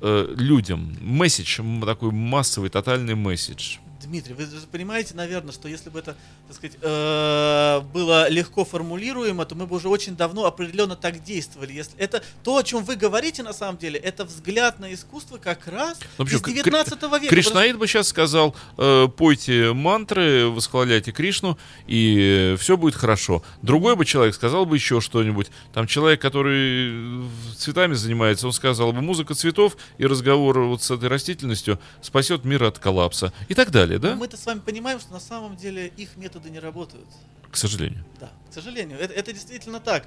э, 0.00 0.34
людям? 0.36 0.96
Месседж, 1.00 1.60
такой 1.84 2.10
массовый, 2.10 2.70
тотальный 2.70 3.14
месседж. 3.14 3.78
Дмитрий, 4.02 4.34
вы 4.34 4.46
понимаете, 4.70 5.14
наверное, 5.14 5.52
что 5.52 5.68
если 5.68 5.90
бы 5.90 5.98
это, 5.98 6.16
так 6.48 6.56
сказать, 6.56 6.78
э, 6.80 7.80
было 7.92 8.28
легко 8.28 8.64
формулируемо, 8.64 9.44
то 9.44 9.54
мы 9.54 9.66
бы 9.66 9.76
уже 9.76 9.88
очень 9.88 10.16
давно 10.16 10.46
определенно 10.46 10.96
так 10.96 11.22
действовали. 11.22 11.72
Если 11.72 11.98
это 11.98 12.22
то, 12.42 12.56
о 12.56 12.62
чем 12.62 12.84
вы 12.84 12.96
говорите, 12.96 13.42
на 13.42 13.52
самом 13.52 13.78
деле, 13.78 13.98
это 13.98 14.24
взгляд 14.24 14.78
на 14.78 14.92
искусство 14.92 15.36
как 15.36 15.66
раз 15.66 15.98
ну, 16.18 16.24
из 16.24 16.40
19 16.42 17.02
века. 17.02 17.26
Кришнаид 17.28 17.78
бы 17.78 17.86
сейчас 17.86 18.08
сказал, 18.08 18.56
э, 18.78 19.08
пойте 19.16 19.72
мантры, 19.72 20.46
восхваляйте 20.46 21.12
Кришну, 21.12 21.58
и 21.86 22.56
все 22.58 22.76
будет 22.76 22.94
хорошо. 22.94 23.42
Другой 23.62 23.96
бы 23.96 24.04
человек 24.04 24.34
сказал 24.34 24.66
бы 24.66 24.76
еще 24.76 25.00
что-нибудь. 25.00 25.48
Там 25.72 25.86
человек, 25.86 26.20
который 26.20 27.24
цветами 27.56 27.94
занимается, 27.94 28.46
он 28.46 28.52
сказал 28.52 28.92
бы, 28.92 29.00
музыка 29.00 29.34
цветов 29.34 29.76
и 29.98 30.06
разговор 30.06 30.60
вот 30.60 30.82
с 30.82 30.90
этой 30.90 31.08
растительностью 31.08 31.78
спасет 32.00 32.44
мир 32.44 32.64
от 32.64 32.78
коллапса. 32.78 33.32
И 33.48 33.54
так 33.54 33.70
далее 33.70 33.89
да? 33.98 34.14
Мы-то 34.14 34.36
с 34.36 34.46
вами 34.46 34.60
понимаем, 34.60 35.00
что 35.00 35.12
на 35.12 35.20
самом 35.20 35.56
деле 35.56 35.88
их 35.96 36.16
методы 36.16 36.50
не 36.50 36.58
работают. 36.58 37.08
К 37.50 37.56
сожалению. 37.56 38.04
Да, 38.20 38.30
к 38.48 38.54
сожалению. 38.54 38.98
Это, 38.98 39.12
это 39.12 39.32
действительно 39.32 39.80
так. 39.80 40.06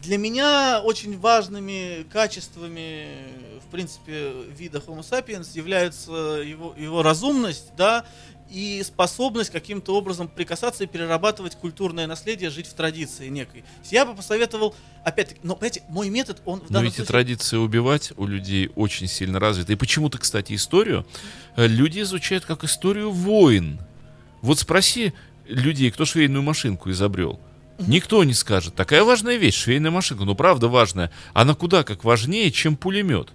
Для 0.00 0.16
меня 0.16 0.80
очень 0.82 1.18
важными 1.18 2.04
качествами, 2.10 3.08
в 3.66 3.70
принципе, 3.70 4.32
вида 4.56 4.78
Homo 4.78 5.00
sapiens 5.00 5.54
являются 5.54 6.12
его, 6.12 6.74
его 6.78 7.02
разумность, 7.02 7.74
да, 7.76 8.06
и 8.50 8.82
способность 8.84 9.50
каким-то 9.50 9.96
образом 9.96 10.28
прикасаться 10.28 10.84
и 10.84 10.86
перерабатывать 10.86 11.54
культурное 11.54 12.06
наследие, 12.06 12.50
жить 12.50 12.66
в 12.66 12.74
традиции 12.74 13.28
некой. 13.28 13.64
Я 13.90 14.04
бы 14.04 14.14
посоветовал, 14.14 14.74
опять-таки, 15.04 15.40
но, 15.42 15.54
понимаете, 15.54 15.82
мой 15.88 16.10
метод, 16.10 16.42
он 16.44 16.60
в 16.60 16.68
данном 16.68 16.82
Но 16.82 16.88
эти 16.88 16.96
случае... 16.96 17.06
традиции 17.06 17.56
убивать 17.56 18.12
у 18.16 18.26
людей 18.26 18.70
очень 18.74 19.06
сильно 19.06 19.38
развиты. 19.38 19.74
И 19.74 19.76
почему-то, 19.76 20.18
кстати, 20.18 20.54
историю 20.54 21.06
э, 21.56 21.66
люди 21.66 22.00
изучают 22.00 22.44
как 22.44 22.64
историю 22.64 23.10
войн. 23.10 23.80
Вот 24.42 24.58
спроси 24.58 25.12
людей, 25.46 25.90
кто 25.90 26.04
швейную 26.04 26.42
машинку 26.42 26.90
изобрел. 26.90 27.40
Никто 27.86 28.22
не 28.24 28.34
скажет. 28.34 28.74
Такая 28.74 29.04
важная 29.04 29.36
вещь, 29.36 29.56
швейная 29.56 29.90
машинка, 29.90 30.24
ну 30.24 30.34
правда 30.34 30.68
важная. 30.68 31.10
Она 31.32 31.54
куда 31.54 31.82
как 31.82 32.04
важнее, 32.04 32.50
чем 32.50 32.76
пулемет. 32.76 33.30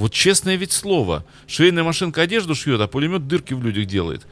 Вот 0.00 0.14
честное 0.14 0.56
ведь 0.56 0.72
слово. 0.72 1.26
Швейная 1.46 1.82
машинка 1.82 2.22
одежду 2.22 2.54
шьет, 2.54 2.80
а 2.80 2.88
пулемет 2.88 3.28
дырки 3.28 3.52
в 3.52 3.62
людях 3.62 3.84
делает. 3.84 4.22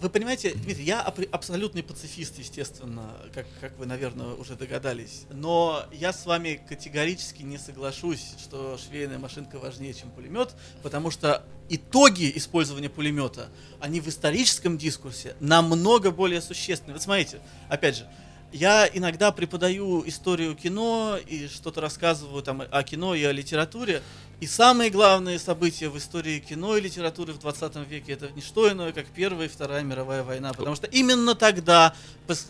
Вы 0.00 0.08
понимаете, 0.08 0.52
Дмитрий, 0.54 0.84
я 0.84 1.00
абсолютный 1.00 1.82
пацифист, 1.82 2.38
естественно, 2.38 3.10
как, 3.34 3.44
как 3.60 3.76
вы, 3.76 3.86
наверное, 3.86 4.34
уже 4.34 4.54
догадались. 4.54 5.24
Но 5.32 5.82
я 5.90 6.12
с 6.12 6.26
вами 6.26 6.60
категорически 6.68 7.42
не 7.42 7.58
соглашусь, 7.58 8.34
что 8.38 8.78
швейная 8.78 9.18
машинка 9.18 9.58
важнее, 9.58 9.94
чем 9.94 10.10
пулемет, 10.10 10.54
потому 10.84 11.10
что 11.10 11.44
итоги 11.68 12.30
использования 12.36 12.88
пулемета, 12.88 13.48
они 13.80 14.00
в 14.00 14.06
историческом 14.06 14.78
дискурсе 14.78 15.34
намного 15.40 16.12
более 16.12 16.40
существенны. 16.40 16.92
Вот 16.92 17.02
смотрите, 17.02 17.40
опять 17.68 17.96
же, 17.96 18.08
я 18.52 18.88
иногда 18.92 19.32
преподаю 19.32 20.06
историю 20.06 20.54
кино 20.54 21.18
и 21.26 21.48
что-то 21.48 21.80
рассказываю 21.80 22.42
там 22.42 22.62
о 22.70 22.82
кино 22.84 23.14
и 23.14 23.22
о 23.24 23.32
литературе. 23.32 24.02
И 24.40 24.46
самые 24.46 24.90
главные 24.90 25.38
события 25.38 25.88
в 25.88 25.96
истории 25.96 26.40
кино 26.40 26.76
и 26.76 26.80
литературы 26.82 27.32
в 27.32 27.38
20 27.38 27.76
веке 27.88 28.12
это 28.12 28.30
не 28.32 28.42
что 28.42 28.70
иное, 28.70 28.92
как 28.92 29.06
Первая 29.06 29.46
и 29.46 29.50
Вторая 29.50 29.82
мировая 29.82 30.22
война. 30.22 30.52
Потому 30.52 30.76
что 30.76 30.86
именно 30.86 31.34
тогда 31.34 31.94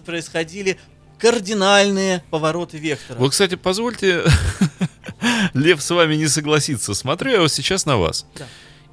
происходили 0.05 0.79
кардинальные 1.19 2.25
повороты 2.31 2.79
вектора. 2.79 3.19
Вот, 3.19 3.31
кстати, 3.31 3.55
позвольте, 3.55 4.25
Лев, 5.55 5.81
с 5.81 5.91
вами 5.91 6.17
не 6.17 6.27
согласиться. 6.27 6.93
Смотрю 6.93 7.31
я 7.31 7.41
вот 7.41 7.53
сейчас 7.53 7.87
на 7.87 7.97
вас. 7.97 8.27
Да. 8.35 8.47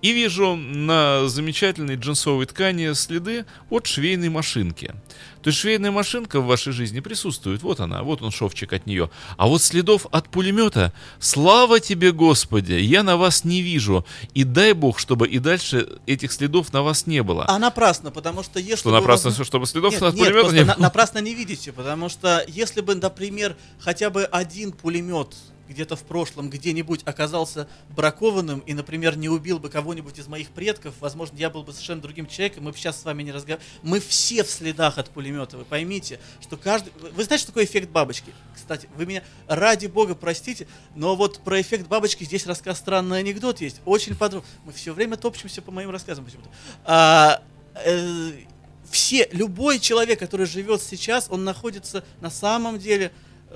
И 0.04 0.12
вижу 0.12 0.56
на 0.56 1.30
замечательной 1.30 1.96
джинсовой 1.96 2.46
ткани 2.46 2.92
следы 2.92 3.46
от 3.70 3.88
швейной 3.88 4.28
машинки. 4.28 4.94
То 5.42 5.50
есть 5.50 5.60
швейная 5.60 5.92
машинка 5.92 6.42
в 6.42 6.46
вашей 6.46 6.74
жизни 6.74 7.00
присутствует. 7.00 7.64
Вот 7.64 7.80
она, 7.80 8.04
вот 8.04 8.22
он 8.22 8.30
шовчик 8.32 8.74
от 8.74 8.86
нее. 8.86 9.10
А 9.38 9.48
вот 9.48 9.62
следов 9.62 10.06
от 10.12 10.28
пулемета, 10.28 10.92
слава 11.20 11.80
тебе, 11.80 12.12
Господи, 12.12 12.74
я 12.74 13.02
на 13.02 13.16
вас 13.16 13.46
не 13.46 13.62
вижу. 13.62 14.06
И 14.34 14.44
дай 14.44 14.74
Бог, 14.74 15.00
чтобы 15.00 15.26
и 15.26 15.40
дальше 15.40 15.88
этих 16.06 16.34
следов 16.34 16.74
на 16.74 16.84
вас 16.84 17.08
не 17.08 17.24
было. 17.24 17.46
А 17.48 17.58
напрасно, 17.58 18.12
потому 18.12 18.44
что 18.44 18.60
если... 18.60 18.76
Что 18.76 18.92
напрасно, 18.92 19.30
вы... 19.30 19.46
чтобы 19.46 19.66
следов 19.68 19.94
нет, 19.94 20.04
от 20.04 20.16
нет, 20.16 20.28
пулемета 20.28 20.54
не 20.54 20.64
было? 20.66 20.76
напрасно 20.80 21.20
не 21.20 21.34
видите, 21.34 21.72
потому 21.72 22.10
что 22.10 22.44
если 22.50 22.82
бы, 22.82 22.96
например, 22.96 23.56
хотя 23.80 24.10
бы 24.10 24.26
один 24.26 24.74
пулемет 24.74 25.34
где-то 25.68 25.96
в 25.96 26.04
прошлом 26.04 26.50
где-нибудь 26.50 27.02
оказался 27.06 27.68
бракованным 27.90 28.60
и, 28.60 28.74
например, 28.74 29.18
не 29.18 29.30
убил 29.30 29.60
бы 29.60 29.70
кого-нибудь 29.70 30.20
из 30.20 30.28
моих 30.28 30.50
предков, 30.50 30.96
возможно, 31.00 31.38
я 31.38 31.50
был 31.50 31.64
бы 31.64 31.72
совершенно 31.72 32.02
другим 32.02 32.28
человеком, 32.28 32.64
мы 32.66 32.72
бы 32.72 32.78
сейчас 32.78 33.02
с 33.02 33.06
вами 33.06 33.24
не 33.24 33.32
разговаривали. 33.32 33.68
Мы 33.82 34.00
все 34.00 34.44
в 34.44 34.50
следах 34.50 34.98
от 34.98 35.10
пулемета, 35.10 35.58
вы 35.58 35.66
поймите, 35.66 36.20
что 36.42 36.58
каждый... 36.58 36.92
Вы 37.00 37.24
знаете, 37.24 37.44
что 37.44 37.48
такое 37.48 37.66
эффект 37.66 37.90
бабочки? 37.90 38.34
Кстати, 38.56 38.88
вы 38.96 39.06
меня, 39.06 39.24
ради 39.48 39.88
бога, 39.88 40.16
простите, 40.16 40.68
но 40.96 41.16
вот 41.16 41.40
про 41.40 41.60
эффект 41.62 41.88
бабочки 41.88 42.24
здесь 42.24 42.46
рассказ 42.46 42.80
странный 42.80 43.20
анекдот 43.20 43.62
есть, 43.62 43.82
очень 43.86 44.16
подробно. 44.16 44.48
Мы 44.66 44.74
все 44.74 44.94
время 44.94 45.18
топчемся 45.18 45.62
по 45.62 45.72
моим 45.72 45.90
рассказам 45.90 46.26
почему-то. 46.26 46.50
А, 46.86 47.42
э, 47.86 48.32
все, 48.90 49.28
любой 49.32 49.80
человек, 49.80 50.20
который 50.20 50.46
живет 50.46 50.82
сейчас, 50.82 51.28
он 51.30 51.44
находится 51.44 52.04
на 52.22 52.30
самом 52.30 52.78
деле 52.78 53.12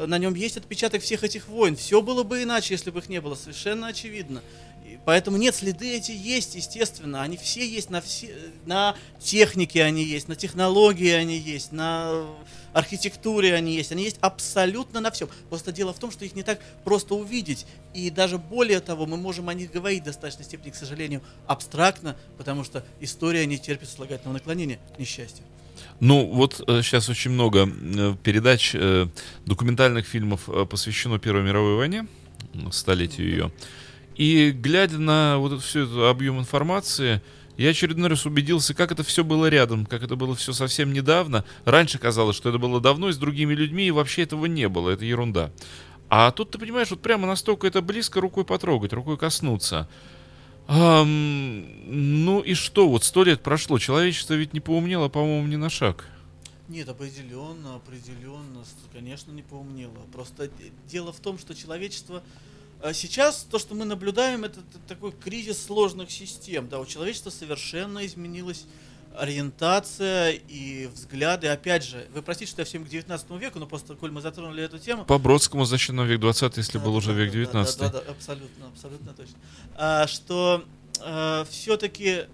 на 0.05 0.17
нем 0.17 0.35
есть 0.35 0.57
отпечаток 0.57 1.01
всех 1.01 1.23
этих 1.23 1.47
войн. 1.47 1.75
Все 1.75 2.01
было 2.01 2.23
бы 2.23 2.43
иначе, 2.43 2.73
если 2.73 2.91
бы 2.91 2.99
их 2.99 3.09
не 3.09 3.19
было, 3.21 3.35
совершенно 3.35 3.87
очевидно. 3.87 4.43
И 4.85 4.99
поэтому 5.03 5.37
нет, 5.37 5.55
следы 5.55 5.95
эти 5.95 6.11
есть, 6.11 6.55
естественно. 6.55 7.21
Они 7.23 7.35
все 7.35 7.67
есть 7.67 7.89
на, 7.89 7.99
все, 7.99 8.33
на 8.65 8.95
технике 9.19 9.83
они 9.83 10.03
есть, 10.03 10.27
на 10.27 10.35
технологии 10.35 11.11
они 11.11 11.37
есть, 11.37 11.71
на 11.71 12.25
архитектуре 12.73 13.53
они 13.55 13.73
есть. 13.73 13.91
Они 13.91 14.03
есть 14.03 14.17
абсолютно 14.21 15.01
на 15.01 15.11
всем. 15.11 15.29
Просто 15.49 15.71
дело 15.71 15.93
в 15.93 15.99
том, 15.99 16.11
что 16.11 16.25
их 16.25 16.35
не 16.35 16.43
так 16.43 16.61
просто 16.83 17.15
увидеть. 17.15 17.65
И 17.93 18.09
даже 18.09 18.37
более 18.37 18.79
того, 18.79 19.05
мы 19.05 19.17
можем 19.17 19.49
о 19.49 19.53
них 19.53 19.71
говорить 19.71 20.03
в 20.03 20.05
достаточной 20.05 20.45
степени, 20.45 20.71
к 20.71 20.75
сожалению, 20.75 21.21
абстрактно, 21.47 22.15
потому 22.37 22.63
что 22.63 22.85
история 22.99 23.45
не 23.45 23.57
терпит 23.57 23.89
слагательного 23.89 24.35
наклонения, 24.35 24.79
к. 24.97 25.41
Ну, 25.99 26.25
вот 26.25 26.63
э, 26.67 26.81
сейчас 26.81 27.09
очень 27.09 27.31
много 27.31 27.67
э, 27.67 28.15
передач, 28.23 28.71
э, 28.73 29.07
документальных 29.45 30.05
фильмов 30.05 30.49
посвящено 30.69 31.19
Первой 31.19 31.43
мировой 31.43 31.75
войне, 31.75 32.07
столетию 32.71 33.29
ее. 33.29 33.51
И 34.15 34.51
глядя 34.51 34.97
на 34.97 35.37
вот 35.37 35.61
всю 35.61 35.81
эту 35.85 36.07
объем 36.07 36.39
информации, 36.39 37.21
я 37.57 37.69
очередной 37.69 38.09
раз 38.09 38.25
убедился, 38.25 38.73
как 38.73 38.91
это 38.91 39.03
все 39.03 39.23
было 39.23 39.47
рядом, 39.47 39.85
как 39.85 40.03
это 40.03 40.15
было 40.15 40.35
все 40.35 40.53
совсем 40.53 40.93
недавно. 40.93 41.43
Раньше 41.65 41.97
казалось, 41.97 42.35
что 42.35 42.49
это 42.49 42.57
было 42.57 42.79
давно 42.79 43.09
и 43.09 43.13
с 43.13 43.17
другими 43.17 43.53
людьми, 43.53 43.87
и 43.87 43.91
вообще 43.91 44.23
этого 44.23 44.45
не 44.45 44.69
было, 44.69 44.91
это 44.91 45.05
ерунда. 45.05 45.51
А 46.09 46.31
тут 46.31 46.51
ты 46.51 46.59
понимаешь, 46.59 46.89
вот 46.89 47.01
прямо 47.01 47.27
настолько 47.27 47.67
это 47.67 47.81
близко 47.81 48.21
рукой 48.21 48.45
потрогать, 48.45 48.93
рукой 48.93 49.17
коснуться. 49.17 49.89
Um, 50.67 51.85
ну 51.87 52.41
и 52.41 52.53
что, 52.53 52.89
вот 52.89 53.05
сто 53.05 53.23
лет 53.23 53.41
прошло, 53.41 53.79
человечество 53.79 54.33
ведь 54.33 54.53
не 54.53 54.59
поумнело, 54.59 55.07
по-моему, 55.07 55.47
ни 55.47 55.55
на 55.55 55.69
шаг. 55.69 56.09
Нет, 56.67 56.89
определенно, 56.89 57.75
определенно, 57.75 58.65
конечно, 58.91 59.31
не 59.31 59.43
поумнело. 59.43 59.95
Просто 60.11 60.49
дело 60.85 61.13
в 61.13 61.19
том, 61.21 61.39
что 61.39 61.55
человечество 61.55 62.21
а 62.79 62.93
сейчас 62.93 63.47
то, 63.49 63.57
что 63.57 63.73
мы 63.73 63.85
наблюдаем, 63.85 64.43
это 64.43 64.59
такой 64.87 65.11
кризис 65.11 65.65
сложных 65.65 66.11
систем. 66.11 66.69
Да, 66.69 66.79
у 66.79 66.85
человечества 66.85 67.31
совершенно 67.31 68.05
изменилось 68.05 68.65
ориентация 69.19 70.31
и 70.31 70.87
взгляды. 70.87 71.47
Опять 71.47 71.83
же, 71.83 72.07
вы 72.13 72.21
простите, 72.21 72.51
что 72.51 72.61
я 72.61 72.65
всем 72.65 72.85
к 72.85 72.89
19 72.89 73.29
веку, 73.31 73.59
но 73.59 73.65
просто, 73.65 73.95
коль 73.95 74.11
мы 74.11 74.21
затронули 74.21 74.63
эту 74.63 74.79
тему... 74.79 75.05
По 75.05 75.17
Бродскому 75.17 75.65
защитном 75.65 76.05
век 76.05 76.19
20 76.19 76.57
если 76.57 76.77
да, 76.77 76.83
был 76.83 76.91
да, 76.91 76.97
уже 76.97 77.13
да, 77.13 77.19
век 77.19 77.31
19 77.31 77.79
да, 77.79 77.89
да, 77.89 78.01
да, 78.01 78.11
абсолютно, 78.11 78.67
абсолютно 78.67 79.13
точно. 79.13 79.35
А, 79.75 80.07
что 80.07 80.63
а, 81.01 81.45
все-таки 81.49 82.25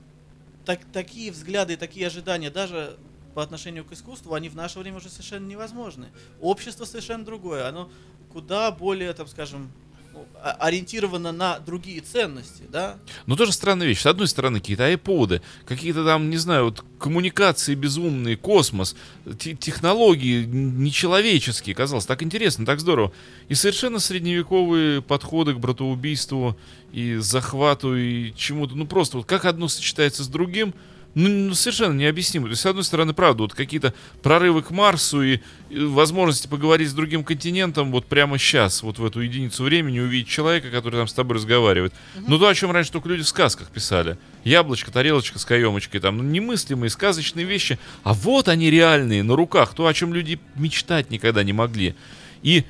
так, 0.66 0.80
такие 0.92 1.32
взгляды 1.32 1.74
и 1.74 1.76
такие 1.76 2.08
ожидания, 2.08 2.50
даже 2.50 2.98
по 3.34 3.42
отношению 3.42 3.86
к 3.86 3.92
искусству, 3.92 4.34
они 4.34 4.50
в 4.50 4.56
наше 4.56 4.80
время 4.80 4.98
уже 4.98 5.10
совершенно 5.10 5.48
невозможны. 5.48 6.08
Общество 6.42 6.86
совершенно 6.86 7.26
другое, 7.26 7.68
оно 7.68 7.90
куда 8.32 8.72
более, 8.72 9.14
там, 9.14 9.28
скажем, 9.28 9.72
ну, 10.14 10.26
о- 10.42 10.52
ориентировано 10.66 11.32
на 11.32 11.60
другие 11.60 12.02
ценности, 12.02 12.64
да? 12.72 12.98
Но 13.26 13.36
тоже 13.36 13.52
странная 13.52 13.88
вещь. 13.88 14.02
С 14.02 14.06
одной 14.06 14.28
стороны, 14.28 14.60
какие-то 14.60 14.86
айподы, 14.86 15.42
какие-то 15.66 16.06
там, 16.06 16.30
не 16.30 16.38
знаю, 16.38 16.66
вот 16.66 16.84
коммуникации 17.00 17.76
безумные, 17.76 18.38
космос, 18.38 18.96
те- 19.40 19.56
технологии 19.56 20.46
нечеловеческие, 20.46 21.76
казалось, 21.76 22.06
так 22.06 22.24
интересно, 22.24 22.66
так 22.66 22.80
здорово. 22.80 23.12
И 23.50 23.56
совершенно 23.56 24.00
средневековые 24.00 25.02
подходы 25.02 25.54
к 25.54 25.58
братоубийству 25.60 26.58
и 26.92 27.16
захвату 27.16 27.96
и 27.98 28.34
чему-то. 28.36 28.76
Ну 28.76 28.86
просто 28.86 29.18
вот 29.18 29.26
как 29.26 29.46
одно 29.46 29.68
сочетается 29.68 30.24
с 30.24 30.28
другим, 30.28 30.74
ну, 31.16 31.30
ну, 31.30 31.54
совершенно 31.54 31.94
необъяснимо. 31.94 32.46
То 32.46 32.52
есть, 32.52 32.62
с 32.64 32.66
одной 32.66 32.84
стороны, 32.84 33.14
правда, 33.14 33.44
вот 33.44 33.54
какие-то 33.54 33.94
прорывы 34.24 34.64
к 34.64 34.72
Марсу 34.72 35.22
и, 35.22 35.40
и 35.70 35.80
возможности 35.80 36.48
поговорить 36.48 36.90
с 36.90 36.94
другим 36.94 37.24
континентом 37.24 37.92
вот 37.92 38.08
прямо 38.08 38.38
сейчас, 38.38 38.82
вот 38.82 38.98
в 38.98 39.06
эту 39.06 39.22
единицу 39.22 39.64
времени, 39.64 40.00
увидеть 40.00 40.28
человека, 40.28 40.72
который 40.72 40.96
там 40.96 41.08
с 41.08 41.14
тобой 41.14 41.38
разговаривает. 41.38 41.94
Ну, 42.28 42.40
то, 42.40 42.48
о 42.48 42.56
чем 42.56 42.72
раньше 42.72 42.92
только 42.92 43.10
люди 43.10 43.24
в 43.24 43.28
сказках 43.28 43.70
писали. 43.70 44.18
Яблочко, 44.44 44.92
тарелочка 44.92 45.38
с 45.38 45.46
каемочкой, 45.46 46.02
там, 46.02 46.18
ну, 46.18 46.24
немыслимые 46.24 46.90
сказочные 46.90 47.46
вещи. 47.46 47.78
А 48.04 48.14
вот 48.14 48.48
они 48.48 48.72
реальные, 48.72 49.24
на 49.24 49.36
руках, 49.36 49.76
то, 49.76 49.86
о 49.86 49.94
чем 49.94 50.14
люди 50.14 50.40
мечтать 50.56 51.12
никогда 51.12 51.44
не 51.44 51.54
могли. 51.54 51.96
И 52.42 52.66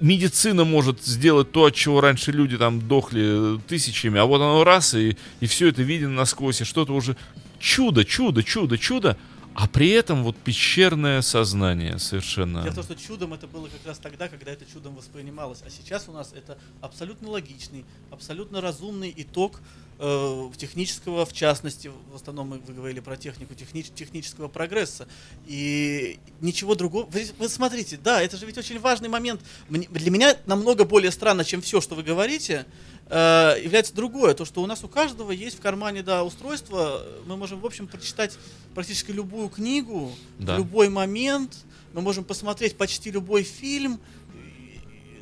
медицина 0.00 0.64
может 0.64 1.04
сделать 1.04 1.52
то, 1.52 1.66
от 1.66 1.74
чего 1.74 2.00
раньше 2.00 2.32
люди 2.32 2.56
там 2.56 2.80
дохли 2.80 3.56
э, 3.56 3.58
тысячами, 3.68 4.18
а 4.18 4.24
вот 4.24 4.40
оно 4.40 4.64
раз, 4.64 4.94
и, 4.94 5.16
и 5.40 5.46
все 5.46 5.68
это 5.68 5.82
видно 5.82 6.08
насквозь, 6.08 6.62
и 6.62 6.64
что-то 6.64 6.94
уже 6.94 7.16
чудо, 7.60 8.04
чудо, 8.04 8.42
чудо, 8.42 8.78
чудо, 8.78 9.16
а 9.54 9.68
при 9.68 9.90
этом 9.90 10.24
вот 10.24 10.36
пещерное 10.36 11.22
сознание 11.22 11.98
совершенно. 11.98 12.62
Дело 12.62 12.72
в 12.72 12.74
том, 12.76 12.84
что 12.84 12.96
чудом 12.96 13.34
это 13.34 13.46
было 13.46 13.68
как 13.68 13.86
раз 13.86 13.98
тогда, 13.98 14.28
когда 14.28 14.52
это 14.52 14.64
чудом 14.64 14.96
воспринималось. 14.96 15.62
А 15.64 15.70
сейчас 15.70 16.08
у 16.08 16.12
нас 16.12 16.32
это 16.32 16.58
абсолютно 16.80 17.28
логичный, 17.28 17.84
абсолютно 18.10 18.60
разумный 18.60 19.12
итог 19.16 19.60
э, 20.02 20.50
технического, 20.56 21.26
в 21.26 21.32
частности, 21.32 21.90
в 22.10 22.16
основном 22.16 22.48
мы 22.48 22.58
вы 22.58 22.72
говорили 22.74 23.00
про 23.00 23.16
технику, 23.16 23.54
техни- 23.54 23.82
технического 23.82 24.48
прогресса. 24.48 25.06
И 25.46 26.18
ничего 26.40 26.74
другого. 26.74 27.06
Вы, 27.10 27.26
вы 27.38 27.48
смотрите, 27.48 27.98
да, 28.02 28.22
это 28.22 28.36
же 28.36 28.46
ведь 28.46 28.56
очень 28.58 28.78
важный 28.80 29.08
момент. 29.08 29.40
Мне- 29.68 29.86
для 29.88 30.10
меня 30.10 30.36
намного 30.46 30.84
более 30.84 31.10
странно, 31.10 31.44
чем 31.44 31.60
все, 31.60 31.80
что 31.80 31.94
вы 31.94 32.02
говорите, 32.02 32.64
э, 33.10 33.56
является 33.62 33.94
другое. 33.94 34.34
То, 34.34 34.44
что 34.44 34.62
у 34.62 34.66
нас 34.66 34.82
у 34.82 34.88
каждого 34.88 35.32
есть 35.32 35.58
в 35.58 35.60
кармане 35.60 36.02
да, 36.02 36.24
устройство. 36.24 37.04
Мы 37.26 37.36
можем, 37.36 37.60
в 37.60 37.66
общем, 37.66 37.86
прочитать 37.86 38.38
практически 38.74 39.10
любую 39.12 39.48
книгу 39.50 40.12
Да. 40.38 40.56
любой 40.56 40.88
момент. 40.88 41.58
Мы 41.92 42.00
можем 42.02 42.24
посмотреть 42.24 42.76
почти 42.76 43.10
любой 43.10 43.42
фильм. 43.42 44.00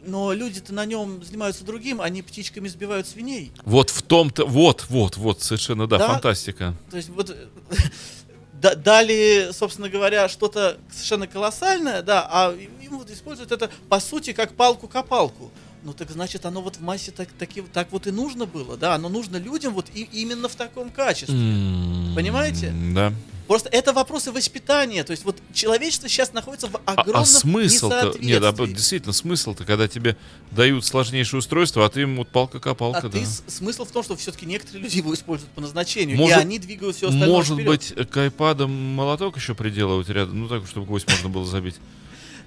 Но 0.09 0.33
люди-то 0.33 0.73
на 0.73 0.87
нем 0.87 1.23
занимаются 1.23 1.65
другим, 1.65 2.01
они 2.01 2.23
птичками 2.23 2.67
сбивают 2.69 3.07
свиней. 3.07 3.53
Вот 3.65 3.91
в 3.91 4.01
том-то, 4.03 4.47
вот, 4.47 4.87
вот, 4.89 5.17
вот, 5.19 5.43
совершенно, 5.43 5.87
да, 5.87 5.99
Да. 5.99 6.09
фантастика. 6.09 6.75
То 6.91 6.97
есть 6.97 7.11
вот 7.11 7.37
да- 8.55 8.75
дали, 8.75 9.51
собственно 9.53 9.89
говоря, 9.91 10.29
что-то 10.29 10.79
совершенно 10.91 11.27
колоссальное, 11.27 12.03
да, 12.03 12.27
а 12.31 12.55
им 12.83 12.99
вот 12.99 13.11
используют 13.11 13.53
это 13.53 13.71
по 13.89 14.01
сути 14.01 14.33
как 14.33 14.55
палку-копалку. 14.55 15.51
Ну 15.85 15.93
так 15.93 16.11
значит, 16.11 16.45
оно 16.47 16.61
вот 16.63 16.77
в 16.77 16.81
массе 16.81 17.13
так, 17.13 17.29
таки- 17.39 17.63
так 17.63 17.93
вот 17.93 18.07
и 18.07 18.11
нужно 18.11 18.47
было, 18.47 18.77
да, 18.77 18.95
оно 18.95 19.09
нужно 19.09 19.37
людям 19.37 19.75
вот 19.75 19.87
и, 19.95 20.09
именно 20.13 20.49
в 20.49 20.55
таком 20.57 20.91
качестве. 20.91 21.37
М, 21.37 22.13
Понимаете? 22.17 22.73
Да. 22.95 23.13
Просто 23.49 23.71
это 23.71 23.95
вопросы 23.95 24.31
воспитания, 24.31 25.05
то 25.05 25.11
есть 25.13 25.25
вот 25.25 25.39
человечество 25.55 26.07
сейчас 26.07 26.35
находится 26.35 26.67
в 26.69 26.77
А, 26.85 26.93
огромном 26.93 27.23
а 27.23 27.25
смысл-то, 27.25 28.15
нет, 28.21 28.45
а, 28.45 28.53
действительно, 28.53 29.15
смысл-то, 29.15 29.65
когда 29.65 29.89
тебе 29.89 30.19
дают 30.51 30.85
сложнейшее 30.85 31.39
устройство, 31.39 31.87
а 31.87 31.89
ты 31.89 32.03
им 32.03 32.19
вот 32.19 32.29
палка-копалка, 32.29 32.99
А 32.99 33.03
да. 33.09 33.09
ты 33.09 33.25
смысл 33.47 33.87
в 33.87 33.91
том, 33.91 34.03
что 34.05 34.17
все-таки 34.17 34.45
некоторые 34.45 34.83
люди 34.83 34.99
его 34.99 35.15
используют 35.15 35.51
по 35.55 35.63
назначению, 35.63 36.19
Может- 36.19 36.37
и 36.37 36.41
они 36.43 36.59
двигают 36.59 36.95
все 36.97 37.07
остальное 37.09 37.29
Может 37.31 37.55
вперед. 37.55 37.95
быть, 37.97 38.11
к 38.11 38.17
айпадам 38.19 38.71
молоток 38.71 39.39
еще 39.39 39.55
приделывать 39.55 40.11
рядом, 40.11 40.41
ну 40.41 40.49
так, 40.49 40.67
чтобы 40.67 40.87
гвоздь 40.87 41.09
можно 41.09 41.31
было 41.31 41.47
забить. 41.47 41.77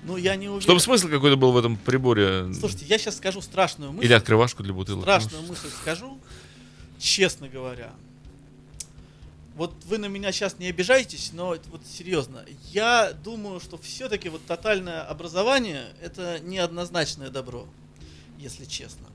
Ну 0.04 0.18
я 0.18 0.36
не 0.36 0.50
уверен. 0.50 0.62
Чтобы 0.62 0.80
смысл 0.82 1.08
какой-то 1.10 1.36
был 1.36 1.52
в 1.52 1.58
этом 1.58 1.78
приборе. 1.78 2.54
Слушайте, 2.54 2.86
я 2.86 3.00
сейчас 3.00 3.18
скажу 3.18 3.42
страшную 3.42 3.92
мысль. 3.92 4.06
Или 4.06 4.14
открывашку 4.14 4.62
для 4.62 4.74
бутылок. 4.74 5.04
страшную 5.04 5.42
Ну, 5.42 5.50
мысль 5.50 5.70
скажу, 5.82 6.20
честно 7.00 7.50
говоря. 7.50 7.92
Вот 9.56 9.74
вы 9.86 9.98
на 9.98 10.06
меня 10.06 10.32
сейчас 10.32 10.60
не 10.60 10.68
обижайтесь, 10.68 11.32
но 11.34 11.58
вот 11.68 11.86
серьезно. 11.86 12.46
Я 12.72 13.12
думаю, 13.12 13.60
что 13.60 13.78
все-таки 13.78 14.30
вот 14.30 14.46
тотальное 14.46 15.02
образование 15.02 15.88
это 16.02 16.40
неоднозначное 16.40 17.30
добро, 17.30 17.68
если 18.38 18.66
честно. 18.66 19.08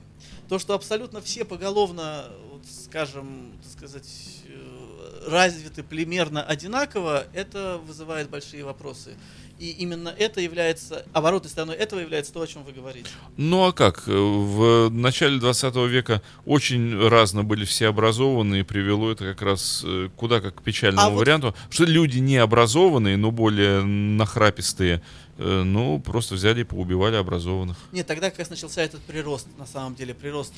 То, 0.47 0.59
что 0.59 0.75
абсолютно 0.75 1.21
все 1.21 1.43
поголовно, 1.43 2.29
вот, 2.51 2.61
скажем, 2.65 3.51
так 3.63 3.71
сказать, 3.71 4.07
э, 4.45 5.27
развиты 5.27 5.83
примерно 5.83 6.43
одинаково, 6.43 7.25
это 7.33 7.79
вызывает 7.79 8.29
большие 8.29 8.63
вопросы. 8.63 9.17
И 9.59 9.71
именно 9.71 10.09
это 10.09 10.39
является, 10.39 11.03
оборотной 11.13 11.49
стороной 11.49 11.75
этого 11.75 11.99
является 11.99 12.31
то, 12.31 12.41
о 12.41 12.47
чем 12.47 12.63
вы 12.63 12.73
говорите. 12.73 13.09
Ну 13.37 13.65
а 13.65 13.73
как? 13.73 14.03
Э, 14.07 14.11
В 14.11 14.89
начале 14.89 15.39
20 15.39 15.75
века 15.87 16.21
очень 16.45 16.95
разно 17.07 17.43
были 17.43 17.65
все 17.65 17.87
образованные, 17.87 18.63
привело 18.63 19.11
это 19.11 19.23
как 19.25 19.41
раз 19.41 19.81
э, 19.83 20.09
куда 20.15 20.41
как 20.41 20.55
к 20.55 20.61
печальному 20.61 21.07
А 21.07 21.09
вот- 21.09 21.19
варианту, 21.19 21.55
что 21.71 21.85
люди 21.85 22.19
не 22.19 22.37
образованные, 22.37 23.17
но 23.17 23.31
более 23.31 23.83
нахрапистые, 23.83 25.01
э, 25.39 25.63
ну 25.63 25.99
просто 26.01 26.35
взяли 26.35 26.61
и 26.61 26.63
поубивали 26.63 27.15
образованных. 27.15 27.77
Нет, 27.91 28.05
тогда 28.05 28.29
как 28.29 28.39
раз 28.39 28.49
начался 28.51 28.83
этот 28.83 29.01
прирост, 29.01 29.47
на 29.57 29.65
самом 29.65 29.95
деле, 29.95 30.13
прирост. 30.13 30.53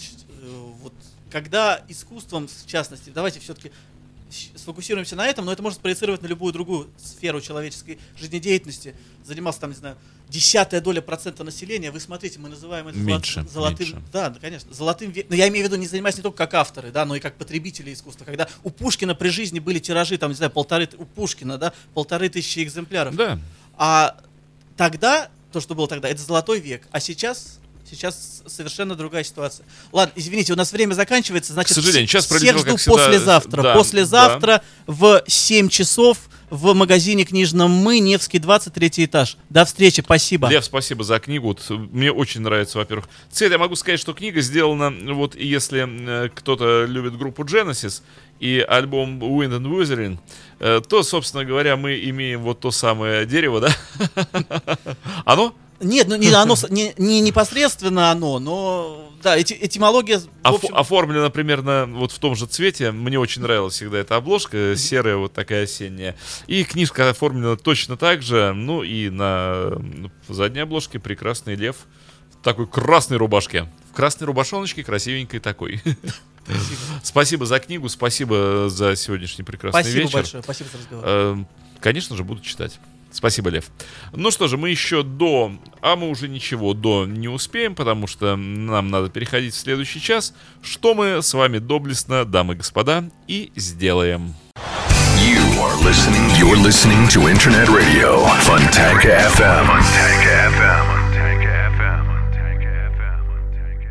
Вот, 0.82 0.93
когда 1.32 1.82
искусством, 1.88 2.47
в 2.47 2.66
частности, 2.68 3.12
давайте 3.14 3.39
все-таки 3.39 3.72
сфокусируемся 4.56 5.16
на 5.16 5.28
этом, 5.28 5.46
но 5.46 5.52
это 5.52 5.62
можно 5.64 5.80
спроецировать 5.80 6.22
на 6.22 6.28
любую 6.28 6.54
другую 6.54 6.90
сферу 6.98 7.42
человеческой 7.42 8.00
жизнедеятельности. 8.18 8.96
Занимался 9.24 9.62
там, 9.62 9.72
не 9.72 9.76
знаю, 9.76 9.98
десятая 10.28 10.82
доля 10.82 11.02
процента 11.02 11.44
населения. 11.44 11.92
Вы 11.92 12.00
смотрите, 12.00 12.40
мы 12.40 12.50
называем 12.50 12.88
это 12.88 12.98
Меньше, 12.98 13.46
золотым, 13.52 13.88
меньше. 13.88 14.04
да, 14.14 14.34
конечно, 14.40 14.74
золотым 14.74 15.12
веком. 15.12 15.32
Но 15.32 15.36
я 15.36 15.48
имею 15.50 15.66
в 15.66 15.68
виду, 15.70 15.80
не 15.80 15.88
занимаясь 15.88 16.18
не 16.18 16.24
только 16.24 16.38
как 16.38 16.54
авторы, 16.54 16.92
да, 16.92 17.06
но 17.06 17.16
и 17.16 17.20
как 17.20 17.36
потребители 17.36 17.94
искусства. 17.94 18.26
Когда 18.26 18.48
у 18.64 18.70
Пушкина 18.70 19.16
при 19.16 19.30
жизни 19.30 19.60
были 19.60 19.80
тиражи, 19.80 20.18
там, 20.18 20.32
не 20.32 20.36
знаю, 20.36 20.52
полторы, 20.52 20.88
у 20.98 21.06
Пушкина, 21.06 21.58
да, 21.58 21.74
полторы 21.94 22.30
тысячи 22.30 22.60
экземпляров. 22.60 23.16
Да. 23.16 23.40
А 23.78 24.18
тогда, 24.78 25.30
то, 25.52 25.60
что 25.62 25.76
было 25.76 25.88
тогда, 25.88 26.10
это 26.10 26.22
золотой 26.22 26.60
век. 26.60 26.88
А 26.92 27.00
сейчас, 27.00 27.59
сейчас 27.90 28.44
совершенно 28.46 28.96
другая 28.96 29.24
ситуация. 29.24 29.66
Ладно, 29.92 30.14
извините, 30.16 30.54
у 30.54 30.56
нас 30.56 30.72
время 30.72 30.94
заканчивается, 30.94 31.54
значит, 31.54 31.72
К 31.72 31.76
сожалению, 31.76 32.08
час 32.08 32.26
всех 32.26 32.58
жду 32.58 32.72
как 32.72 32.80
всегда. 32.80 32.96
послезавтра. 32.98 33.62
Да, 33.62 33.74
послезавтра 33.76 34.64
в 34.88 35.24
7 35.28 35.70
часов 35.70 36.30
в 36.50 36.74
магазине 36.74 37.26
книжном 37.26 37.72
«Мы», 37.72 38.00
Невский, 38.00 38.40
23 38.40 39.06
этаж. 39.06 39.38
До 39.50 39.66
встречи, 39.66 40.02
спасибо. 40.02 40.50
Лев, 40.50 40.66
спасибо 40.66 41.04
за 41.04 41.20
книгу. 41.20 41.48
Вот, 41.48 41.64
э, 41.70 41.74
мне 41.74 42.12
очень 42.12 42.42
нравится, 42.42 42.78
во-первых. 42.78 43.08
Цвет, 43.32 43.52
я 43.52 43.58
могу 43.58 43.76
сказать, 43.76 44.00
что 44.00 44.14
книга 44.14 44.42
сделана, 44.42 44.92
вот 45.14 45.36
если 45.36 45.88
э, 45.88 46.30
кто-то 46.34 46.86
любит 46.86 47.18
группу 47.18 47.44
Genesis 47.44 48.02
и 48.40 48.66
альбом 48.68 49.20
Wind 49.20 49.60
and 49.60 49.66
Wuthering, 49.66 50.18
э, 50.60 50.82
то, 50.88 51.04
собственно 51.04 51.46
говоря, 51.46 51.78
мы 51.78 52.00
имеем 52.00 52.42
вот 52.42 52.62
то 52.62 52.72
самое 52.72 53.26
дерево, 53.26 53.62
да? 53.62 53.76
Оно? 55.26 55.54
Нет, 55.82 56.08
ну 56.08 56.16
не, 56.16 56.28
оно, 56.34 56.56
не, 56.70 56.94
не 56.98 57.22
непосредственно 57.22 58.12
оно, 58.12 58.40
но 58.40 59.12
да, 59.22 59.38
эти, 59.38 59.54
этимология, 59.60 60.20
в 60.20 60.28
Оф- 60.44 60.56
общем, 60.56 60.76
оформлена 60.76 61.30
примерно 61.30 61.86
вот 61.88 62.12
в 62.12 62.20
том 62.20 62.36
же 62.36 62.46
цвете. 62.46 62.92
Мне 62.92 63.20
очень 63.20 63.42
нравилась 63.42 63.74
всегда 63.76 63.98
эта 63.98 64.16
обложка, 64.16 64.76
серая 64.78 65.18
вот 65.18 65.34
такая 65.34 65.64
осенняя. 65.64 66.16
И 66.48 66.64
книжка 66.64 67.10
оформлена 67.10 67.56
точно 67.58 67.98
так 67.98 68.22
же. 68.22 68.54
Ну 68.54 68.84
и 68.84 69.10
на 69.10 69.82
задней 70.28 70.62
обложке 70.62 71.00
прекрасный 71.00 71.56
лев 71.56 71.76
в 72.40 72.44
такой 72.44 72.68
красной 72.68 73.18
рубашке. 73.18 73.70
В 73.92 73.96
красной 73.96 74.26
рубашоночке, 74.26 74.84
красивенькой 74.84 75.40
такой. 75.40 75.82
Спасибо 77.04 77.46
за 77.46 77.60
книгу, 77.60 77.90
спасибо 77.90 78.70
за 78.70 78.96
сегодняшний 78.96 79.44
прекрасный 79.44 79.82
спасибо 79.82 80.02
вечер. 80.02 80.14
большое, 80.14 80.44
спасибо 80.44 80.70
за 80.72 80.78
разговор. 80.78 81.06
Э, 81.08 81.38
Конечно 81.80 82.16
же, 82.16 82.24
буду 82.24 82.42
читать. 82.42 82.80
Спасибо, 83.12 83.49
Лев. 83.49 83.66
Ну 84.14 84.32
что 84.32 84.47
же, 84.47 84.57
мы 84.57 84.70
еще 84.70 85.03
до, 85.03 85.51
а 85.82 85.95
мы 85.95 86.10
уже 86.10 86.28
ничего 86.28 86.74
до 86.74 87.05
не 87.05 87.28
успеем, 87.28 87.76
потому 87.76 88.07
что 88.07 88.36
нам 88.36 88.89
надо 88.89 89.10
переходить 89.10 89.53
в 89.53 89.57
следующий 89.57 89.99
час, 90.01 90.34
что 90.62 90.93
мы 90.93 91.22
с 91.22 91.34
вами 91.34 91.57
доблестно, 91.57 92.26
дамы 92.26 92.53
и 92.53 92.57
господа, 92.57 93.10
и 93.28 93.51
сделаем. 93.55 94.36
You 95.20 95.41
are 95.60 95.76
listening. 95.84 96.30
You're 96.39 96.55
listening 96.55 97.07
to 97.10 97.28
Internet 97.28 97.68
Radio, 97.70 98.26
Funtank 98.45 99.03
FM. 99.03 99.66
Funtank 99.66 100.24
FM. 100.53 100.86
Funtank 100.89 101.41
FM. 101.76 101.99
Funtank 102.07 102.62
FM. 102.64 103.20
Funtank 103.28 103.84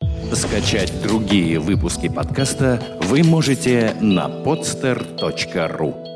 FM. 0.00 0.34
Скачать 0.34 1.02
другие 1.02 1.58
выпуски 1.58 2.08
подкаста 2.08 2.98
вы 3.02 3.22
можете 3.22 3.94
на 4.00 4.28
podster.ru 4.28 6.09